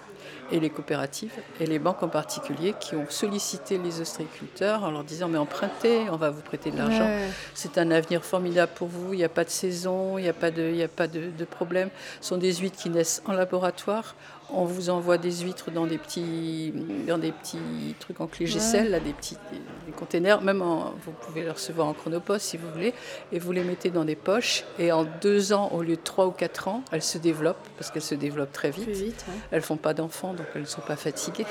et 0.51 0.59
les 0.59 0.69
coopératives, 0.69 1.33
et 1.59 1.65
les 1.65 1.79
banques 1.79 2.03
en 2.03 2.07
particulier, 2.07 2.73
qui 2.79 2.95
ont 2.95 3.05
sollicité 3.09 3.77
les 3.77 4.01
ostréiculteurs 4.01 4.83
en 4.83 4.91
leur 4.91 5.03
disant 5.03 5.27
Mais 5.27 5.37
empruntez, 5.37 6.09
on 6.09 6.17
va 6.17 6.29
vous 6.29 6.41
prêter 6.41 6.71
de 6.71 6.77
l'argent. 6.77 7.09
C'est 7.53 7.77
un 7.77 7.91
avenir 7.91 8.23
formidable 8.23 8.71
pour 8.75 8.87
vous, 8.87 9.13
il 9.13 9.17
n'y 9.17 9.23
a 9.23 9.29
pas 9.29 9.43
de 9.43 9.49
saison, 9.49 10.17
il 10.17 10.23
n'y 10.23 10.29
a 10.29 10.33
pas, 10.33 10.51
de, 10.51 10.71
il 10.73 10.81
a 10.81 10.87
pas 10.87 11.07
de, 11.07 11.31
de 11.37 11.45
problème. 11.45 11.89
Ce 12.19 12.29
sont 12.29 12.37
des 12.37 12.53
huîtres 12.53 12.77
qui 12.77 12.89
naissent 12.89 13.21
en 13.25 13.33
laboratoire 13.33 14.15
on 14.53 14.65
vous 14.65 14.89
envoie 14.89 15.17
des 15.17 15.31
huîtres 15.31 15.71
dans 15.71 15.85
des 15.85 15.97
petits, 15.97 16.73
dans 17.07 17.17
des 17.17 17.31
petits 17.31 17.95
trucs 17.99 18.19
en 18.21 18.27
clé 18.27 18.45
là, 18.45 18.99
des 18.99 19.13
petits 19.13 19.37
des 19.85 19.91
containers. 19.91 20.41
Même 20.41 20.59
vous 20.61 21.11
pouvez 21.21 21.43
les 21.43 21.51
recevoir 21.51 21.87
en 21.87 21.93
chronopost 21.93 22.45
si 22.45 22.57
vous 22.57 22.69
voulez, 22.71 22.93
et 23.31 23.39
vous 23.39 23.51
les 23.51 23.63
mettez 23.63 23.89
dans 23.89 24.05
des 24.05 24.15
poches. 24.15 24.63
Et 24.79 24.91
en 24.91 25.05
deux 25.21 25.53
ans, 25.53 25.69
au 25.73 25.81
lieu 25.81 25.95
de 25.95 26.01
trois 26.01 26.27
ou 26.27 26.31
quatre 26.31 26.67
ans, 26.67 26.83
elles 26.91 27.01
se 27.01 27.17
développent 27.17 27.67
parce 27.77 27.91
qu'elles 27.91 28.01
se 28.01 28.15
développent 28.15 28.51
très 28.51 28.71
vite. 28.71 28.89
vite 28.89 29.25
Elles 29.51 29.61
font 29.61 29.77
pas 29.77 29.93
d'enfants, 29.93 30.33
donc 30.33 30.47
elles 30.55 30.61
ne 30.61 30.67
sont 30.67 30.81
pas 30.81 30.95
fatiguées. 30.95 31.45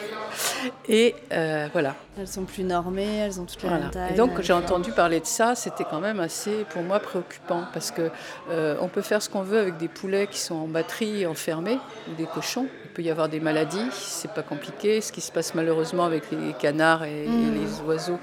Et 0.89 1.15
euh, 1.33 1.69
voilà. 1.73 1.97
Elles 2.19 2.29
sont 2.29 2.45
plus 2.45 2.65
normées, 2.65 3.19
elles 3.19 3.41
ont 3.41 3.45
toutes 3.45 3.63
les 3.63 3.69
voilà. 3.69 3.91
Et 4.11 4.15
donc 4.15 4.41
j'ai 4.41 4.53
entendu 4.53 4.93
parler 4.93 5.21
de 5.21 5.27
ça, 5.27 5.55
c'était 5.55 5.85
quand 5.85 6.01
même 6.01 6.21
assez, 6.21 6.65
pour 6.71 6.83
moi, 6.83 7.01
préoccupant 7.01 7.65
parce 7.73 7.91
que 7.91 8.11
euh, 8.51 8.77
on 8.81 8.89
peut 8.89 9.03
faire 9.03 9.23
ce 9.23 9.29
qu'on 9.29 9.43
veut 9.43 9.59
avec 9.59 9.77
des 9.79 9.89
poulets 9.89 10.27
qui 10.27 10.39
sont 10.39 10.55
en 10.55 10.67
batterie 10.67 11.27
enfermés 11.27 11.79
ou 12.11 12.15
des 12.15 12.27
cochons 12.27 12.67
peut 13.01 13.07
y 13.07 13.11
avoir 13.11 13.31
des 13.31 13.41
maladies, 13.41 13.89
c'est 13.93 14.31
pas 14.33 14.43
compliqué. 14.43 15.01
Ce 15.01 15.11
qui 15.11 15.23
se 15.23 15.33
passe 15.33 15.55
malheureusement 15.55 16.05
avec 16.05 16.25
les 16.31 16.53
canards 16.53 17.05
et, 17.05 17.27
mmh. 17.27 17.55
les 17.55 17.81
oiseaux, 17.87 18.19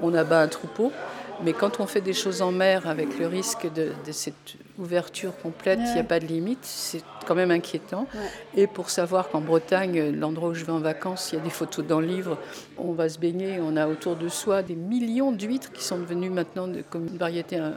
on 0.00 0.14
abat 0.14 0.40
un 0.40 0.48
troupeau. 0.48 0.92
Mais 1.42 1.52
quand 1.52 1.80
on 1.80 1.86
fait 1.86 2.00
des 2.00 2.12
choses 2.12 2.42
en 2.42 2.52
mer 2.52 2.88
avec 2.88 3.18
le 3.18 3.26
risque 3.26 3.70
de, 3.72 3.92
cette 4.12 4.54
ouverture 4.78 5.36
complète, 5.42 5.78
il 5.82 5.94
n'y 5.94 6.00
a 6.00 6.04
pas 6.04 6.20
de 6.20 6.26
limite, 6.26 6.60
c'est 6.62 7.02
quand 7.26 7.34
même 7.34 7.50
inquiétant. 7.50 8.06
Et 8.56 8.66
pour 8.66 8.90
savoir 8.90 9.28
qu'en 9.28 9.40
Bretagne, 9.40 10.10
l'endroit 10.10 10.50
où 10.50 10.54
je 10.54 10.64
vais 10.64 10.72
en 10.72 10.78
vacances, 10.78 11.32
il 11.32 11.36
y 11.36 11.38
a 11.40 11.42
des 11.42 11.50
photos 11.50 11.84
dans 11.84 12.00
le 12.00 12.06
livre, 12.06 12.38
on 12.78 12.92
va 12.92 13.08
se 13.08 13.18
baigner, 13.18 13.58
on 13.60 13.76
a 13.76 13.88
autour 13.88 14.16
de 14.16 14.28
soi 14.28 14.62
des 14.62 14.74
millions 14.74 15.32
d'huîtres 15.32 15.72
qui 15.72 15.82
sont 15.82 15.98
devenues 15.98 16.30
maintenant 16.30 16.68
de, 16.68 16.82
comme 16.82 17.06
une 17.06 17.18
variété 17.18 17.56
euh, 17.58 17.72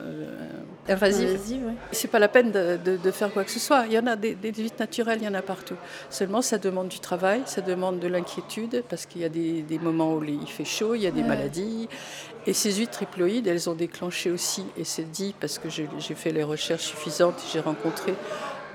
invasive. 0.87 1.71
C'est 1.91 2.09
pas 2.09 2.19
la 2.19 2.27
peine 2.27 2.51
de, 2.51 3.11
faire 3.11 3.31
quoi 3.31 3.43
que 3.43 3.51
ce 3.51 3.59
soit. 3.59 3.85
Il 3.87 3.93
y 3.93 3.99
en 3.99 4.07
a 4.07 4.15
des, 4.15 4.35
des, 4.35 4.51
huîtres 4.53 4.79
naturelles, 4.79 5.19
il 5.21 5.25
y 5.25 5.29
en 5.29 5.33
a 5.33 5.41
partout. 5.41 5.75
Seulement, 6.09 6.41
ça 6.41 6.57
demande 6.57 6.89
du 6.89 6.99
travail, 6.99 7.41
ça 7.45 7.61
demande 7.61 7.99
de 7.99 8.07
l'inquiétude, 8.07 8.83
parce 8.89 9.05
qu'il 9.05 9.21
y 9.21 9.25
a 9.25 9.29
des, 9.29 9.79
moments 9.81 10.15
où 10.15 10.23
il 10.23 10.47
fait 10.47 10.65
chaud, 10.65 10.95
il 10.95 11.01
y 11.01 11.07
a 11.07 11.11
des 11.11 11.23
maladies. 11.23 11.87
Et 12.47 12.53
ces 12.53 12.75
huîtres 12.75 12.93
triploïdes, 12.93 13.45
elles 13.45 13.69
ont 13.69 13.75
déclenché 13.75 14.31
aussi, 14.31 14.63
et 14.77 14.85
c'est 14.85 15.11
dit 15.11 15.35
parce 15.37 15.59
que 15.59 15.67
j'ai 15.69 16.15
fait 16.15 16.31
les 16.31 16.43
recherches 16.43 16.85
suffisantes, 16.85 17.35
j'ai 17.51 17.59
rencontré 17.59 18.13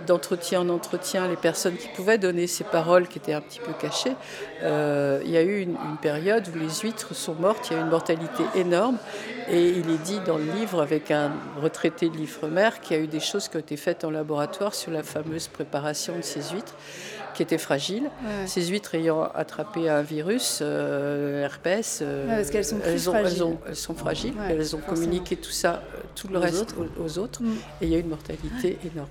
d'entretien 0.06 0.61
en 0.61 0.68
entretien 0.68 1.26
les 1.26 1.37
personnes 1.37 1.76
qui 1.76 1.88
pouvaient 1.88 2.18
donner 2.18 2.46
ces 2.46 2.64
paroles 2.64 3.08
qui 3.08 3.18
étaient 3.18 3.32
un 3.32 3.40
petit 3.40 3.61
peu 3.61 3.72
cachées. 3.72 4.14
Euh, 4.62 5.22
il 5.24 5.30
y 5.30 5.37
a 5.38 5.42
eu 5.42 5.61
une, 5.61 5.76
période 6.02 6.46
où 6.54 6.58
les 6.58 6.68
huîtres 6.82 7.14
sont 7.14 7.35
mortes, 7.35 7.68
il 7.70 7.74
y 7.74 7.76
a 7.76 7.78
eu 7.78 7.82
une 7.82 7.90
mortalité 7.90 8.42
énorme, 8.54 8.98
et 9.48 9.68
il 9.68 9.88
est 9.90 10.02
dit 10.04 10.20
dans 10.26 10.37
le 10.37 10.52
livre, 10.52 10.82
avec 10.82 11.11
un 11.11 11.32
retraité 11.61 12.11
de 12.11 12.16
l'Ifremer, 12.16 12.70
qu'il 12.82 12.96
y 12.96 13.00
a 13.00 13.02
eu 13.02 13.06
des 13.06 13.20
choses 13.20 13.48
qui 13.48 13.56
ont 13.56 13.61
été 13.61 13.78
faites 13.78 14.04
en 14.04 14.11
laboratoire 14.11 14.74
sur 14.74 14.90
la 14.90 15.02
fameuse 15.02 15.48
préparation 15.48 16.14
de 16.16 16.22
ces 16.22 16.42
huîtres 16.52 16.74
qui 17.34 17.42
étaient 17.42 17.58
fragiles. 17.58 18.10
Ces 18.46 18.66
huîtres 18.66 18.94
ayant 18.94 19.22
attrapé 19.34 19.88
un 19.88 20.02
virus, 20.02 20.60
euh, 20.62 21.44
herpès, 21.44 22.00
euh, 22.02 22.26
parce 22.28 22.50
qu'elles 22.50 22.64
sont, 22.64 22.78
elles, 22.84 23.00
sont 23.76 23.94
fragiles, 23.94 24.34
elles 24.48 24.76
ont 24.76 24.80
communiqué 24.80 25.36
tout 25.36 25.50
ça, 25.50 25.82
euh, 25.94 26.00
tout 26.14 26.28
le 26.28 26.38
reste 26.38 26.74
aux, 26.98 27.18
autres, 27.18 27.42
mm. 27.42 27.52
et 27.80 27.86
il 27.86 27.88
y 27.88 27.94
a 27.94 27.98
eu 27.98 28.00
une 28.00 28.08
mortalité 28.08 28.78
énorme. 28.84 29.08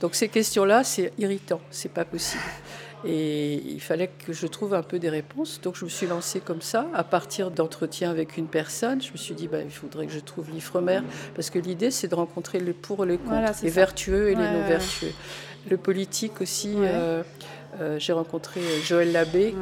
Donc 0.00 0.14
ces 0.14 0.28
questions-là, 0.28 0.84
c'est 0.84 1.12
irritant, 1.18 1.60
c'est 1.70 1.92
pas 1.92 2.04
possible. 2.04 2.42
Et 3.04 3.54
il 3.54 3.80
fallait 3.80 4.08
que 4.08 4.32
je 4.32 4.46
trouve 4.46 4.74
un 4.74 4.82
peu 4.82 4.98
des 4.98 5.08
réponses. 5.08 5.60
Donc 5.62 5.76
je 5.76 5.84
me 5.84 5.90
suis 5.90 6.06
lancée 6.06 6.40
comme 6.40 6.60
ça, 6.60 6.86
à 6.94 7.04
partir 7.04 7.50
d'entretiens 7.50 8.10
avec 8.10 8.36
une 8.36 8.46
personne. 8.46 9.00
Je 9.00 9.12
me 9.12 9.16
suis 9.16 9.34
dit, 9.34 9.48
bah, 9.48 9.60
il 9.62 9.70
faudrait 9.70 10.06
que 10.06 10.12
je 10.12 10.18
trouve 10.18 10.50
l'IFREMER, 10.50 11.00
parce 11.34 11.50
que 11.50 11.58
l'idée, 11.58 11.90
c'est 11.90 12.08
de 12.08 12.14
rencontrer 12.14 12.58
le 12.58 12.72
pour 12.72 13.04
et 13.04 13.06
le 13.06 13.18
contre, 13.18 13.62
les 13.62 13.70
vertueux 13.70 14.30
et 14.30 14.34
les 14.34 14.42
non 14.42 14.66
vertueux. 14.66 15.12
Le 15.68 15.76
politique 15.76 16.40
aussi, 16.40 16.74
euh, 16.76 17.22
euh, 17.80 17.98
j'ai 17.98 18.12
rencontré 18.12 18.60
Joël 18.84 19.12
Labbé, 19.12 19.54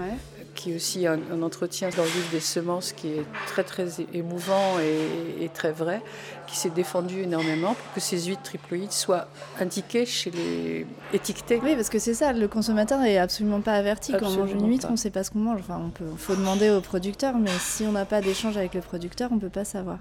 qui 0.55 0.73
est 0.73 0.77
aussi 0.77 1.07
un, 1.07 1.19
entretien 1.43 1.89
dans 1.97 2.05
le 2.05 2.09
livre 2.09 2.31
des 2.31 2.41
semences 2.41 2.93
qui 2.93 3.09
est 3.09 3.25
très 3.47 3.65
très 3.65 3.89
émouvant 4.13 4.79
et, 4.81 5.49
très 5.53 5.73
vrai, 5.73 6.01
qui 6.47 6.57
s'est 6.57 6.71
défendu 6.71 7.23
énormément 7.23 7.75
pour 7.75 7.95
que 7.95 8.01
ces 8.01 8.23
huîtres 8.23 8.43
triploïdes 8.43 8.93
soient 8.93 9.27
indiquées 9.61 10.07
chez 10.07 10.31
les 10.31 10.87
étiquetés. 11.13 11.61
Oui, 11.63 11.75
parce 11.75 11.89
que 11.89 11.99
c'est 11.99 12.15
ça, 12.15 12.33
le 12.33 12.49
consommateur 12.49 13.01
n'est 13.01 13.19
absolument 13.19 13.61
pas 13.61 13.75
averti. 13.75 14.13
Quand 14.13 14.29
on 14.29 14.37
mange 14.37 14.53
une 14.53 14.69
huître, 14.69 14.87
on 14.89 14.93
ne 14.93 14.97
sait 14.97 15.11
pas 15.11 15.25
ce 15.25 15.31
qu'on 15.31 15.41
mange. 15.41 15.61
Enfin, 15.61 15.81
on 16.01 16.17
faut 16.17 16.37
demander 16.37 16.71
au 16.71 16.81
producteur, 16.81 17.37
mais 17.37 17.51
si 17.59 17.85
on 17.85 17.93
n'a 17.93 18.05
pas 18.05 18.21
d'échange 18.21 18.57
avec 18.57 18.75
le 18.75 18.81
producteur, 18.81 19.31
on 19.33 19.37
ne 19.37 19.41
peut 19.41 19.49
pas 19.49 19.65
savoir 19.65 19.99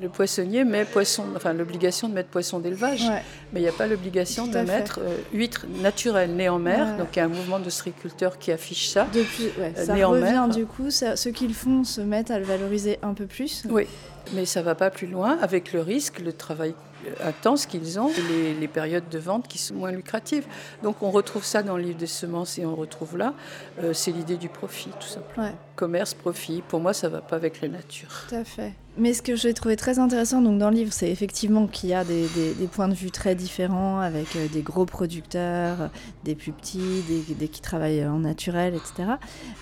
le 0.00 0.08
poissonnier 0.08 0.64
met 0.64 0.84
poisson, 0.84 1.24
enfin 1.36 1.52
l'obligation 1.52 2.08
de 2.08 2.14
mettre 2.14 2.30
poisson 2.30 2.58
d'élevage, 2.58 3.04
mais 3.52 3.60
il 3.60 3.62
n'y 3.62 3.68
a 3.68 3.72
pas 3.72 3.86
l'obligation 3.86 4.46
de 4.46 4.58
mettre 4.60 5.00
euh, 5.02 5.16
huître 5.32 5.66
naturelle 5.82 6.34
née 6.34 6.48
en 6.48 6.58
mer. 6.58 6.96
Donc 6.96 7.08
il 7.14 7.18
y 7.18 7.22
a 7.22 7.26
un 7.26 7.28
mouvement 7.28 7.58
de 7.58 7.68
striculteurs 7.68 8.38
qui 8.38 8.50
affiche 8.50 8.88
ça. 8.88 9.06
Depuis, 9.12 9.50
euh, 9.58 9.70
ça 9.74 9.94
revient 9.94 10.48
du 10.52 10.64
coup, 10.66 10.90
ceux 10.90 11.30
qui 11.30 11.46
le 11.46 11.54
font 11.54 11.84
se 11.84 12.00
mettent 12.00 12.30
à 12.30 12.38
le 12.38 12.44
valoriser 12.44 12.98
un 13.02 13.14
peu 13.14 13.26
plus. 13.26 13.64
Oui, 13.68 13.86
mais 14.34 14.46
ça 14.46 14.62
va 14.62 14.74
pas 14.74 14.90
plus 14.90 15.06
loin 15.06 15.38
avec 15.42 15.72
le 15.72 15.80
risque, 15.80 16.20
le 16.20 16.32
travail 16.32 16.74
intense 17.22 17.66
qu'ils 17.66 17.98
ont, 17.98 18.10
les, 18.28 18.54
les, 18.54 18.68
périodes 18.68 19.08
de 19.08 19.18
vente 19.18 19.48
qui 19.48 19.58
sont 19.58 19.74
moins 19.74 19.92
lucratives. 19.92 20.46
Donc 20.82 21.02
on 21.02 21.10
retrouve 21.10 21.44
ça 21.44 21.62
dans 21.62 21.76
le 21.76 21.82
livre 21.82 21.98
des 21.98 22.06
semences 22.06 22.58
et 22.58 22.66
on 22.66 22.74
retrouve 22.74 23.16
là, 23.16 23.34
euh, 23.82 23.92
c'est 23.92 24.12
l'idée 24.12 24.36
du 24.36 24.48
profit 24.48 24.90
tout 25.00 25.06
simplement. 25.06 25.52
Commerce, 25.76 26.14
profit, 26.14 26.62
pour 26.66 26.80
moi 26.80 26.92
ça 26.92 27.08
va 27.08 27.20
pas 27.20 27.36
avec 27.36 27.60
la 27.60 27.68
nature. 27.68 28.26
Tout 28.28 28.34
à 28.34 28.44
fait. 28.44 28.72
Mais 28.98 29.14
ce 29.14 29.22
que 29.22 29.36
j'ai 29.36 29.54
trouvé 29.54 29.76
très 29.76 29.98
intéressant 29.98 30.42
donc, 30.42 30.58
dans 30.58 30.68
le 30.68 30.74
livre, 30.74 30.92
c'est 30.92 31.10
effectivement 31.10 31.68
qu'il 31.68 31.90
y 31.90 31.94
a 31.94 32.04
des, 32.04 32.26
des, 32.58 32.66
points 32.66 32.88
de 32.88 32.94
vue 32.94 33.12
très 33.12 33.34
différents 33.34 34.00
avec 34.00 34.34
euh, 34.34 34.48
des 34.52 34.62
gros 34.62 34.84
producteurs, 34.84 35.90
des 36.24 36.34
plus 36.34 36.52
petits, 36.52 37.02
des, 37.08 37.34
des 37.34 37.48
qui 37.48 37.60
travaillent 37.60 38.04
en 38.04 38.18
naturel, 38.18 38.74
etc. 38.74 39.12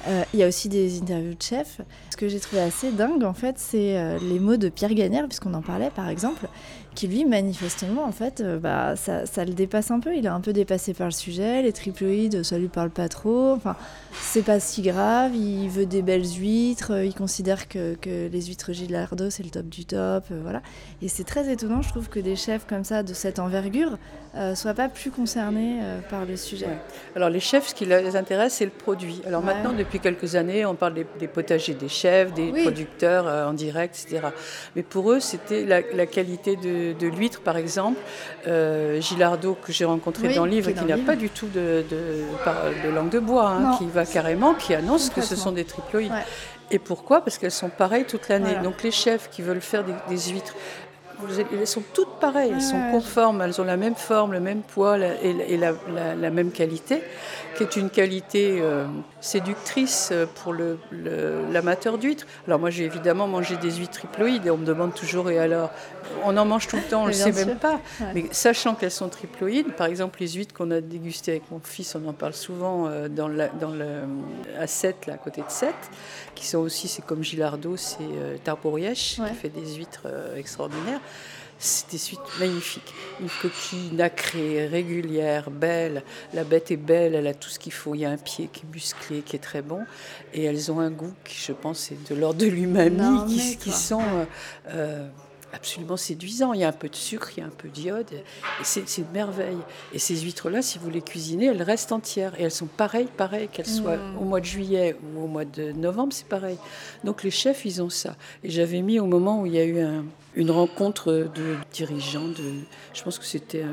Euh, 0.08 0.24
il 0.32 0.40
y 0.40 0.42
a 0.42 0.48
aussi 0.48 0.68
des 0.68 1.00
interviews 1.00 1.34
de 1.34 1.42
chefs. 1.42 1.82
Ce 2.10 2.16
que 2.16 2.26
j'ai 2.26 2.40
trouvé 2.40 2.62
assez 2.62 2.90
dingue, 2.90 3.22
en 3.22 3.34
fait, 3.34 3.58
c'est 3.58 4.18
les 4.22 4.40
mots 4.40 4.56
de 4.56 4.70
Pierre 4.70 4.94
Gagnère, 4.94 5.26
puisqu'on 5.28 5.54
en 5.54 5.62
parlait 5.62 5.90
par 5.94 6.08
exemple, 6.08 6.48
qui 6.98 7.06
lui, 7.06 7.24
manifestement, 7.24 8.02
en 8.04 8.10
fait, 8.10 8.40
euh, 8.40 8.58
bah, 8.58 8.96
ça, 8.96 9.24
ça, 9.24 9.44
le 9.44 9.52
dépasse 9.52 9.92
un 9.92 10.00
peu. 10.00 10.16
Il 10.16 10.26
est 10.26 10.30
un 10.30 10.40
peu 10.40 10.52
dépassé 10.52 10.94
par 10.94 11.06
le 11.06 11.12
sujet. 11.12 11.62
Les 11.62 11.72
triploïdes, 11.72 12.42
ça 12.42 12.58
lui 12.58 12.66
parle 12.66 12.90
pas 12.90 13.08
trop. 13.08 13.52
Enfin, 13.52 13.76
c'est 14.20 14.42
pas 14.42 14.58
si 14.58 14.82
grave. 14.82 15.32
Il 15.36 15.68
veut 15.68 15.86
des 15.86 16.02
belles 16.02 16.26
huîtres. 16.26 17.04
Il 17.04 17.14
considère 17.14 17.68
que, 17.68 17.94
que 17.94 18.26
les 18.26 18.46
huîtres 18.46 18.72
Gilardo, 18.72 19.30
c'est 19.30 19.44
le 19.44 19.50
top 19.50 19.66
du 19.66 19.84
top. 19.84 20.24
Euh, 20.32 20.40
voilà. 20.42 20.60
Et 21.00 21.06
c'est 21.06 21.22
très 21.22 21.48
étonnant, 21.52 21.82
je 21.82 21.88
trouve, 21.90 22.08
que 22.08 22.18
des 22.18 22.34
chefs 22.34 22.66
comme 22.66 22.82
ça, 22.82 23.04
de 23.04 23.14
cette 23.14 23.38
envergure, 23.38 23.96
euh, 24.34 24.56
soient 24.56 24.74
pas 24.74 24.88
plus 24.88 25.12
concernés 25.12 25.78
par 26.10 26.26
le 26.26 26.36
sujet. 26.36 26.66
Alors, 27.14 27.30
les 27.30 27.38
chefs, 27.38 27.68
ce 27.68 27.74
qui 27.76 27.84
les 27.84 28.16
intéresse, 28.16 28.54
c'est 28.54 28.64
le 28.64 28.72
produit. 28.72 29.22
Alors, 29.24 29.44
maintenant, 29.44 29.72
depuis 29.72 30.00
quelques 30.00 30.34
années, 30.34 30.66
on 30.66 30.74
parle 30.74 30.94
des, 30.94 31.28
potagers 31.28 31.74
des 31.74 31.88
chefs, 31.88 32.34
des 32.34 32.50
producteurs 32.50 33.48
en 33.48 33.52
direct, 33.52 33.96
etc. 34.02 34.26
Mais 34.74 34.82
pour 34.82 35.12
eux, 35.12 35.20
c'était 35.20 35.64
la, 35.64 35.80
la 35.94 36.06
qualité 36.06 36.56
de 36.56 36.87
de, 36.92 37.06
l'huître, 37.06 37.40
par 37.40 37.56
exemple. 37.56 37.98
Euh, 38.46 39.00
Gilardo, 39.00 39.54
que 39.54 39.72
j'ai 39.72 39.84
rencontré 39.84 40.34
dans 40.34 40.44
le 40.44 40.50
livre, 40.50 40.70
qui 40.70 40.84
n'a 40.84 40.98
pas 40.98 41.16
du 41.16 41.30
tout 41.30 41.48
de, 41.48 41.84
de, 41.90 42.88
langue 42.88 43.10
de 43.10 43.18
bois, 43.18 43.48
hein, 43.48 43.76
qui 43.78 43.86
va 43.86 44.04
carrément, 44.04 44.54
qui 44.54 44.74
annonce 44.74 45.10
que 45.10 45.20
ce 45.20 45.36
sont 45.36 45.52
des 45.52 45.64
triploïdes. 45.64 46.12
Et 46.70 46.78
pourquoi? 46.78 47.22
Parce 47.22 47.38
qu'elles 47.38 47.50
sont 47.50 47.70
pareilles 47.70 48.04
toute 48.04 48.28
l'année. 48.28 48.56
Donc 48.62 48.82
les 48.82 48.90
chefs 48.90 49.30
qui 49.30 49.42
veulent 49.42 49.60
faire 49.60 49.84
des, 49.84 50.18
huîtres 50.30 50.54
elles 51.52 51.66
sont 51.66 51.82
toutes 51.94 52.20
pareilles, 52.20 52.52
elles 52.54 52.62
sont 52.62 52.92
conformes, 52.92 53.42
elles 53.42 53.60
ont 53.60 53.64
la 53.64 53.76
même 53.76 53.96
forme, 53.96 54.32
le 54.32 54.40
même 54.40 54.62
poids 54.62 54.96
et, 54.98 55.56
la, 55.56 56.30
même 56.30 56.52
qualité, 56.52 57.02
qui 57.58 57.64
est 57.64 57.76
une 57.76 57.90
qualité 57.90 58.58
euh, 58.60 58.86
séductrice 59.20 60.12
pour 60.36 60.54
l'amateur 60.54 61.98
d'huîtres. 61.98 62.26
Alors 62.46 62.60
moi 62.60 62.70
j'ai 62.70 62.84
évidemment 62.84 63.26
mangé 63.26 63.56
des 63.56 63.72
huîtres 63.72 63.98
triploïdes 63.98 64.46
et 64.46 64.50
on 64.50 64.58
me 64.58 64.64
demande 64.64 64.94
toujours 64.94 65.28
et 65.28 65.40
alors 65.40 65.70
on 66.24 66.36
en 66.36 66.44
mange 66.44 66.68
tout 66.68 66.76
le 66.76 66.82
temps, 66.82 67.02
on 67.02 67.06
ne 67.06 67.08
le 67.08 67.14
sait 67.14 67.32
même 67.32 67.58
pas. 67.58 67.80
Mais 68.14 68.26
sachant 68.30 68.74
qu'elles 68.74 68.92
sont 68.92 69.08
triploïdes, 69.08 69.72
par 69.72 69.88
exemple 69.88 70.20
les 70.20 70.28
huîtres 70.28 70.54
qu'on 70.54 70.70
a 70.70 70.80
dégustées 70.80 71.32
avec 71.32 71.50
mon 71.50 71.58
fils, 71.58 71.96
on 71.96 72.08
en 72.08 72.12
parle 72.12 72.34
souvent 72.34 72.86
euh, 72.86 73.08
dans, 73.08 73.28
dans 73.28 73.70
le, 73.70 74.02
à 74.58 74.66
7, 74.66 75.06
là, 75.06 75.14
à 75.14 75.16
côté 75.18 75.40
de 75.40 75.50
7, 75.50 75.74
qui 76.34 76.46
sont 76.46 76.58
aussi, 76.58 76.88
c'est 76.88 77.04
comme 77.04 77.24
Gilardo, 77.24 77.76
c'est 77.76 77.98
euh, 78.02 78.36
qui 78.94 79.34
fait 79.34 79.48
des 79.48 79.74
huîtres 79.74 80.06
euh, 80.06 80.36
extraordinaires. 80.36 81.00
C'est 81.58 81.90
des 81.90 81.98
huîtres 81.98 82.36
magnifiques. 82.38 82.94
Une 83.20 83.28
coquille 83.42 83.90
nacrée, 83.92 84.66
régulière, 84.66 85.50
belle. 85.50 86.04
La 86.32 86.44
bête 86.44 86.70
est 86.70 86.76
belle, 86.76 87.14
elle 87.14 87.26
a 87.26 87.34
tout 87.34 87.48
ce 87.48 87.58
qu'il 87.58 87.72
faut. 87.72 87.94
Il 87.94 88.00
y 88.00 88.04
a 88.04 88.10
un 88.10 88.16
pied 88.16 88.48
qui 88.52 88.64
est 88.64 88.72
musclé, 88.72 89.22
qui 89.22 89.34
est 89.34 89.40
très 89.40 89.62
bon. 89.62 89.84
Et 90.32 90.44
elles 90.44 90.70
ont 90.70 90.78
un 90.78 90.90
goût 90.90 91.12
qui, 91.24 91.36
je 91.36 91.52
pense, 91.52 91.90
est 91.90 92.10
de 92.10 92.14
l'ordre 92.14 92.40
de 92.40 92.46
l'umami, 92.46 93.26
qui, 93.26 93.56
qui, 93.56 93.72
sont 93.72 94.02
euh, 94.68 95.08
absolument 95.52 95.96
séduisant. 95.96 96.52
Il 96.52 96.60
y 96.60 96.64
a 96.64 96.68
un 96.68 96.72
peu 96.72 96.88
de 96.88 96.96
sucre, 96.96 97.30
il 97.36 97.40
y 97.40 97.42
a 97.42 97.46
un 97.46 97.50
peu 97.50 97.68
d'iode, 97.68 98.12
et 98.12 98.64
c'est 98.64 98.98
une 98.98 99.10
merveille. 99.12 99.58
Et 99.92 99.98
ces 99.98 100.16
huîtres-là, 100.16 100.62
si 100.62 100.78
vous 100.78 100.90
les 100.90 101.02
cuisinez, 101.02 101.46
elles 101.46 101.62
restent 101.62 101.92
entières, 101.92 102.38
et 102.38 102.44
elles 102.44 102.50
sont 102.50 102.66
pareilles, 102.66 103.08
pareilles, 103.16 103.48
qu'elles 103.48 103.66
soient 103.66 103.96
mm. 103.96 104.18
au 104.18 104.24
mois 104.24 104.40
de 104.40 104.44
juillet 104.44 104.96
ou 105.02 105.24
au 105.24 105.26
mois 105.26 105.44
de 105.44 105.72
novembre, 105.72 106.12
c'est 106.12 106.28
pareil. 106.28 106.58
Donc 107.04 107.22
les 107.22 107.30
chefs, 107.30 107.64
ils 107.64 107.82
ont 107.82 107.90
ça. 107.90 108.16
Et 108.44 108.50
j'avais 108.50 108.82
mis 108.82 109.00
au 109.00 109.06
moment 109.06 109.40
où 109.40 109.46
il 109.46 109.54
y 109.54 109.58
a 109.58 109.64
eu 109.64 109.78
une 110.34 110.50
rencontre 110.50 111.12
de 111.12 111.56
dirigeants, 111.72 112.28
de, 112.28 112.62
je 112.94 113.02
pense 113.02 113.18
que 113.18 113.24
c'était 113.24 113.64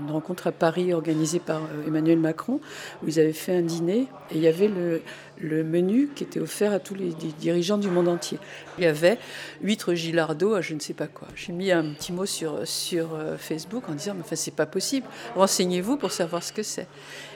une 0.00 0.10
rencontre 0.10 0.46
à 0.46 0.52
Paris 0.52 0.92
organisée 0.92 1.38
par 1.38 1.62
euh, 1.62 1.86
Emmanuel 1.86 2.18
Macron, 2.18 2.60
où 3.02 3.08
ils 3.08 3.20
avaient 3.20 3.32
fait 3.32 3.56
un 3.56 3.62
dîner 3.62 4.06
et 4.30 4.36
il 4.36 4.40
y 4.40 4.48
avait 4.48 4.68
le, 4.68 5.02
le 5.40 5.64
menu 5.64 6.08
qui 6.14 6.24
était 6.24 6.40
offert 6.40 6.72
à 6.72 6.78
tous 6.78 6.94
les 6.94 7.12
dirigeants 7.38 7.78
du 7.78 7.88
monde 7.88 8.08
entier. 8.08 8.38
Il 8.78 8.84
y 8.84 8.86
avait 8.86 9.18
huîtres 9.62 9.94
Gilardo 9.94 10.54
à 10.54 10.60
je 10.60 10.74
ne 10.74 10.80
sais 10.80 10.94
pas 10.94 11.06
quoi. 11.06 11.28
J'ai 11.34 11.52
mis 11.52 11.70
un 11.70 11.92
petit 11.94 12.12
mot 12.12 12.26
sur, 12.26 12.66
sur 12.66 13.14
euh, 13.14 13.36
Facebook 13.36 13.88
en 13.88 13.94
disant, 13.94 14.14
mais 14.14 14.22
enfin, 14.22 14.36
c'est 14.36 14.54
pas 14.54 14.66
possible, 14.66 15.06
renseignez-vous 15.34 15.96
pour 15.96 16.12
savoir 16.12 16.42
ce 16.42 16.52
que 16.52 16.62
c'est. 16.62 16.86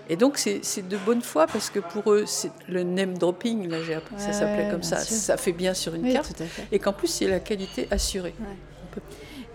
Et 0.08 0.16
donc, 0.16 0.36
c'est 0.36 0.88
de 0.88 0.96
bonne 0.96 1.22
foi 1.22 1.46
parce 1.46 1.70
que 1.70 1.78
pour 1.78 2.12
eux, 2.12 2.24
c'est 2.26 2.50
le 2.68 2.82
name 2.82 3.16
dropping, 3.16 3.68
là 3.68 3.78
j'ai 3.82 3.94
appris 3.94 4.16
que 4.16 4.20
ça 4.20 4.32
s'appelait 4.32 4.68
comme 4.70 4.82
ça, 4.82 4.96
ça 4.98 5.36
fait 5.36 5.52
bien 5.52 5.74
sur 5.74 5.94
une 5.94 6.12
carte, 6.12 6.42
et 6.72 6.78
qu'en 6.80 6.92
plus, 6.92 7.06
c'est 7.06 7.28
la 7.28 7.40
qualité 7.40 7.86
assurée. 7.90 8.34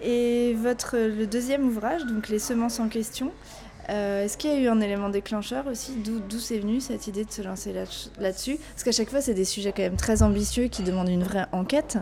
Et 0.02 0.54
votre, 0.54 0.98
le 0.98 1.26
deuxième 1.26 1.68
ouvrage, 1.68 2.06
donc 2.06 2.30
Les 2.30 2.40
semences 2.40 2.80
en 2.80 2.88
question, 2.88 3.32
euh, 3.90 4.26
Est-ce 4.26 4.38
qu'il 4.38 4.52
y 4.52 4.54
a 4.54 4.60
eu 4.60 4.68
un 4.68 4.82
élément 4.82 5.10
déclencheur 5.10 5.66
aussi 5.68 5.94
D'où 5.96 6.40
c'est 6.40 6.60
venu 6.60 6.82
cette 6.82 7.08
idée 7.08 7.24
de 7.24 7.32
se 7.32 7.42
lancer 7.42 7.74
là-dessus? 7.74 8.58
Parce 8.74 8.84
qu'à 8.84 8.92
chaque 8.92 9.10
fois, 9.10 9.22
c'est 9.22 9.34
des 9.34 9.46
sujets 9.46 9.72
quand 9.72 9.84
même 9.84 9.96
très 9.96 10.24
ambitieux 10.24 10.68
qui 10.68 10.84
demandent 10.84 11.10
une 11.10 11.24
vraie 11.24 11.46
enquête. 11.52 11.98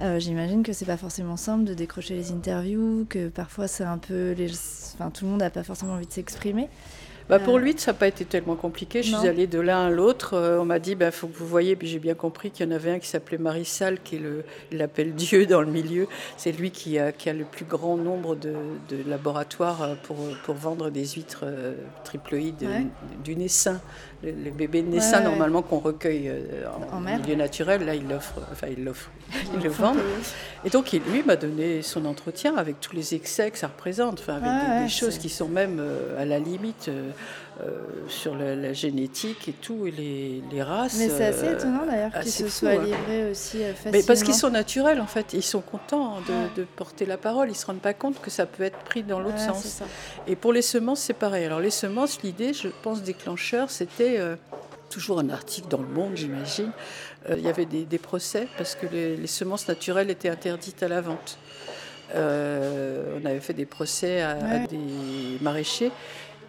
Euh, 0.00 0.18
j'imagine 0.18 0.62
que 0.62 0.72
c'est 0.72 0.86
pas 0.86 0.96
forcément 0.96 1.36
simple 1.36 1.64
de 1.64 1.74
décrocher 1.74 2.14
les 2.14 2.32
interviews, 2.32 3.06
que 3.08 3.28
parfois 3.28 3.68
c'est 3.68 3.84
un 3.84 3.98
peu. 3.98 4.32
Les... 4.32 4.50
Enfin, 4.94 5.10
tout 5.10 5.24
le 5.24 5.30
monde 5.30 5.40
n'a 5.40 5.50
pas 5.50 5.62
forcément 5.62 5.92
envie 5.92 6.06
de 6.06 6.12
s'exprimer. 6.12 6.68
Bah 7.30 7.38
pour 7.38 7.58
lui, 7.58 7.74
ça 7.76 7.92
n'a 7.92 7.98
pas 7.98 8.08
été 8.08 8.24
tellement 8.24 8.56
compliqué. 8.56 9.04
Je 9.04 9.16
suis 9.16 9.28
allée 9.28 9.46
de 9.46 9.60
l'un 9.60 9.86
à 9.86 9.90
l'autre. 9.90 10.34
Euh, 10.34 10.58
on 10.58 10.64
m'a 10.64 10.80
dit, 10.80 10.92
il 10.92 10.96
bah, 10.96 11.12
faut 11.12 11.28
que 11.28 11.38
vous 11.38 11.46
voyez, 11.46 11.76
puis 11.76 11.86
j'ai 11.86 12.00
bien 12.00 12.14
compris 12.14 12.50
qu'il 12.50 12.66
y 12.66 12.68
en 12.68 12.72
avait 12.72 12.90
un 12.90 12.98
qui 12.98 13.06
s'appelait 13.06 13.38
Marissal, 13.38 14.00
qui 14.02 14.16
est 14.16 14.18
le, 14.18 14.42
il 14.72 14.78
l'appelle 14.78 15.14
Dieu 15.14 15.46
dans 15.54 15.60
le 15.60 15.70
milieu. 15.70 16.08
C'est 16.36 16.50
lui 16.50 16.72
qui 16.72 16.98
a, 16.98 17.12
qui 17.12 17.30
a, 17.30 17.32
le 17.32 17.44
plus 17.44 17.64
grand 17.64 17.96
nombre 17.96 18.34
de, 18.34 18.54
de 18.88 19.08
laboratoires 19.08 19.82
euh, 19.82 19.94
pour, 20.02 20.16
pour, 20.44 20.56
vendre 20.56 20.90
des 20.90 21.06
huîtres 21.06 21.44
euh, 21.44 21.74
triploïdes 22.02 22.68
du 23.22 23.36
naissin. 23.36 23.80
Les 24.22 24.50
bébés 24.50 24.82
de 24.82 24.88
naissin, 24.88 25.20
normalement, 25.20 25.62
qu'on 25.62 25.78
recueille 25.78 26.30
en, 26.92 27.00
milieu 27.00 27.34
naturel, 27.36 27.86
là, 27.86 27.94
il 27.94 28.06
l'offre, 28.06 28.34
enfin, 28.52 28.66
il 28.70 28.84
l'offre, 28.84 29.10
il 29.54 29.62
le 29.62 29.70
vend. 29.70 29.94
Et 30.64 30.68
donc, 30.70 30.92
il, 30.92 31.02
lui 31.02 31.22
m'a 31.22 31.36
donné 31.36 31.80
son 31.80 32.04
entretien 32.04 32.56
avec 32.56 32.80
tous 32.80 32.94
les 32.94 33.14
excès 33.14 33.50
que 33.50 33.56
ça 33.56 33.68
représente, 33.68 34.20
enfin, 34.20 34.40
avec 34.42 34.84
des, 34.84 34.90
choses 34.90 35.16
qui 35.16 35.30
sont 35.30 35.48
même 35.48 35.82
à 36.18 36.24
la 36.24 36.38
limite. 36.38 36.90
Euh, 37.60 38.08
sur 38.08 38.34
la, 38.36 38.72
génétique 38.72 39.48
et 39.48 39.52
tout, 39.52 39.86
et 39.86 39.90
les, 39.90 40.42
les 40.50 40.62
races. 40.62 40.96
Mais 40.98 41.08
c'est 41.08 41.26
assez 41.26 41.46
euh, 41.46 41.56
étonnant 41.56 41.86
d'ailleurs 41.86 42.12
qu'ils 42.20 42.32
se 42.32 42.48
soient 42.48 42.70
hein. 42.70 42.84
livrés 42.84 43.30
aussi 43.30 43.58
facilement. 43.58 43.92
Mais 43.92 44.02
parce 44.02 44.22
qu'ils 44.22 44.34
sont 44.34 44.50
naturels 44.50 45.00
en 45.00 45.06
fait, 45.06 45.32
ils 45.32 45.42
sont 45.42 45.60
contents 45.60 46.16
de, 46.56 46.64
porter 46.76 47.06
la 47.06 47.16
parole, 47.16 47.48
ils 47.48 47.52
ne 47.52 47.56
se 47.56 47.66
rendent 47.66 47.80
pas 47.80 47.94
compte 47.94 48.20
que 48.20 48.30
ça 48.30 48.46
peut 48.46 48.62
être 48.62 48.78
pris 48.78 49.02
dans 49.02 49.20
l'autre 49.20 49.38
sens. 49.38 49.82
Et 50.26 50.36
pour 50.36 50.52
les 50.52 50.62
semences, 50.62 51.00
c'est 51.00 51.14
pareil. 51.14 51.44
Alors 51.44 51.60
les 51.60 51.70
semences, 51.70 52.22
l'idée, 52.22 52.52
je 52.52 52.68
pense, 52.82 53.02
déclencheur, 53.02 53.70
c'était 53.70 54.18
euh, 54.18 54.36
toujours 54.88 55.18
un 55.18 55.28
article 55.28 55.68
dans 55.68 55.82
le 55.82 55.88
monde, 55.88 56.12
j'imagine. 56.14 56.72
il 57.30 57.40
y 57.40 57.48
avait 57.48 57.66
des, 57.66 57.98
procès 57.98 58.48
parce 58.56 58.74
que 58.74 58.86
les, 58.86 59.26
semences 59.26 59.68
naturelles 59.68 60.10
étaient 60.10 60.30
interdites 60.30 60.82
à 60.82 60.88
la 60.88 61.00
vente. 61.00 61.38
on 62.14 63.24
avait 63.24 63.40
fait 63.40 63.54
des 63.54 63.66
procès 63.66 64.20
à, 64.20 64.30
à 64.30 64.58
des 64.66 65.38
maraîchers 65.40 65.92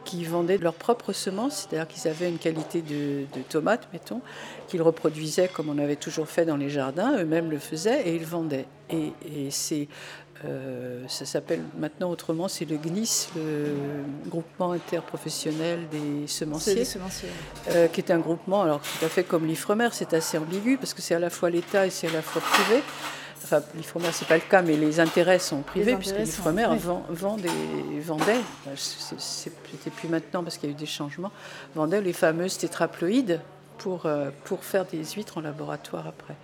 qui 0.06 0.24
vendaient 0.24 0.58
leurs 0.58 0.74
propres 0.74 1.14
semences, 1.14 1.68
c'est-à-dire 1.70 1.88
qu'ils 1.88 2.10
avaient 2.10 2.30
une 2.30 2.38
qualité 2.38 2.82
de, 2.82 3.26
tomates, 3.50 3.88
mettons, 3.94 4.22
qu'ils 4.68 4.82
reproduisaient 4.82 5.48
comme 5.48 5.70
on 5.70 5.78
avait 5.78 5.96
toujours 5.96 6.28
fait 6.28 6.46
dans 6.46 6.58
les 6.58 6.70
jardins, 6.70 7.18
eux-mêmes 7.18 7.50
le 7.50 7.60
faisaient 7.60 8.08
et 8.08 8.16
ils 8.16 8.26
vendaient. 8.26 8.66
Et, 8.90 9.14
c'est, 9.52 9.88
euh, 10.46 11.04
ça 11.08 11.26
s'appelle 11.26 11.62
maintenant 11.78 12.10
autrement, 12.10 12.48
c'est 12.48 12.66
le 12.66 12.78
GNIS, 12.78 13.30
le 13.36 13.76
groupement 14.28 14.72
interprofessionnel 14.72 15.80
des 15.90 16.28
semenciers, 16.28 16.84
euh, 17.70 17.88
qui 17.88 18.02
est 18.02 18.12
un 18.12 18.20
groupement, 18.20 18.64
alors 18.64 18.82
tout 18.82 19.06
à 19.06 19.10
fait 19.10 19.24
comme 19.24 19.46
l'IFREMER, 19.46 19.90
c'est 19.92 20.14
assez 20.14 20.38
ambigu 20.38 20.78
parce 20.78 20.94
que 20.94 21.02
c'est 21.02 21.16
à 21.16 21.20
la 21.20 21.30
fois 21.30 21.50
l'État 21.50 21.86
et 21.86 21.90
c'est 21.90 22.08
à 22.08 22.14
la 22.14 22.22
fois 22.22 22.42
privé. 22.42 22.82
Enfin, 23.44 23.62
l'IFREMER, 23.76 24.12
ce 24.12 24.24
n'est 24.24 24.28
pas 24.28 24.36
le 24.36 24.50
cas, 24.50 24.62
mais 24.62 24.78
les 24.78 25.00
intérêts 25.00 25.40
sont 25.40 25.62
privés, 25.62 25.96
puisque 25.96 26.18
l'IFREMER 26.18 26.68
vend, 26.78 27.04
vend 27.10 27.38
vendait, 28.02 28.42
c'était 28.76 29.90
plus 29.90 30.08
maintenant 30.08 30.44
parce 30.44 30.58
qu'il 30.58 30.70
y 30.70 30.72
a 30.72 30.76
eu 30.76 30.80
des 30.80 30.86
changements, 30.86 31.32
vendait 31.76 32.02
les 32.02 32.14
fameuses 32.14 32.58
tétraploïdes 32.58 33.42
pour, 33.78 34.06
euh, 34.06 34.30
pour 34.46 34.64
faire 34.64 34.86
des 34.86 35.04
huîtres 35.04 35.40
en 35.40 35.42
laboratoire 35.42 36.08
après. 36.08 36.36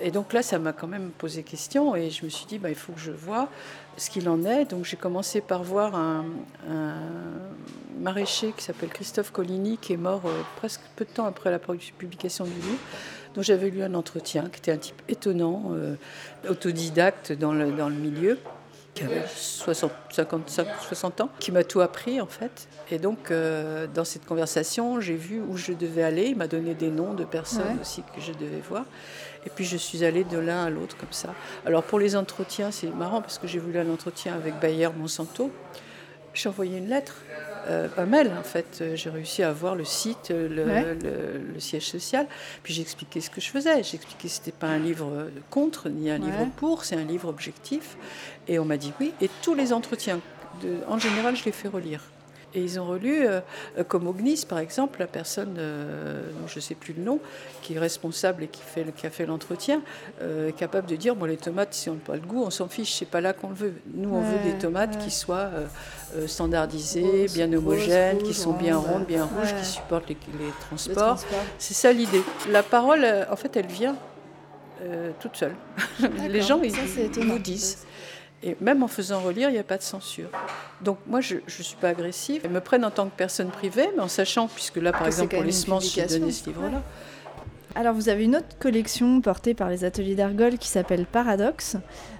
Et 0.00 0.10
donc 0.10 0.32
là, 0.32 0.42
ça 0.42 0.58
m'a 0.58 0.72
quand 0.72 0.86
même 0.86 1.10
posé 1.16 1.42
question 1.42 1.96
et 1.96 2.10
je 2.10 2.24
me 2.24 2.28
suis 2.28 2.44
dit, 2.44 2.58
bah, 2.58 2.68
il 2.68 2.74
faut 2.74 2.92
que 2.92 3.00
je 3.00 3.12
vois 3.12 3.48
ce 3.96 4.10
qu'il 4.10 4.28
en 4.28 4.44
est. 4.44 4.66
Donc 4.66 4.84
j'ai 4.84 4.96
commencé 4.96 5.40
par 5.40 5.62
voir 5.62 5.94
un, 5.94 6.26
maraîcher 7.98 8.52
qui 8.54 8.62
s'appelle 8.62 8.90
Christophe 8.90 9.30
Coligny, 9.30 9.78
qui 9.78 9.94
est 9.94 9.98
mort 9.98 10.20
euh, 10.26 10.42
presque 10.56 10.82
peu 10.96 11.06
de 11.06 11.10
temps 11.10 11.24
après 11.24 11.50
la 11.50 11.58
publication 11.58 12.44
du 12.44 12.50
livre 12.50 12.78
dont 13.36 13.42
j'avais 13.42 13.70
lu 13.70 13.82
un 13.82 13.94
entretien, 13.94 14.48
qui 14.50 14.58
était 14.58 14.72
un 14.72 14.78
type 14.78 15.00
étonnant, 15.08 15.70
euh, 15.72 15.94
autodidacte 16.48 17.32
dans 17.32 17.52
le, 17.52 17.70
dans 17.70 17.88
le 17.88 17.94
milieu 17.94 18.38
qui 18.96 19.04
avait 19.04 19.24
60, 19.26 19.92
55, 20.10 20.66
60 20.88 21.20
ans, 21.20 21.28
qui 21.38 21.52
m'a 21.52 21.64
tout 21.64 21.82
appris 21.82 22.18
en 22.20 22.26
fait. 22.26 22.66
Et 22.90 22.98
donc, 22.98 23.30
euh, 23.30 23.86
dans 23.92 24.04
cette 24.04 24.24
conversation, 24.24 25.00
j'ai 25.00 25.16
vu 25.16 25.40
où 25.40 25.56
je 25.58 25.72
devais 25.72 26.02
aller. 26.02 26.28
Il 26.28 26.36
m'a 26.36 26.48
donné 26.48 26.74
des 26.74 26.88
noms 26.88 27.12
de 27.12 27.24
personnes 27.24 27.78
aussi 27.80 28.02
que 28.14 28.22
je 28.22 28.32
devais 28.32 28.62
voir. 28.66 28.86
Et 29.44 29.50
puis, 29.50 29.66
je 29.66 29.76
suis 29.76 30.02
allée 30.02 30.24
de 30.24 30.38
l'un 30.38 30.64
à 30.64 30.70
l'autre 30.70 30.96
comme 30.96 31.12
ça. 31.12 31.34
Alors, 31.66 31.82
pour 31.82 31.98
les 31.98 32.16
entretiens, 32.16 32.70
c'est 32.70 32.88
marrant 32.88 33.20
parce 33.20 33.38
que 33.38 33.46
j'ai 33.46 33.58
voulu 33.58 33.78
un 33.78 33.90
entretien 33.90 34.34
avec 34.34 34.58
Bayer 34.60 34.88
Monsanto. 34.96 35.50
J'ai 36.32 36.48
envoyé 36.48 36.78
une 36.78 36.88
lettre 36.88 37.16
euh, 37.68 37.88
pas 37.88 38.06
mal 38.06 38.30
en 38.38 38.42
fait. 38.42 38.84
J'ai 38.94 39.10
réussi 39.10 39.42
à 39.42 39.50
avoir 39.50 39.74
le 39.74 39.84
site, 39.84 40.30
le, 40.30 41.58
siège 41.58 41.86
social. 41.86 42.26
Puis 42.62 42.74
j'ai 42.74 42.82
expliqué 42.82 43.20
ce 43.20 43.30
que 43.30 43.40
je 43.40 43.50
faisais. 43.50 43.82
J'ai 43.82 43.96
expliqué 43.96 44.28
que 44.28 44.34
ce 44.34 44.40
n'était 44.40 44.52
pas 44.52 44.68
un 44.68 44.78
livre 44.78 45.28
contre 45.50 45.88
ni 45.88 46.10
un 46.10 46.18
livre 46.18 46.46
pour, 46.56 46.84
c'est 46.84 46.96
un 46.96 47.04
livre 47.04 47.28
objectif. 47.28 47.96
Et 48.48 48.58
on 48.58 48.64
m'a 48.64 48.76
dit 48.76 48.92
oui. 49.00 49.12
Et 49.20 49.30
tous 49.42 49.54
les 49.54 49.72
entretiens, 49.72 50.20
de, 50.62 50.78
en 50.88 50.98
général, 50.98 51.36
je 51.36 51.44
les 51.44 51.52
fais 51.52 51.68
relire. 51.68 52.02
Et 52.56 52.60
ils 52.60 52.80
ont 52.80 52.86
relu, 52.86 53.26
euh, 53.26 53.40
comme 53.86 54.06
Ognis 54.06 54.46
par 54.48 54.58
exemple, 54.58 54.98
la 54.98 55.06
personne, 55.06 55.56
euh, 55.58 56.22
dont 56.40 56.48
je 56.48 56.56
ne 56.56 56.60
sais 56.62 56.74
plus 56.74 56.94
le 56.94 57.02
nom, 57.02 57.20
qui 57.60 57.74
est 57.74 57.78
responsable 57.78 58.44
et 58.44 58.48
qui, 58.48 58.62
fait, 58.62 58.86
qui 58.96 59.06
a 59.06 59.10
fait 59.10 59.26
l'entretien, 59.26 59.82
euh, 60.22 60.48
est 60.48 60.52
capable 60.52 60.88
de 60.88 60.96
dire 60.96 61.14
bon, 61.14 61.26
les 61.26 61.36
tomates, 61.36 61.74
si 61.74 61.90
on 61.90 61.94
n'a 61.94 62.00
pas 62.00 62.14
le 62.14 62.22
goût, 62.22 62.42
on 62.42 62.50
s'en 62.50 62.66
fiche, 62.66 62.94
c'est 62.94 63.10
pas 63.10 63.20
là 63.20 63.34
qu'on 63.34 63.50
le 63.50 63.54
veut. 63.54 63.74
Nous, 63.92 64.08
on 64.08 64.22
veut 64.22 64.50
des 64.50 64.56
tomates 64.58 64.98
qui 64.98 65.10
soient 65.10 65.50
standardisées, 66.26 67.26
bien 67.34 67.52
homogènes, 67.52 68.22
qui 68.22 68.32
sont 68.32 68.54
bien 68.54 68.78
rondes, 68.78 69.04
bien 69.04 69.24
rouges, 69.24 69.54
qui 69.54 69.66
supportent 69.66 70.08
les, 70.08 70.16
transports. 70.60 71.18
C'est 71.58 71.74
ça 71.74 71.92
l'idée. 71.92 72.22
La 72.50 72.62
parole, 72.62 73.06
en 73.30 73.36
fait, 73.36 73.54
elle 73.56 73.66
vient 73.66 73.96
toute 75.20 75.36
seule. 75.36 75.54
les 76.28 76.40
gens, 76.40 76.62
ils, 76.62 76.72
ils 77.18 77.26
nous 77.26 77.38
disent. 77.38 77.85
Et 78.46 78.56
même 78.60 78.84
en 78.84 78.88
faisant 78.88 79.20
relire, 79.20 79.50
il 79.50 79.54
n'y 79.54 79.58
a 79.58 79.64
pas 79.64 79.76
de 79.76 79.82
censure. 79.82 80.28
Donc 80.80 80.98
moi, 81.06 81.20
je 81.20 81.34
ne 81.34 81.40
suis 81.48 81.76
pas 81.76 81.88
agressive. 81.88 82.42
Ils 82.44 82.50
me 82.50 82.60
prennent 82.60 82.84
en 82.84 82.92
tant 82.92 83.06
que 83.06 83.16
personne 83.16 83.48
privée, 83.48 83.88
mais 83.96 84.02
en 84.02 84.08
sachant, 84.08 84.46
puisque 84.46 84.76
là, 84.76 84.92
par 84.92 85.06
exemple, 85.06 85.34
pour 85.34 85.42
les 85.42 85.50
semences, 85.50 85.92
j'ai 85.92 86.06
donné 86.06 86.30
ce 86.30 86.46
livre-là. 86.46 86.80
Alors, 87.74 87.92
vous 87.92 88.08
avez 88.08 88.24
une 88.24 88.36
autre 88.36 88.56
collection 88.58 89.20
portée 89.20 89.52
par 89.52 89.68
les 89.68 89.84
ateliers 89.84 90.14
d'Argol 90.14 90.58
qui 90.58 90.68
s'appelle 90.68 91.06
Paradoxe. 91.06 91.76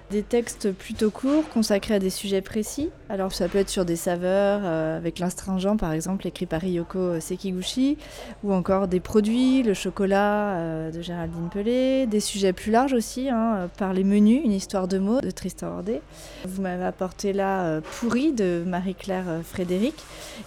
Des 0.09 0.23
textes 0.23 0.71
plutôt 0.71 1.11
courts, 1.11 1.49
consacrés 1.49 1.95
à 1.95 1.99
des 1.99 2.09
sujets 2.09 2.41
précis. 2.41 2.89
Alors 3.09 3.33
ça 3.33 3.49
peut 3.49 3.57
être 3.57 3.69
sur 3.69 3.83
des 3.83 3.97
saveurs, 3.97 4.61
euh, 4.63 4.95
avec 4.95 5.19
l'astringent 5.19 5.75
par 5.75 5.91
exemple, 5.91 6.25
écrit 6.25 6.45
par 6.45 6.61
Ryoko 6.61 7.19
Sekiguchi, 7.19 7.97
ou 8.41 8.53
encore 8.53 8.87
des 8.87 9.01
produits, 9.01 9.63
le 9.63 9.73
chocolat 9.73 10.55
euh, 10.55 10.91
de 10.91 11.01
Géraldine 11.01 11.49
Pelé, 11.49 12.05
des 12.05 12.21
sujets 12.21 12.53
plus 12.53 12.71
larges 12.71 12.93
aussi, 12.93 13.29
hein, 13.29 13.69
par 13.77 13.91
les 13.91 14.05
menus, 14.05 14.39
une 14.45 14.53
histoire 14.53 14.87
de 14.87 14.97
mots 14.97 15.19
de 15.19 15.29
Tristan 15.29 15.67
Ordet. 15.67 16.01
Vous 16.45 16.61
m'avez 16.61 16.85
apporté 16.85 17.33
là 17.33 17.65
euh, 17.65 17.81
Pourri 17.81 18.31
de 18.31 18.63
Marie-Claire 18.65 19.41
Frédéric, 19.43 19.95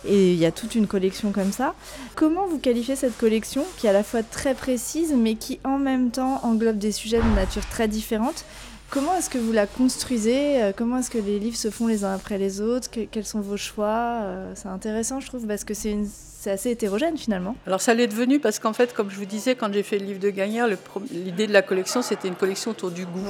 et 0.06 0.32
il 0.32 0.38
y 0.38 0.46
a 0.46 0.52
toute 0.52 0.74
une 0.74 0.86
collection 0.86 1.32
comme 1.32 1.52
ça. 1.52 1.74
Comment 2.14 2.46
vous 2.46 2.58
qualifiez 2.58 2.96
cette 2.96 3.18
collection 3.18 3.64
qui 3.76 3.86
est 3.86 3.90
à 3.90 3.94
la 3.94 4.04
fois 4.04 4.22
très 4.22 4.54
précise, 4.54 5.14
mais 5.14 5.34
qui 5.34 5.60
en 5.64 5.78
même 5.78 6.10
temps 6.10 6.40
englobe 6.44 6.78
des 6.78 6.92
sujets 6.92 7.20
de 7.20 7.36
nature 7.36 7.66
très 7.66 7.88
différente 7.88 8.46
Comment 8.90 9.14
est-ce 9.14 9.30
que 9.30 9.38
vous 9.38 9.52
la 9.52 9.68
construisez 9.68 10.60
euh, 10.60 10.72
Comment 10.76 10.98
est-ce 10.98 11.10
que 11.10 11.18
les 11.18 11.38
livres 11.38 11.56
se 11.56 11.70
font 11.70 11.86
les 11.86 12.02
uns 12.02 12.12
après 12.12 12.38
les 12.38 12.60
autres 12.60 12.88
Quels 12.90 13.24
sont 13.24 13.40
vos 13.40 13.56
choix 13.56 14.22
euh, 14.22 14.52
C'est 14.56 14.66
intéressant, 14.66 15.20
je 15.20 15.28
trouve, 15.28 15.46
parce 15.46 15.62
que 15.62 15.74
c'est 15.74 15.92
une 15.92 16.08
c'est 16.40 16.50
assez 16.50 16.70
hétérogène 16.70 17.18
finalement. 17.18 17.54
Alors 17.66 17.82
ça 17.82 17.92
l'est 17.92 18.06
devenu 18.06 18.40
parce 18.40 18.58
qu'en 18.58 18.72
fait, 18.72 18.94
comme 18.94 19.10
je 19.10 19.16
vous 19.16 19.26
disais, 19.26 19.54
quand 19.56 19.70
j'ai 19.74 19.82
fait 19.82 19.98
le 19.98 20.06
livre 20.06 20.20
de 20.20 20.30
Gagnère, 20.30 20.68
l'idée 21.12 21.46
de 21.46 21.52
la 21.52 21.60
collection, 21.60 22.00
c'était 22.00 22.28
une 22.28 22.34
collection 22.34 22.70
autour 22.70 22.90
du 22.90 23.04
goût. 23.04 23.26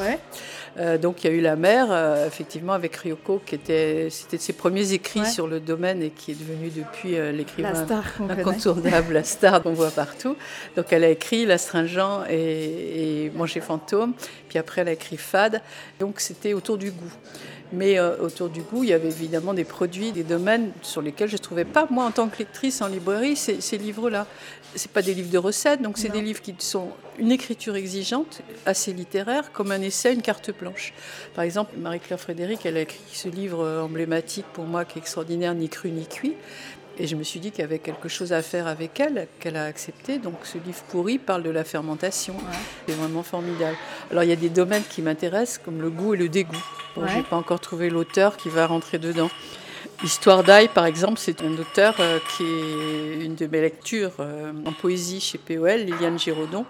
Euh, 0.79 0.97
donc 0.97 1.25
il 1.25 1.27
y 1.27 1.35
a 1.35 1.37
eu 1.37 1.41
La 1.41 1.57
Mer, 1.57 1.89
euh, 1.91 2.29
effectivement, 2.29 2.73
avec 2.73 2.95
Ryoko, 2.95 3.43
qui 3.45 3.57
était, 3.57 4.07
c'était 4.11 4.39
ses 4.39 4.53
premiers 4.53 4.93
écrits 4.93 5.27
sur 5.27 5.49
le 5.49 5.59
domaine 5.59 6.05
et 6.05 6.11
qui 6.11 6.31
est 6.31 6.35
devenu 6.37 6.71
depuis 6.71 7.17
euh, 7.17 7.33
l'écrivain 7.33 7.85
incontournable, 8.29 9.15
la 9.15 9.25
star 9.25 9.61
qu'on 9.61 9.73
voit 9.73 9.91
partout. 9.91 10.37
Donc 10.77 10.87
elle 10.93 11.03
a 11.03 11.09
écrit 11.09 11.47
L'Astringent 11.47 12.27
et, 12.31 13.25
et 13.25 13.31
Manger 13.31 13.61
fantôme, 13.61 14.13
puis 14.49 14.61
après 14.61 14.83
elle 14.83 14.89
a 14.89 14.93
écrit 14.93 15.17
Fade. 15.17 15.63
Donc 15.99 16.21
c'était 16.21 16.53
autour 16.53 16.79
du 16.79 16.93
goût. 16.93 17.13
Mais 17.73 17.99
euh, 17.99 18.17
autour 18.19 18.49
du 18.49 18.63
goût, 18.63 18.83
il 18.83 18.91
y 18.91 18.93
avait 18.93 19.09
évidemment 19.09 19.55
des 19.55 19.65
produits, 19.65 20.13
des 20.13 20.25
domaines 20.25 20.73
sur 20.83 21.03
lesquels 21.03 21.29
je 21.29 21.35
ne 21.35 21.39
trouvais 21.39 21.65
pas, 21.65 21.87
moi 21.91 22.05
en 22.05 22.11
tant 22.11 22.29
que 22.29 22.39
lectrice 22.39 22.83
en 22.83 22.89
librairie, 22.89 23.37
ces, 23.37 23.61
ces 23.61 23.79
livres-là. 23.79 24.27
Ce 24.77 24.87
pas 24.87 25.03
des 25.03 25.15
livres 25.15 25.31
de 25.31 25.39
recettes, 25.39 25.83
donc 25.83 25.99
c'est 25.99 26.11
des 26.11 26.21
livres 26.21 26.41
qui 26.41 26.55
sont 26.59 26.91
une 27.19 27.33
écriture 27.33 27.75
exigeante, 27.75 28.41
assez 28.67 28.93
littéraire, 28.93 29.51
comme 29.53 29.73
un 29.73 29.83
essai, 29.83 30.15
une 30.15 30.23
carte 30.23 30.57
blanche. 30.57 30.95
Par 31.35 31.43
exemple, 31.43 31.77
Marie-Claire 31.77 32.21
Frédéric, 32.21 32.65
elle 32.65 32.77
a 32.77 32.83
écrit 32.83 33.01
ce 33.13 33.29
livre 33.29 33.81
emblématique 33.83 34.47
pour 34.53 34.65
moi 34.65 34.85
qui 34.85 34.99
est 34.99 35.03
extraordinaire, 35.03 35.55
Ni 35.55 35.69
cru 35.69 35.91
ni 35.91 36.07
cuit. 36.07 36.37
Et 37.01 37.07
je 37.07 37.17
me 37.17 37.23
suis 37.23 37.41
dit 37.41 37.51
qu'il 37.51 37.63
y 37.63 37.65
avait 37.65 37.79
quelque 37.79 38.11
chose 38.11 38.35
à 38.35 38.43
faire 38.43 38.67
avec 38.67 39.01
elle, 39.01 39.27
qu'elle 39.39 39.57
a 39.57 39.65
accepté. 39.65 40.19
Donc 40.19 40.35
ce 40.45 40.59
livre 40.59 40.83
pourri 40.91 41.19
parle 41.19 41.43
de 41.43 41.49
la 41.49 41.65
fermentation. 41.65 42.35
C'est 42.87 42.95
vraiment 42.95 43.23
formidable. 43.23 43.77
Alors 44.11 44.23
il 44.23 44.29
y 44.29 44.35
a 44.35 44.37
des 44.37 44.51
domaines 44.51 44.83
qui 44.83 45.01
m'intéressent, 45.01 45.63
comme 45.65 45.81
le 45.81 45.89
goût 45.89 46.13
et 46.13 46.19
le 46.19 46.29
dégoût. 46.29 46.63
Bon, 46.95 47.07
Je 47.07 47.17
n'ai 47.17 47.23
pas 47.23 47.37
encore 47.37 47.59
trouvé 47.59 47.89
l'auteur 47.89 48.37
qui 48.37 48.51
va 48.51 48.67
rentrer 48.67 48.99
dedans. 48.99 49.31
Histoire 50.05 50.45
d'ail, 50.45 50.69
par 50.69 50.85
exemple, 50.85 51.19
c'est 51.19 51.41
un 51.41 51.53
auteur 51.55 51.95
euh, 52.01 52.19
qui 52.37 52.43
est 52.43 53.25
une 53.25 53.35
de 53.35 53.47
mes 53.47 53.63
lectures 53.63 54.13
euh, 54.21 54.53
en 54.67 54.73
poésie 54.73 55.21
chez 55.21 55.39
POL, 55.39 55.81
Liliane 55.81 56.19
Giraudon, 56.19 56.67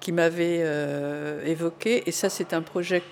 qui 0.00 0.12
m'avait 0.12 0.60
euh, 0.60 1.42
évoqué. 1.46 2.02
Et 2.06 2.12
ça, 2.12 2.28
c'est 2.28 2.52
un 2.52 2.60
projet 2.60 3.02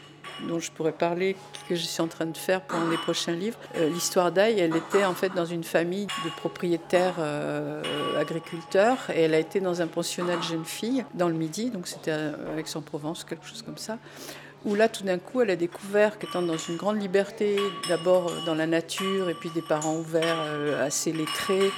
dont 0.48 0.58
je 0.58 0.70
pourrais 0.70 0.92
parler, 0.92 1.36
que 1.68 1.74
je 1.74 1.82
suis 1.82 2.02
en 2.02 2.08
train 2.08 2.26
de 2.26 2.36
faire 2.36 2.60
pour 2.62 2.80
les 2.90 2.96
prochains 2.96 3.32
livres. 3.32 3.58
Euh, 3.76 3.88
l'histoire 3.88 4.32
d'Aïe, 4.32 4.58
elle 4.58 4.76
était 4.76 5.04
en 5.04 5.14
fait 5.14 5.34
dans 5.34 5.44
une 5.44 5.64
famille 5.64 6.06
de 6.24 6.30
propriétaires 6.36 7.16
euh, 7.18 7.82
agriculteurs 8.18 8.98
et 9.14 9.22
elle 9.22 9.34
a 9.34 9.38
été 9.38 9.60
dans 9.60 9.82
un 9.82 9.86
pensionnat 9.86 10.36
de 10.36 10.42
jeunes 10.42 10.64
filles 10.64 11.04
dans 11.14 11.28
le 11.28 11.34
Midi, 11.34 11.70
donc 11.70 11.86
c'était 11.86 12.10
avec 12.10 12.68
son 12.68 12.80
Provence, 12.82 13.24
quelque 13.24 13.46
chose 13.46 13.62
comme 13.62 13.78
ça 13.78 13.98
où 14.64 14.74
là, 14.74 14.88
tout 14.88 15.04
d'un 15.04 15.18
coup, 15.18 15.40
elle 15.40 15.50
a 15.50 15.56
découvert 15.56 16.18
qu'étant 16.18 16.42
dans 16.42 16.56
une 16.56 16.76
grande 16.76 17.00
liberté, 17.00 17.58
d'abord 17.88 18.30
dans 18.46 18.54
la 18.54 18.66
nature, 18.66 19.30
et 19.30 19.34
puis 19.34 19.50
des 19.50 19.62
parents 19.62 19.96
ouverts, 19.96 20.38
assez 20.80 21.12
lettrés, 21.12 21.70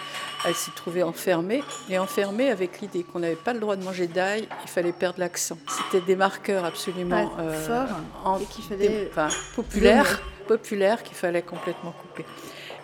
elle 0.45 0.55
s'est 0.55 0.73
trouvée 0.75 1.03
enfermée, 1.03 1.63
et 1.89 1.99
enfermée 1.99 2.51
avec 2.51 2.81
l'idée 2.81 3.05
qu'on 3.05 3.21
n'avait 3.21 3.37
pas 3.37 3.53
le 3.53 3.61
droit 3.61 3.77
de 3.77 3.85
manger 3.85 4.07
d'ail, 4.07 4.49
il 4.63 4.69
fallait 4.69 4.93
perdre 4.93 5.21
l'accent. 5.21 5.59
C'était 5.69 6.05
des 6.05 6.17
marqueurs 6.17 6.65
absolument 6.65 7.33
euh, 7.39 7.53
forts 7.53 7.97
en, 8.25 8.39
et 8.39 8.45
qu'il 8.45 8.65
fallait 8.65 9.09
enfin, 9.11 9.29
populaires, 9.55 10.23
populaires 10.49 11.03
qu'il 11.03 11.17
fallait 11.17 11.43
complètement 11.43 11.93
couper. 11.93 12.25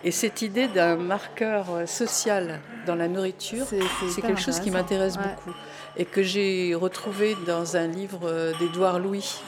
Et 0.03 0.11
cette 0.11 0.41
idée 0.41 0.69
d'un 0.69 0.95
marqueur 0.95 1.65
euh, 1.71 1.85
social 1.85 2.61
dans 2.85 2.95
la 2.95 3.09
nourriture, 3.09 3.65
c'est 4.09 4.21
quelque 4.21 4.39
chose 4.39 4.59
qui 4.59 4.71
m'intéresse 4.71 5.17
beaucoup 5.17 5.55
et 5.97 6.05
que 6.05 6.23
j'ai 6.23 6.73
retrouvé 6.75 7.35
dans 7.45 7.75
un 7.75 7.87
livre 7.87 8.21
euh, 8.23 8.53
d'Édouard 8.59 8.99
Louis, 8.99 9.41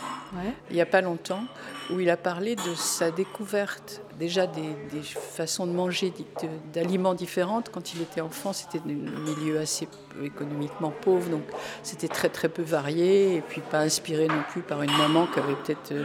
il 0.69 0.75
n'y 0.75 0.81
a 0.81 0.85
pas 0.85 1.01
longtemps, 1.01 1.43
où 1.89 1.99
il 1.99 2.09
a 2.09 2.17
parlé 2.17 2.55
de 2.55 2.75
sa 2.75 3.11
découverte 3.11 4.01
déjà 4.17 4.47
des, 4.47 4.75
façons 5.01 5.65
de 5.65 5.71
manger 5.71 6.13
d'aliments 6.73 7.13
différentes. 7.13 7.69
Quand 7.69 7.93
il 7.93 8.01
était 8.01 8.21
enfant, 8.21 8.53
c'était 8.53 8.79
un 8.79 8.91
milieu 8.91 9.59
assez 9.59 9.87
économiquement 10.23 10.91
pauvre, 10.91 11.29
donc 11.29 11.43
c'était 11.83 12.07
très 12.07 12.29
très 12.29 12.49
peu 12.49 12.61
varié, 12.61 13.35
et 13.35 13.41
puis 13.41 13.61
pas 13.61 13.79
inspiré 13.79 14.27
non 14.27 14.43
plus 14.49 14.61
par 14.61 14.83
une 14.83 14.95
maman 14.95 15.27
qui 15.27 15.39
avait 15.39 15.55
peut-être 15.55 15.91
euh, 15.91 16.03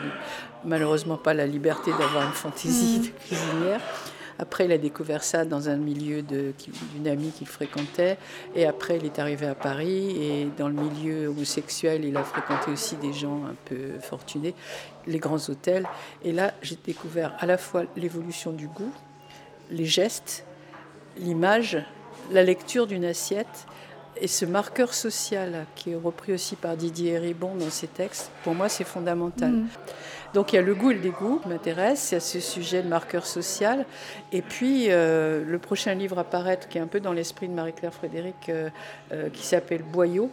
malheureusement 0.64 1.18
pas 1.18 1.34
la 1.34 1.46
liberté 1.46 1.90
d'avoir 1.90 2.26
une 2.26 2.32
fantaisie 2.32 2.98
mmh. 2.98 3.02
de 3.02 3.08
cuisinière. 3.08 3.80
Après, 4.38 4.66
il 4.66 4.72
a 4.72 4.78
découvert 4.78 5.24
ça 5.24 5.44
dans 5.44 5.68
un 5.68 5.76
milieu 5.76 6.22
d'une 6.22 7.08
amie 7.08 7.30
qu'il 7.30 7.46
fréquentait. 7.46 8.18
Et 8.54 8.66
après, 8.66 8.98
il 8.98 9.06
est 9.06 9.18
arrivé 9.18 9.46
à 9.46 9.54
Paris. 9.54 10.16
Et 10.20 10.48
dans 10.58 10.68
le 10.68 10.74
milieu 10.74 11.28
homosexuel, 11.28 12.04
il 12.04 12.16
a 12.16 12.22
fréquenté 12.22 12.70
aussi 12.70 12.96
des 12.96 13.12
gens 13.12 13.44
un 13.44 13.54
peu 13.64 13.98
fortunés, 14.00 14.54
les 15.06 15.18
grands 15.18 15.48
hôtels. 15.48 15.86
Et 16.22 16.32
là, 16.32 16.52
j'ai 16.62 16.76
découvert 16.84 17.34
à 17.38 17.46
la 17.46 17.58
fois 17.58 17.84
l'évolution 17.96 18.52
du 18.52 18.68
goût, 18.68 18.92
les 19.70 19.86
gestes, 19.86 20.44
l'image, 21.18 21.78
la 22.30 22.42
lecture 22.42 22.86
d'une 22.86 23.04
assiette. 23.04 23.66
Et 24.18 24.28
ce 24.28 24.46
marqueur 24.46 24.94
social 24.94 25.66
qui 25.74 25.92
est 25.92 25.96
repris 25.96 26.32
aussi 26.32 26.56
par 26.56 26.76
Didier 26.76 27.18
Ribon 27.18 27.54
dans 27.54 27.68
ses 27.68 27.86
textes, 27.86 28.30
pour 28.44 28.54
moi, 28.54 28.68
c'est 28.68 28.84
fondamental. 28.84 29.50
Mmh. 29.50 29.68
Donc 30.34 30.52
il 30.52 30.56
y 30.56 30.58
a 30.58 30.62
le 30.62 30.74
goût 30.74 30.90
et 30.90 30.94
le 30.94 31.00
dégoût 31.00 31.40
qui 31.42 31.48
m'intéressent, 31.48 32.12
il 32.12 32.14
y 32.14 32.16
a 32.18 32.20
ce 32.20 32.40
sujet 32.40 32.82
de 32.82 32.88
marqueur 32.88 33.26
social. 33.26 33.86
Et 34.32 34.42
puis 34.42 34.86
euh, 34.88 35.44
le 35.44 35.58
prochain 35.58 35.94
livre 35.94 36.18
à 36.18 36.24
paraître, 36.24 36.68
qui 36.68 36.78
est 36.78 36.80
un 36.80 36.86
peu 36.86 37.00
dans 37.00 37.12
l'esprit 37.12 37.48
de 37.48 37.54
Marie-Claire 37.54 37.94
Frédéric, 37.94 38.48
euh, 38.48 38.70
euh, 39.12 39.28
qui 39.30 39.44
s'appelle 39.44 39.82
Boyau, 39.82 40.30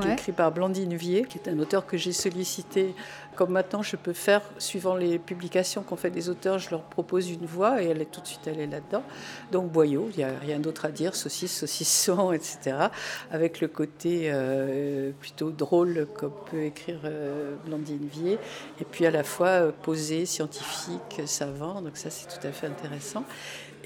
qui 0.00 0.08
est 0.08 0.12
écrit 0.12 0.32
par 0.32 0.52
Blandine 0.52 0.94
Vier, 0.94 1.24
qui 1.24 1.38
est 1.38 1.48
un 1.48 1.58
auteur 1.58 1.86
que 1.86 1.96
j'ai 1.96 2.12
sollicité. 2.12 2.94
Comme 3.38 3.52
maintenant, 3.52 3.82
je 3.82 3.94
peux 3.94 4.14
faire, 4.14 4.42
suivant 4.58 4.96
les 4.96 5.16
publications 5.20 5.84
qu'ont 5.84 5.94
fait 5.94 6.10
des 6.10 6.28
auteurs, 6.28 6.58
je 6.58 6.70
leur 6.70 6.82
propose 6.82 7.30
une 7.30 7.46
voix 7.46 7.80
et 7.80 7.86
elle 7.86 8.02
est 8.02 8.10
tout 8.10 8.20
de 8.20 8.26
suite 8.26 8.48
allée 8.48 8.66
là-dedans. 8.66 9.04
Donc 9.52 9.70
Boyau, 9.70 10.08
il 10.10 10.16
n'y 10.16 10.24
a 10.24 10.36
rien 10.40 10.58
d'autre 10.58 10.86
à 10.86 10.90
dire, 10.90 11.14
saucisse, 11.14 11.56
saucisson, 11.56 12.32
etc. 12.32 12.88
Avec 13.30 13.60
le 13.60 13.68
côté 13.68 14.22
euh, 14.24 15.12
plutôt 15.20 15.50
drôle 15.50 16.08
comme 16.14 16.32
peut 16.50 16.64
écrire 16.64 16.98
euh, 17.04 17.54
Blandine 17.64 18.08
Vier, 18.12 18.40
et 18.80 18.84
puis 18.84 19.06
à 19.06 19.12
la 19.12 19.22
fois 19.22 19.46
euh, 19.46 19.70
posé, 19.82 20.26
scientifique, 20.26 21.22
savant. 21.26 21.80
Donc 21.80 21.96
ça, 21.96 22.10
c'est 22.10 22.26
tout 22.26 22.44
à 22.44 22.50
fait 22.50 22.66
intéressant. 22.66 23.22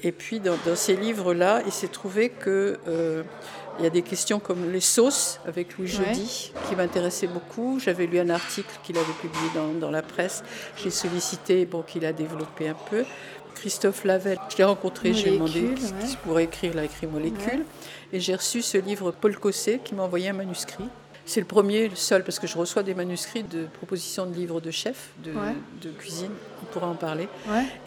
Et 0.03 0.11
puis 0.11 0.39
dans, 0.39 0.57
ces 0.75 0.95
livres-là, 0.95 1.61
il 1.65 1.71
s'est 1.71 1.87
trouvé 1.87 2.29
que 2.29 2.77
il 3.79 3.83
y 3.83 3.87
a 3.87 3.89
des 3.89 4.03
questions 4.03 4.39
comme 4.39 4.71
les 4.71 4.79
sauces 4.79 5.39
avec 5.47 5.77
Louis 5.77 5.87
Jody 5.87 6.53
qui 6.67 6.75
m'intéressaient 6.75 7.27
beaucoup. 7.27 7.79
J'avais 7.79 8.05
lu 8.05 8.19
un 8.19 8.29
article 8.29 8.69
qu'il 8.83 8.97
avait 8.97 9.13
publié 9.19 9.49
dans, 9.79 9.91
la 9.91 10.01
presse. 10.01 10.43
J'ai 10.77 10.91
sollicité 10.91 11.65
pour 11.65 11.85
qu'il 11.85 12.05
a 12.05 12.13
développé 12.13 12.69
un 12.69 12.75
peu. 12.89 13.03
Christophe 13.55 14.03
Lavelle, 14.03 14.39
je 14.49 14.57
l'ai 14.57 14.63
rencontré, 14.63 15.13
j'ai 15.13 15.31
demandé 15.31 15.75
ce 15.77 16.17
pourrait 16.17 16.45
écrire, 16.45 16.71
il 16.73 16.79
a 16.79 16.83
écrit 16.83 17.07
Molécule. 17.07 17.65
Et 18.11 18.19
j'ai 18.19 18.35
reçu 18.35 18.61
ce 18.61 18.77
livre 18.77 19.11
Paul 19.11 19.37
Cosset 19.37 19.79
qui 19.83 19.95
m'a 19.95 20.03
envoyé 20.03 20.29
un 20.29 20.33
manuscrit 20.33 20.85
c'est 21.25 21.39
le 21.39 21.45
premier, 21.45 21.87
le 21.87 21.95
seul, 21.95 22.23
parce 22.23 22.37
que 22.37 22.47
je 22.47 22.57
reçois 22.57 22.83
des 22.83 22.93
manuscrits 22.93 23.43
de 23.43 23.65
propositions 23.65 24.25
de 24.25 24.35
livres 24.35 24.59
de 24.59 24.71
chef, 24.71 25.11
de, 25.23 25.89
cuisine, 25.91 26.31
on 26.61 26.65
pourra 26.73 26.87
en 26.87 26.95
parler. 26.95 27.29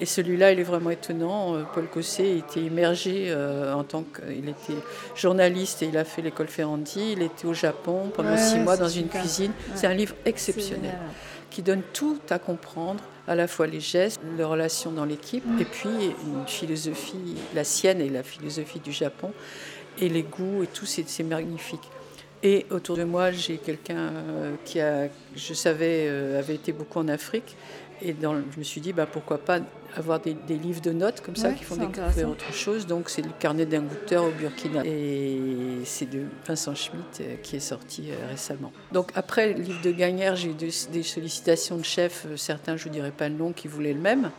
Et 0.01 0.07
celui-là, 0.07 0.53
il 0.53 0.61
est 0.61 0.65
vraiment 0.65 0.91
étonnant. 0.91 1.55
Euh, 1.55 1.63
Paul 1.75 1.87
Cosset 1.89 2.39
était 2.39 2.61
immergé 2.61 3.27
euh, 3.29 3.75
en 3.75 3.85
tant 3.85 4.05
qu'il 4.05 4.49
était 4.49 4.81
journaliste 5.15 5.83
et 5.83 5.87
il 5.87 5.99
a 5.99 6.05
fait 6.05 6.23
l'école 6.23 6.49
Ferrandi. 6.49 7.13
Il 7.13 7.23
était 7.23 7.47
au 7.47 7.55
Japon 7.55 8.11
pendant 8.15 8.37
six 8.37 8.59
mois 8.59 8.77
dans 8.77 8.89
une 8.89 9.09
cuisine. 9.09 9.53
C'est 9.75 9.87
un 9.87 9.95
livre 9.95 10.15
exceptionnel 10.25 10.95
qui 11.51 11.63
donne 11.63 11.83
tout 11.93 12.19
à 12.31 12.39
comprendre, 12.39 13.03
à 13.27 13.35
la 13.35 13.49
fois 13.49 13.67
les 13.67 13.81
gestes, 13.81 14.21
les 14.37 14.45
relations 14.45 14.93
dans 14.93 15.05
l'équipe, 15.05 15.45
et 15.59 15.65
puis 15.65 15.89
une 15.89 16.47
philosophie, 16.47 17.37
la 17.55 17.65
sienne 17.65 18.01
et 18.01 18.11
la 18.11 18.23
philosophie 18.23 18.81
du 18.81 18.93
Japon, 18.93 19.33
et 19.99 20.09
les 20.09 20.23
goûts 20.23 20.63
et 20.63 20.67
tout, 20.67 20.85
c'est 20.85 21.23
magnifique. 21.23 21.89
Et 22.43 22.67
autour 22.71 22.97
de 22.97 23.05
moi, 23.05 23.33
j'ai 23.33 23.57
quelqu'un 23.57 24.13
euh, 24.13 24.55
qui, 24.65 24.81
a, 24.81 25.09
je 25.35 25.55
savais, 25.55 26.07
euh, 26.09 26.39
avait 26.39 26.55
été 26.55 26.73
beaucoup 26.73 26.99
en 26.99 27.09
Afrique. 27.09 27.57
Et 28.03 28.15
je 28.21 28.59
me 28.59 28.63
suis 28.63 28.81
dit, 28.81 28.93
bah, 28.93 29.07
pourquoi 29.11 29.39
pas 29.39 29.61
avoir 29.97 30.21
des, 30.21 30.37
livres 30.49 30.81
de 30.81 30.93
notes 30.93 31.23
comme 31.23 31.37
ça 31.37 31.53
qui 31.53 31.65
font 31.65 31.77
découvrir 31.77 32.29
autre 32.29 32.53
chose. 32.53 32.87
Donc 32.87 33.09
c'est 33.09 33.23
le 33.23 33.31
carnet 33.39 33.67
d'un 33.67 33.83
goûteur 33.83 34.25
au 34.25 34.31
Burkina. 34.31 34.83
Et 34.85 35.39
c'est 35.85 36.09
de 36.09 36.23
Vincent 36.47 36.75
Schmitt 36.75 37.21
euh, 37.21 37.37
qui 37.43 37.57
est 37.57 37.61
sorti 37.61 38.11
euh, 38.11 38.15
récemment. 38.31 38.73
Donc 38.93 39.11
après 39.15 39.53
le 39.53 39.63
livre 39.63 39.81
de 39.83 39.91
Gagnère, 39.91 40.37
j'ai 40.37 40.51
eu 40.51 40.55
des, 40.55 41.03
sollicitations 41.03 41.77
de 41.79 41.85
chefs, 41.85 42.27
euh, 42.27 42.37
certains 42.37 42.77
je 42.77 42.85
ne 42.85 42.89
vous 42.89 42.95
dirai 42.95 43.11
pas 43.11 43.29
le 43.29 43.37
nom, 43.37 43.53
qui 43.53 43.69
voulaient 43.69 43.95
le 43.95 44.01
même. 44.01 44.31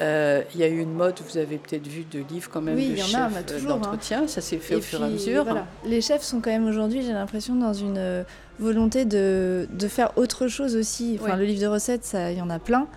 Il 0.00 0.60
y 0.60 0.62
a 0.62 0.68
eu 0.68 0.78
une 0.80 0.92
mode, 0.92 1.14
vous 1.28 1.38
avez 1.38 1.58
peut-être 1.58 1.86
vu, 1.86 2.04
de 2.10 2.20
livres 2.30 2.50
quand 2.50 2.62
même 2.62 2.76
de 2.76 2.96
chefs 2.96 3.14
hein. 3.14 3.68
d'entretien. 3.68 4.26
Ça 4.28 4.40
s'est 4.40 4.58
fait 4.58 4.76
au 4.76 4.80
fur 4.80 5.02
et 5.02 5.04
à 5.04 5.08
mesure. 5.08 5.46
Les 5.84 6.00
chefs 6.00 6.22
sont 6.22 6.40
quand 6.40 6.50
même 6.50 6.66
aujourd'hui, 6.66 7.02
j'ai 7.02 7.12
l'impression, 7.12 7.54
dans 7.54 7.74
une 7.74 8.24
volonté 8.58 9.04
de, 9.04 9.68
de, 9.70 9.88
faire 9.88 10.16
autre 10.16 10.48
chose 10.48 10.76
aussi. 10.76 11.18
Enfin, 11.20 11.36
Le 11.36 11.44
livre 11.44 11.60
de 11.60 11.66
recettes, 11.66 12.16
il 12.30 12.38
y 12.38 12.40
en 12.40 12.50
a 12.50 12.58
plein. 12.58 12.88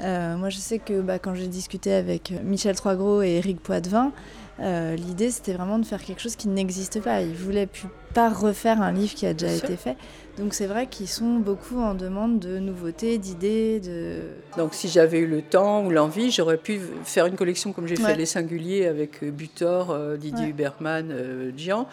Euh, 0.00 0.36
moi, 0.36 0.48
je 0.48 0.58
sais 0.58 0.78
que 0.78 1.00
bah, 1.00 1.18
quand 1.18 1.34
j'ai 1.34 1.48
discuté 1.48 1.92
avec 1.92 2.32
Michel 2.42 2.76
Troisgros 2.76 3.22
et 3.22 3.36
Eric 3.36 3.60
Poitvin, 3.60 4.12
euh, 4.60 4.96
l'idée 4.96 5.30
c'était 5.30 5.54
vraiment 5.54 5.78
de 5.78 5.84
faire 5.84 6.02
quelque 6.02 6.20
chose 6.20 6.36
qui 6.36 6.48
n'existe 6.48 7.00
pas. 7.00 7.20
Pas 8.12 8.28
refaire 8.28 8.82
un 8.82 8.92
livre 8.92 9.14
qui 9.14 9.26
a 9.26 9.34
déjà 9.34 9.52
été 9.52 9.76
fait. 9.76 9.96
Donc 10.38 10.54
c'est 10.54 10.66
vrai 10.66 10.86
qu'ils 10.86 11.08
sont 11.08 11.34
beaucoup 11.34 11.78
en 11.78 11.94
demande 11.94 12.38
de 12.38 12.58
nouveautés, 12.58 13.18
d'idées. 13.18 13.80
De... 13.80 14.20
Donc 14.56 14.72
si 14.72 14.88
j'avais 14.88 15.18
eu 15.18 15.26
le 15.26 15.42
temps 15.42 15.84
ou 15.84 15.90
l'envie, 15.90 16.30
j'aurais 16.30 16.56
pu 16.56 16.80
faire 17.04 17.26
une 17.26 17.36
collection 17.36 17.74
comme 17.74 17.86
j'ai 17.86 17.96
fait 17.96 18.16
Les 18.16 18.24
Singuliers 18.24 18.86
avec 18.86 19.22
euh, 19.22 19.30
Butor, 19.30 19.90
euh, 19.90 20.16
Didier 20.16 20.46
Huberman, 20.46 21.10
euh, 21.10 21.50
Gian, 21.58 21.86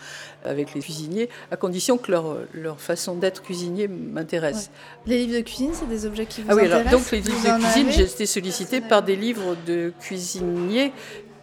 avec 0.45 0.73
les 0.73 0.79
cuisiniers, 0.79 1.29
à 1.51 1.57
condition 1.57 1.97
que 1.97 2.11
leur, 2.11 2.37
leur 2.53 2.79
façon 2.79 3.15
d'être 3.15 3.41
cuisinier 3.41 3.89
m'intéresse. 3.89 4.71
Les 5.05 5.25
livres 5.25 5.37
de 5.37 5.43
cuisine, 5.43 5.71
c'est 5.73 5.89
des 5.89 6.05
objets 6.05 6.25
qui 6.25 6.41
vous 6.41 6.47
ah 6.49 6.55
oui, 6.55 6.63
intéressent 6.63 6.87
alors, 6.87 7.01
Donc 7.01 7.11
les 7.11 7.19
livres 7.19 7.57
de 7.57 7.61
cuisine, 7.61 7.91
j'ai 7.91 8.03
été 8.03 8.25
sollicitée 8.25 8.79
par 8.79 9.03
des 9.03 9.17
livres 9.17 9.57
de 9.67 9.91
cuisiniers 9.99 10.93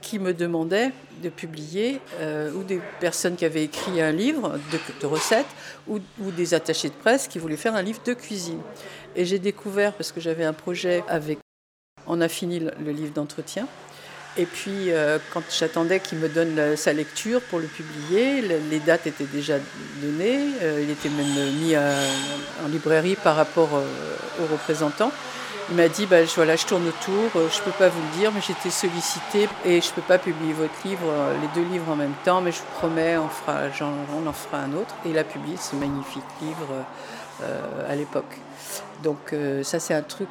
qui 0.06 0.20
me 0.20 0.32
demandaient 0.32 0.92
de 1.20 1.28
publier, 1.28 2.00
euh, 2.20 2.52
ou 2.52 2.62
des 2.62 2.80
personnes 3.00 3.34
qui 3.34 3.44
avaient 3.44 3.64
écrit 3.64 4.00
un 4.00 4.12
livre 4.12 4.56
de, 5.00 5.06
recettes, 5.06 5.46
ou, 5.88 5.98
des 6.20 6.54
attachés 6.54 6.90
de 6.90 6.94
presse 6.94 7.26
qui 7.26 7.40
voulaient 7.40 7.56
faire 7.56 7.74
un 7.74 7.82
livre 7.82 8.00
de 8.06 8.14
cuisine. 8.14 8.60
Et 9.16 9.24
j'ai 9.24 9.40
découvert, 9.40 9.92
parce 9.94 10.12
que 10.12 10.20
j'avais 10.20 10.44
un 10.44 10.52
projet 10.52 11.02
avec... 11.08 11.38
On 12.06 12.20
a 12.20 12.28
fini 12.28 12.60
le, 12.60 12.92
livre 12.92 13.12
d'entretien. 13.14 13.66
Et 14.36 14.46
puis, 14.46 14.92
euh, 14.92 15.18
quand 15.32 15.42
j'attendais 15.50 15.98
qu'il 15.98 16.18
me 16.18 16.28
donne 16.28 16.76
sa 16.76 16.92
lecture 16.92 17.40
pour 17.40 17.58
le 17.58 17.66
publier, 17.66 18.42
les 18.42 18.78
dates 18.78 19.08
étaient 19.08 19.24
déjà 19.24 19.54
données. 20.00 20.38
Euh, 20.62 20.84
il 20.84 20.90
était 20.90 21.08
même 21.08 21.52
mis 21.54 21.76
en 21.76 22.68
librairie 22.68 23.16
par 23.16 23.34
rapport 23.34 23.70
aux 23.72 24.52
représentants. 24.52 25.10
Il 25.68 25.74
m'a 25.74 25.88
dit 25.88 26.06
bah, 26.06 26.22
voilà, 26.36 26.54
je 26.54 26.64
tourne 26.64 26.86
autour, 26.86 27.30
euh, 27.34 27.48
je 27.50 27.58
ne 27.58 27.64
peux 27.64 27.72
pas 27.72 27.88
vous 27.88 28.00
le 28.00 28.18
dire, 28.18 28.30
mais 28.32 28.40
j'étais 28.40 28.70
sollicité 28.70 29.48
et 29.64 29.80
je 29.80 29.88
ne 29.88 29.94
peux 29.94 30.02
pas 30.02 30.18
publier 30.18 30.52
votre 30.52 30.74
livre, 30.84 31.08
euh, 31.08 31.36
les 31.40 31.60
deux 31.60 31.68
livres 31.68 31.90
en 31.90 31.96
même 31.96 32.14
temps, 32.24 32.40
mais 32.40 32.52
je 32.52 32.58
vous 32.58 32.78
promets, 32.78 33.16
on, 33.16 33.28
fera, 33.28 33.62
on 34.16 34.26
en 34.28 34.32
fera 34.32 34.58
un 34.58 34.72
autre. 34.74 34.94
Et 35.04 35.10
il 35.10 35.18
a 35.18 35.24
publié 35.24 35.56
ce 35.56 35.74
magnifique 35.74 36.22
livre 36.40 36.84
euh, 37.42 37.90
à 37.90 37.96
l'époque. 37.96 38.38
Donc 39.02 39.34
ça 39.62 39.78
c'est 39.78 39.92
un 39.92 40.02
truc 40.02 40.28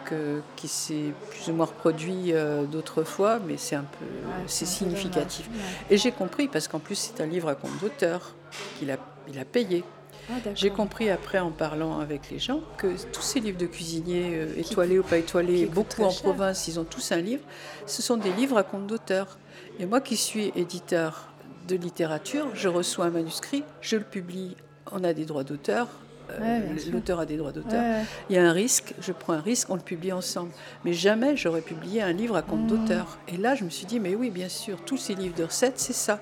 qui 0.56 0.68
s'est 0.68 1.14
plus 1.30 1.52
ou 1.52 1.54
moins 1.54 1.68
reproduit 1.68 2.34
d'autres 2.72 3.04
fois, 3.04 3.38
mais 3.46 3.58
c'est 3.58 3.76
un 3.76 3.86
peu 4.00 4.06
c'est 4.48 4.66
significatif. 4.66 5.48
Et 5.92 5.98
j'ai 5.98 6.12
compris 6.12 6.48
parce 6.48 6.68
qu'en 6.68 6.80
plus 6.80 6.96
c'est 6.96 7.22
un 7.22 7.28
livre 7.28 7.48
à 7.48 7.54
compte 7.54 7.78
d'auteur 7.80 8.34
qu'il 8.80 8.90
a, 8.90 8.98
il 9.30 9.38
a 9.38 9.46
payé. 9.46 9.84
Ah, 10.30 10.34
J'ai 10.56 10.70
compris 10.70 11.10
après 11.10 11.40
en 11.40 11.52
parlant 11.52 12.00
avec 12.00 12.30
les 12.32 12.40
gens 12.40 12.62
que 12.78 12.88
tous 13.12 13.22
ces 13.22 13.40
livres 13.40 13.58
de 13.58 13.68
cuisiniers, 13.68 14.32
euh, 14.34 14.48
étoilés 14.58 15.00
ou 15.00 15.04
pas 15.04 15.18
étoilés, 15.18 15.66
beaucoup 15.66 16.04
en 16.04 16.14
province, 16.14 16.68
ils 16.68 16.80
ont 16.80 16.84
tous 16.84 17.12
un 17.12 17.22
livre, 17.22 17.44
ce 17.86 18.02
sont 18.02 18.18
des 18.18 18.32
livres 18.34 18.58
à 18.58 18.64
compte 18.64 18.88
d'auteur. 18.88 19.38
Et 19.80 19.86
moi 19.86 20.02
qui 20.02 20.18
suis 20.18 20.52
éditeur 20.56 21.30
de 21.68 21.76
littérature, 21.76 22.48
je 22.54 22.70
reçois 22.70 23.06
un 23.06 23.10
manuscrit, 23.12 23.64
je 23.82 23.98
le 23.98 24.04
publie, 24.04 24.56
on 24.92 25.04
a 25.04 25.14
des 25.14 25.26
droits 25.26 25.44
d'auteur, 25.44 25.88
euh, 26.32 26.60
l'auteur 26.92 27.20
a 27.20 27.26
des 27.26 27.38
droits 27.38 27.52
d'auteur. 27.52 27.84
Il 28.30 28.36
y 28.36 28.40
a 28.40 28.48
un 28.48 28.52
risque, 28.52 28.94
je 29.00 29.12
prends 29.12 29.34
un 29.34 29.42
risque, 29.42 29.70
on 29.70 29.76
le 29.76 29.82
publie 29.82 30.12
ensemble. 30.12 30.52
Mais 30.84 30.94
jamais 30.94 31.38
j'aurais 31.38 31.62
publié 31.62 32.02
un 32.02 32.14
livre 32.14 32.36
à 32.36 32.42
compte 32.42 32.64
mmh. 32.64 32.68
d'auteur. 32.68 33.20
Et 33.28 33.38
là, 33.38 33.56
je 33.56 33.64
me 33.64 33.70
suis 33.70 33.86
dit, 33.86 34.00
mais 34.00 34.16
oui, 34.16 34.30
bien 34.30 34.50
sûr, 34.50 34.84
tous 34.86 34.98
ces 34.98 35.16
livres 35.16 35.36
de 35.36 35.44
recettes, 35.44 35.80
c'est 35.80 35.94
ça. 35.94 36.20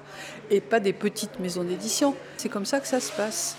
Et 0.50 0.62
pas 0.62 0.80
des 0.80 0.94
petites 0.94 1.40
maisons 1.40 1.64
d'édition. 1.64 2.16
C'est 2.38 2.50
comme 2.50 2.66
ça 2.66 2.80
que 2.80 2.88
ça 2.88 3.00
se 3.00 3.12
passe. 3.12 3.56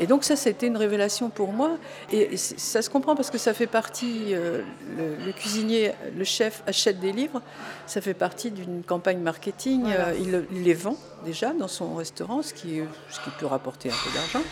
Et 0.00 0.06
donc 0.06 0.24
ça, 0.24 0.36
c'était 0.36 0.66
une 0.66 0.76
révélation 0.76 1.30
pour 1.30 1.52
moi. 1.52 1.76
Et 2.12 2.36
ça 2.36 2.82
se 2.82 2.90
comprend 2.90 3.14
parce 3.14 3.30
que 3.30 3.38
ça 3.38 3.54
fait 3.54 3.66
partie, 3.66 4.34
euh, 4.34 4.62
le, 4.96 5.32
cuisinier, 5.32 5.92
le 6.16 6.24
chef 6.24 6.62
achète 6.66 7.00
des 7.00 7.12
livres, 7.12 7.40
ça 7.86 8.00
fait 8.00 8.14
partie 8.14 8.50
d'une 8.50 8.82
campagne 8.82 9.18
marketing. 9.18 9.84
Euh, 9.86 10.14
il, 10.18 10.62
les 10.62 10.74
vend 10.74 10.96
déjà 11.24 11.52
dans 11.52 11.68
son 11.68 11.94
restaurant, 11.94 12.42
ce 12.42 12.52
qui, 12.52 12.80
ce 13.08 13.20
qui 13.20 13.30
peut 13.38 13.46
rapporter 13.46 13.88
un 13.88 13.94
peu 14.04 14.10
d'argent. 14.14 14.46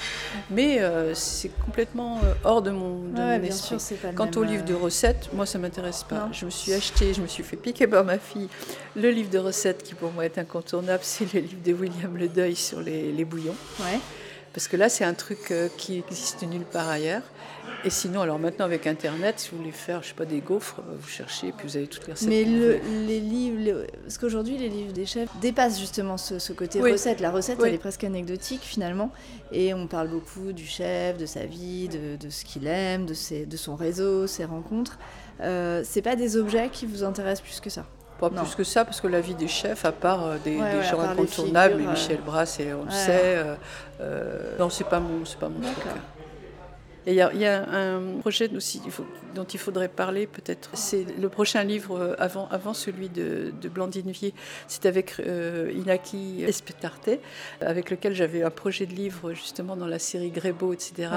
Mais 0.51 0.80
euh, 0.80 1.14
c'est 1.14 1.51
complètement 1.64 2.20
hors 2.45 2.62
de 2.62 2.70
mon, 2.70 3.01
de 3.01 3.45
esprit. 3.45 3.76
Quant 4.14 4.30
au 4.36 4.43
livre 4.43 4.64
de 4.64 4.74
recettes, 4.74 5.30
moi, 5.32 5.47
ça 5.47 5.59
ne 5.59 5.62
m'intéresse 5.62 6.05
pas. 6.05 6.28
Je 6.32 6.47
me 6.47 6.51
suis 6.51 6.72
acheté, 6.72 7.14
je 7.14 7.20
me 7.20 7.26
suis 7.26 7.43
fait 7.43 7.57
piquer 7.57 7.86
par 7.86 8.05
ma 8.05 8.18
fille 8.18 8.49
le 8.97 9.11
livre 9.11 9.30
de 9.30 9.38
recettes 9.38 9.82
qui 9.82 9.95
pour 9.95 10.12
moi 10.12 10.24
est 10.24 10.38
incontournable, 10.38 11.01
c'est 11.03 11.32
le 11.32 11.40
livre 11.40 11.62
de 11.64 11.72
William 11.72 12.16
Le 12.16 12.28
Deuil 12.28 12.57
sur 12.57 12.80
les, 12.80 13.12
les 13.12 13.24
bouillons. 13.24 13.57
Ouais. 13.80 13.99
Parce 14.53 14.68
que 14.68 14.76
là, 14.76 14.88
c'est 14.88 15.05
un 15.05 15.14
truc 15.14 15.50
euh, 15.50 15.68
qui 15.76 15.98
existe 15.98 16.42
nulle 16.42 16.64
part 16.64 16.88
ailleurs. 16.88 17.22
Et 17.84 17.90
sinon, 17.90 18.20
alors 18.20 18.38
maintenant 18.38 18.64
avec 18.64 18.86
Internet, 18.86 19.40
si 19.40 19.50
vous 19.50 19.59
voulez 19.59 19.72
faire, 19.72 20.03
je 20.03 20.09
sais 20.09 20.14
pas, 20.14 20.24
des 20.24 20.40
gaufres, 20.40 20.82
bah, 20.82 20.94
vous 20.96 21.09
cherchez 21.09 21.48
et 21.48 21.53
puis 21.53 21.66
vous 21.66 21.76
avez 21.76 21.88
toutes 21.88 22.07
les 22.07 22.12
recettes. 22.12 22.28
Mais 22.28 22.44
les 22.44 23.20
livres, 23.20 23.86
parce 24.03 24.18
qu'aujourd'hui, 24.18 24.57
les 24.57 24.68
livres 24.68 24.92
des 24.92 25.07
chefs 25.07 25.28
dépassent 25.40 25.80
justement 25.80 26.16
ce, 26.16 26.53
côté 26.53 26.80
recette. 26.80 27.20
La 27.20 27.30
recette, 27.30 27.59
elle 27.64 27.74
est 27.74 27.78
presque 27.78 28.05
anecdotique 28.05 28.62
finalement. 28.62 29.11
Et 29.50 29.74
on 29.74 29.88
parle 29.88 30.09
beaucoup 30.09 30.53
du 30.53 30.66
chef, 30.66 31.18
de 31.18 31.26
sa 31.26 31.44
vie, 31.44 31.88
de, 31.88 32.30
ce 32.30 32.44
qu'il 32.44 32.66
aime, 32.66 33.07
de, 33.07 33.14
ses, 33.14 33.46
de 33.46 33.57
son 33.57 33.74
réseau, 33.74 34.26
ses 34.26 34.44
rencontres. 34.44 34.98
Euh, 35.40 35.82
c'est 35.84 36.03
pas 36.03 36.14
des 36.14 36.36
objets 36.36 36.68
qui 36.70 36.86
vous 36.86 37.03
intéressent 37.03 37.42
plus 37.42 37.61
que 37.61 37.70
ça 37.70 37.84
pas 38.23 38.43
plus 38.43 38.55
que 38.55 38.64
ça, 38.64 38.85
parce 38.85 39.01
que 39.01 39.09
la 39.09 39.20
vie 39.20 39.35
des 39.35 39.49
chefs, 39.49 39.85
à 39.85 39.93
part 39.93 40.25
euh, 40.25 40.37
des, 40.45 40.59
gens 40.89 41.01
incontournables, 41.01 41.83
Michel 41.83 42.20
Brass, 42.25 42.61
et 42.61 42.73
on 42.73 42.85
le 42.85 42.91
sait, 42.91 43.37
euh, 43.37 43.55
euh, 44.01 44.57
non, 44.59 44.70
c'est 44.70 44.89
pas 44.89 45.01
mon, 45.01 45.25
c'est 45.25 45.39
pas 45.39 45.49
mon 45.49 45.61
truc. 45.61 45.85
Et 47.07 47.12
il 47.12 47.16
y, 47.16 47.46
a 47.46 47.68
un 47.68 48.18
projet 48.20 48.48
aussi 48.55 48.80
dont 49.34 49.44
il 49.44 49.59
faudrait 49.59 49.88
parler 49.88 50.26
peut-être. 50.28 50.70
C'est 50.74 51.05
le 51.18 51.28
prochain 51.28 51.64
livre 51.64 51.98
euh, 51.98 52.14
avant, 52.18 52.48
avant 52.50 52.74
celui 52.74 53.09
de, 53.09 53.53
Blandine 53.68 54.11
Vier. 54.11 54.34
C'est 54.68 54.86
avec 54.86 55.14
euh, 55.18 55.72
Inaki 55.74 56.44
Espetarte, 56.46 57.11
avec 57.61 57.90
lequel 57.90 58.14
j'avais 58.14 58.42
un 58.42 58.50
projet 58.50 58.86
de 58.86 58.92
livre 58.92 59.32
justement 59.32 59.76
dans 59.76 59.86
la 59.86 59.98
série 59.98 60.30
Grébeau, 60.30 60.72
etc. 60.72 61.09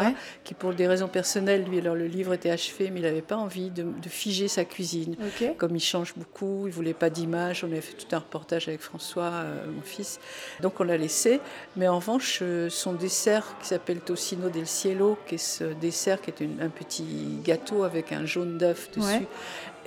Qui 0.44 0.54
pour 0.54 0.74
des 0.74 0.88
raisons 0.88 1.08
personnelles, 1.08 1.66
lui, 1.66 1.80
alors 1.80 1.96
le 1.96 2.08
livre 2.08 2.34
était 2.34 2.50
achevé, 2.50 2.90
mais 2.90 3.00
il 3.02 3.04
n'avait 3.04 3.22
pas 3.22 3.38
envie 3.38 3.70
de, 3.70 3.86
figer 4.08 4.48
sa 4.48 4.66
cuisine. 4.66 5.16
Comme 5.58 5.76
il 5.76 5.82
change 5.82 6.14
beaucoup, 6.16 6.68
il 6.68 6.74
voulait 6.74 6.94
pas 6.94 7.10
d'image. 7.10 7.64
On 7.64 7.72
avait 7.72 7.82
fait 7.82 7.94
tout 7.94 8.16
un 8.16 8.20
reportage 8.20 8.68
avec 8.68 8.82
François, 8.82 9.32
euh, 9.34 9.66
mon 9.68 9.82
fils. 9.82 10.20
Donc 10.62 10.80
on 10.80 10.84
l'a 10.84 10.98
laissé. 10.98 11.40
Mais 11.76 11.88
en 11.88 11.98
revanche, 11.98 12.42
son 12.70 12.94
dessert 12.94 13.56
qui 13.62 13.68
s'appelle 13.68 14.00
Tocino 14.00 14.50
del 14.50 14.68
Cielo, 14.68 15.18
qui 15.28 15.36
est 15.36 15.38
ce 15.38 15.75
dessert 15.80 16.22
qui 16.22 16.30
est 16.32 16.42
un 16.62 16.70
petit 16.70 17.40
gâteau 17.44 17.84
avec 17.84 18.12
un 18.12 18.26
jaune 18.26 18.58
d'œuf 18.58 18.90
dessus. 18.96 19.28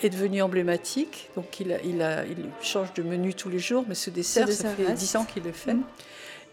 est 0.03 0.11
devenu 0.11 0.43
emblématique. 0.43 1.31
Donc 1.37 1.61
il, 1.61 1.73
a, 1.73 1.83
il, 1.83 2.03
a, 2.03 2.25
il, 2.25 2.37
change 2.63 2.93
de 2.95 3.03
menu 3.03 3.35
tous 3.35 3.49
les 3.49 3.59
jours, 3.59 3.85
mais 3.89 3.95
ce 3.95 4.11
dessert, 4.11 4.49
ça 4.51 4.71
fait 4.71 4.93
10 4.93 5.17
ans 5.17 5.25
qu'il 5.25 5.43
le 5.43 5.53
fait. 5.53 5.75
Mm. 5.75 5.83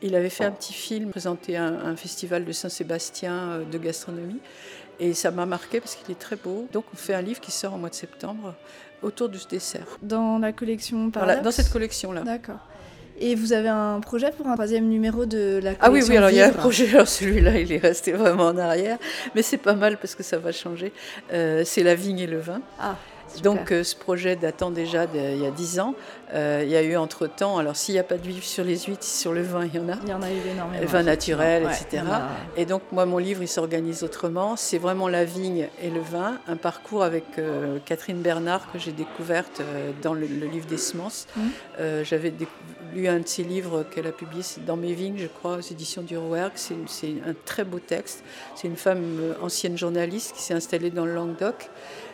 Il 0.01 0.15
avait 0.15 0.29
fait 0.29 0.43
un 0.43 0.51
petit 0.51 0.73
film, 0.73 1.09
présenté 1.09 1.55
un, 1.57 1.73
un 1.85 1.95
festival 1.95 2.43
de 2.45 2.51
Saint-Sébastien 2.51 3.33
euh, 3.33 3.65
de 3.65 3.77
gastronomie. 3.77 4.39
Et 4.99 5.13
ça 5.13 5.31
m'a 5.31 5.45
marqué 5.45 5.79
parce 5.79 5.95
qu'il 5.95 6.11
est 6.11 6.19
très 6.19 6.35
beau. 6.35 6.67
Donc 6.71 6.85
on 6.93 6.97
fait 6.97 7.13
un 7.13 7.21
livre 7.21 7.39
qui 7.39 7.51
sort 7.51 7.73
au 7.73 7.77
mois 7.77 7.89
de 7.89 7.95
septembre 7.95 8.55
autour 9.01 9.29
de 9.29 9.37
ce 9.37 9.47
dessert. 9.47 9.85
Dans 10.01 10.39
la 10.39 10.51
collection 10.51 11.11
par 11.11 11.41
Dans 11.41 11.51
cette 11.51 11.71
collection-là. 11.71 12.21
D'accord. 12.21 12.59
Et 13.19 13.35
vous 13.35 13.53
avez 13.53 13.69
un 13.69 13.99
projet 14.01 14.31
pour 14.31 14.47
un 14.47 14.55
troisième 14.55 14.87
numéro 14.87 15.25
de 15.25 15.59
la 15.63 15.75
collection 15.75 15.79
Ah 15.81 15.91
oui, 15.91 16.03
oui, 16.07 16.17
alors 16.17 16.29
il 16.29 16.35
y 16.35 16.41
a 16.41 16.47
un 16.47 16.51
projet, 16.51 16.89
alors 16.93 17.07
celui-là, 17.07 17.59
il 17.59 17.71
est 17.71 17.77
resté 17.77 18.11
vraiment 18.11 18.47
en 18.47 18.57
arrière, 18.57 18.97
mais 19.35 19.41
c'est 19.41 19.57
pas 19.57 19.75
mal 19.75 19.97
parce 19.97 20.15
que 20.15 20.23
ça 20.23 20.37
va 20.37 20.51
changer. 20.51 20.91
Euh, 21.31 21.63
c'est 21.65 21.83
la 21.83 21.95
vigne 21.95 22.19
et 22.19 22.27
le 22.27 22.39
vin. 22.39 22.61
Ah. 22.79 22.95
Donc 23.41 23.71
euh, 23.71 23.83
ce 23.83 23.95
projet 23.95 24.35
datant 24.35 24.69
déjà 24.69 25.07
d'il 25.07 25.41
y 25.41 25.45
a 25.45 25.51
10 25.51 25.79
ans. 25.79 25.95
Euh, 26.33 26.61
il 26.63 26.69
y 26.69 26.75
a 26.75 26.83
eu 26.83 26.95
entre-temps, 26.95 27.57
alors 27.57 27.75
s'il 27.75 27.93
n'y 27.93 27.99
a 27.99 28.03
pas 28.03 28.17
de 28.17 28.27
vivre 28.27 28.45
sur 28.45 28.63
les 28.63 28.77
huîtres, 28.77 29.03
sur 29.03 29.33
le 29.33 29.41
vin, 29.41 29.65
il 29.65 29.75
y 29.75 29.79
en 29.79 29.89
a. 29.89 29.95
Il 30.03 30.09
y 30.09 30.13
en 30.13 30.21
a 30.21 30.29
eu 30.29 30.51
énormément. 30.51 30.81
Le 30.81 30.87
vin 30.87 31.03
naturel, 31.03 31.63
etc. 31.63 32.03
Et 32.55 32.65
donc 32.65 32.83
moi, 32.91 33.05
mon 33.05 33.17
livre, 33.17 33.41
il 33.41 33.47
s'organise 33.47 34.03
autrement. 34.03 34.55
C'est 34.55 34.77
vraiment 34.77 35.07
la 35.07 35.25
vigne 35.25 35.67
et 35.81 35.89
le 35.89 36.01
vin, 36.01 36.37
un 36.47 36.55
parcours 36.55 37.03
avec 37.03 37.25
Catherine 37.85 38.21
Bernard 38.21 38.71
que 38.71 38.79
j'ai 38.79 38.91
découverte 38.91 39.61
dans 40.01 40.13
le, 40.13 40.25
livre 40.25 40.67
des 40.67 40.77
semences. 40.77 41.27
Mmh. 41.35 41.41
J'avais 42.03 42.31
lu 42.95 43.07
un 43.07 43.19
de 43.19 43.27
ses 43.27 43.43
livres 43.43 43.83
qu'elle 43.83 44.07
a 44.07 44.11
publié, 44.11 44.41
c'est 44.41 44.65
Dans 44.65 44.77
mes 44.77 44.93
vignes, 44.93 45.17
je 45.17 45.27
crois, 45.27 45.57
aux 45.57 45.61
éditions 45.61 46.01
du 46.01 46.17
Rouergue. 46.17 46.53
C'est 46.55 47.15
un 47.25 47.33
très 47.45 47.63
beau 47.63 47.79
texte. 47.79 48.23
C'est 48.55 48.67
une 48.67 48.77
femme 48.77 49.35
ancienne 49.41 49.77
journaliste 49.77 50.35
qui 50.35 50.41
s'est 50.41 50.53
installée 50.53 50.89
dans 50.89 51.05
le 51.05 51.13
Languedoc 51.13 51.69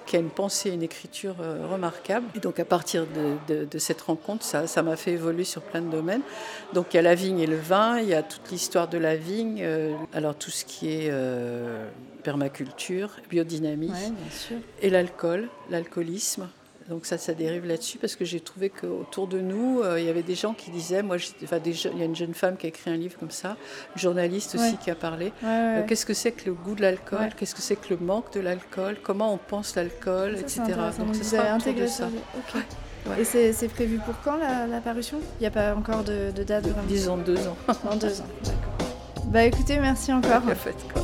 qui 0.05 0.15
a 0.15 0.19
une 0.19 0.29
pensée, 0.29 0.71
une 0.71 0.83
écriture 0.83 1.35
euh, 1.41 1.67
remarquable. 1.71 2.25
Et 2.35 2.39
donc 2.39 2.59
à 2.59 2.65
partir 2.65 3.05
de, 3.07 3.77
cette 3.77 4.01
rencontre, 4.01 4.43
ça, 4.43 4.83
m'a 4.83 4.95
fait 4.95 5.11
évoluer 5.11 5.43
sur 5.43 5.61
plein 5.61 5.81
de 5.81 5.89
domaines. 5.89 6.21
Donc 6.73 6.87
il 6.91 6.97
y 6.97 6.99
a 6.99 7.03
la 7.03 7.15
vigne 7.15 7.39
et 7.39 7.47
le 7.47 7.57
vin, 7.57 7.99
il 7.99 8.09
y 8.09 8.13
a 8.13 8.23
toute 8.23 8.49
l'histoire 8.51 8.87
de 8.87 8.97
la 8.97 9.15
vigne, 9.15 9.61
euh, 9.61 9.93
alors 10.13 10.35
tout 10.35 10.49
ce 10.49 10.65
qui 10.65 10.89
est 10.89 11.11
permaculture, 12.23 13.09
biodynamie, 13.29 13.91
et 14.81 14.89
l'alcool, 14.89 15.49
l'alcoolisme. 15.69 16.47
Donc 16.91 17.05
ça, 17.05 17.17
ça 17.17 17.33
dérive 17.33 17.65
là-dessus 17.65 17.97
parce 17.97 18.17
que 18.17 18.25
j'ai 18.25 18.41
trouvé 18.41 18.69
qu'autour 18.69 19.25
de 19.25 19.39
nous, 19.39 19.79
euh, 19.79 19.97
il 19.97 20.05
y 20.05 20.09
avait 20.09 20.23
des 20.23 20.35
gens 20.35 20.53
qui 20.53 20.71
disaient, 20.71 21.01
moi, 21.01 21.15
enfin, 21.41 21.57
il 21.65 21.97
y 21.97 22.01
a 22.01 22.05
une 22.05 22.17
jeune 22.17 22.33
femme 22.33 22.57
qui 22.57 22.65
a 22.65 22.69
écrit 22.69 22.91
un 22.91 22.97
livre 22.97 23.17
comme 23.17 23.31
ça, 23.31 23.55
une 23.95 24.01
journaliste 24.01 24.55
aussi 24.55 24.75
qui 24.75 24.91
a 24.91 24.95
parlé. 24.95 25.31
Euh, 25.45 25.83
qu'est-ce 25.87 26.05
que 26.05 26.13
c'est 26.13 26.33
que 26.33 26.47
le 26.47 26.53
goût 26.53 26.75
de 26.75 26.81
l'alcool 26.81 27.29
Qu'est-ce 27.37 27.55
que 27.55 27.61
c'est 27.61 27.77
que 27.77 27.93
le 27.93 27.97
manque 27.97 28.33
de 28.33 28.41
l'alcool 28.41 28.97
Comment 29.01 29.33
on 29.33 29.37
pense 29.37 29.77
l'alcool, 29.77 30.35
etc. 30.37 30.63
Donc 30.99 31.15
ça 31.15 31.23
sera 31.23 31.49
intégré 31.51 31.87
ça. 31.87 32.09
Et 33.17 33.23
c'est 33.23 33.69
prévu 33.69 33.97
pour 33.99 34.15
quand 34.21 34.35
la, 34.35 34.81
parution? 34.81 35.19
Il 35.39 35.43
n'y 35.43 35.47
a 35.47 35.51
pas 35.51 35.73
encore 35.73 36.03
de, 36.03 36.43
date 36.43 36.65
Disons 36.89 37.15
deux 37.15 37.47
ans. 37.47 37.55
Dans 37.85 37.95
deux 37.95 38.19
ans, 38.19 38.25
d'accord. 38.43 38.87
Bah 39.27 39.45
écoutez, 39.45 39.79
merci 39.79 40.11
encore. 40.11 40.43
fait, 40.55 40.75
quoi. 40.91 41.03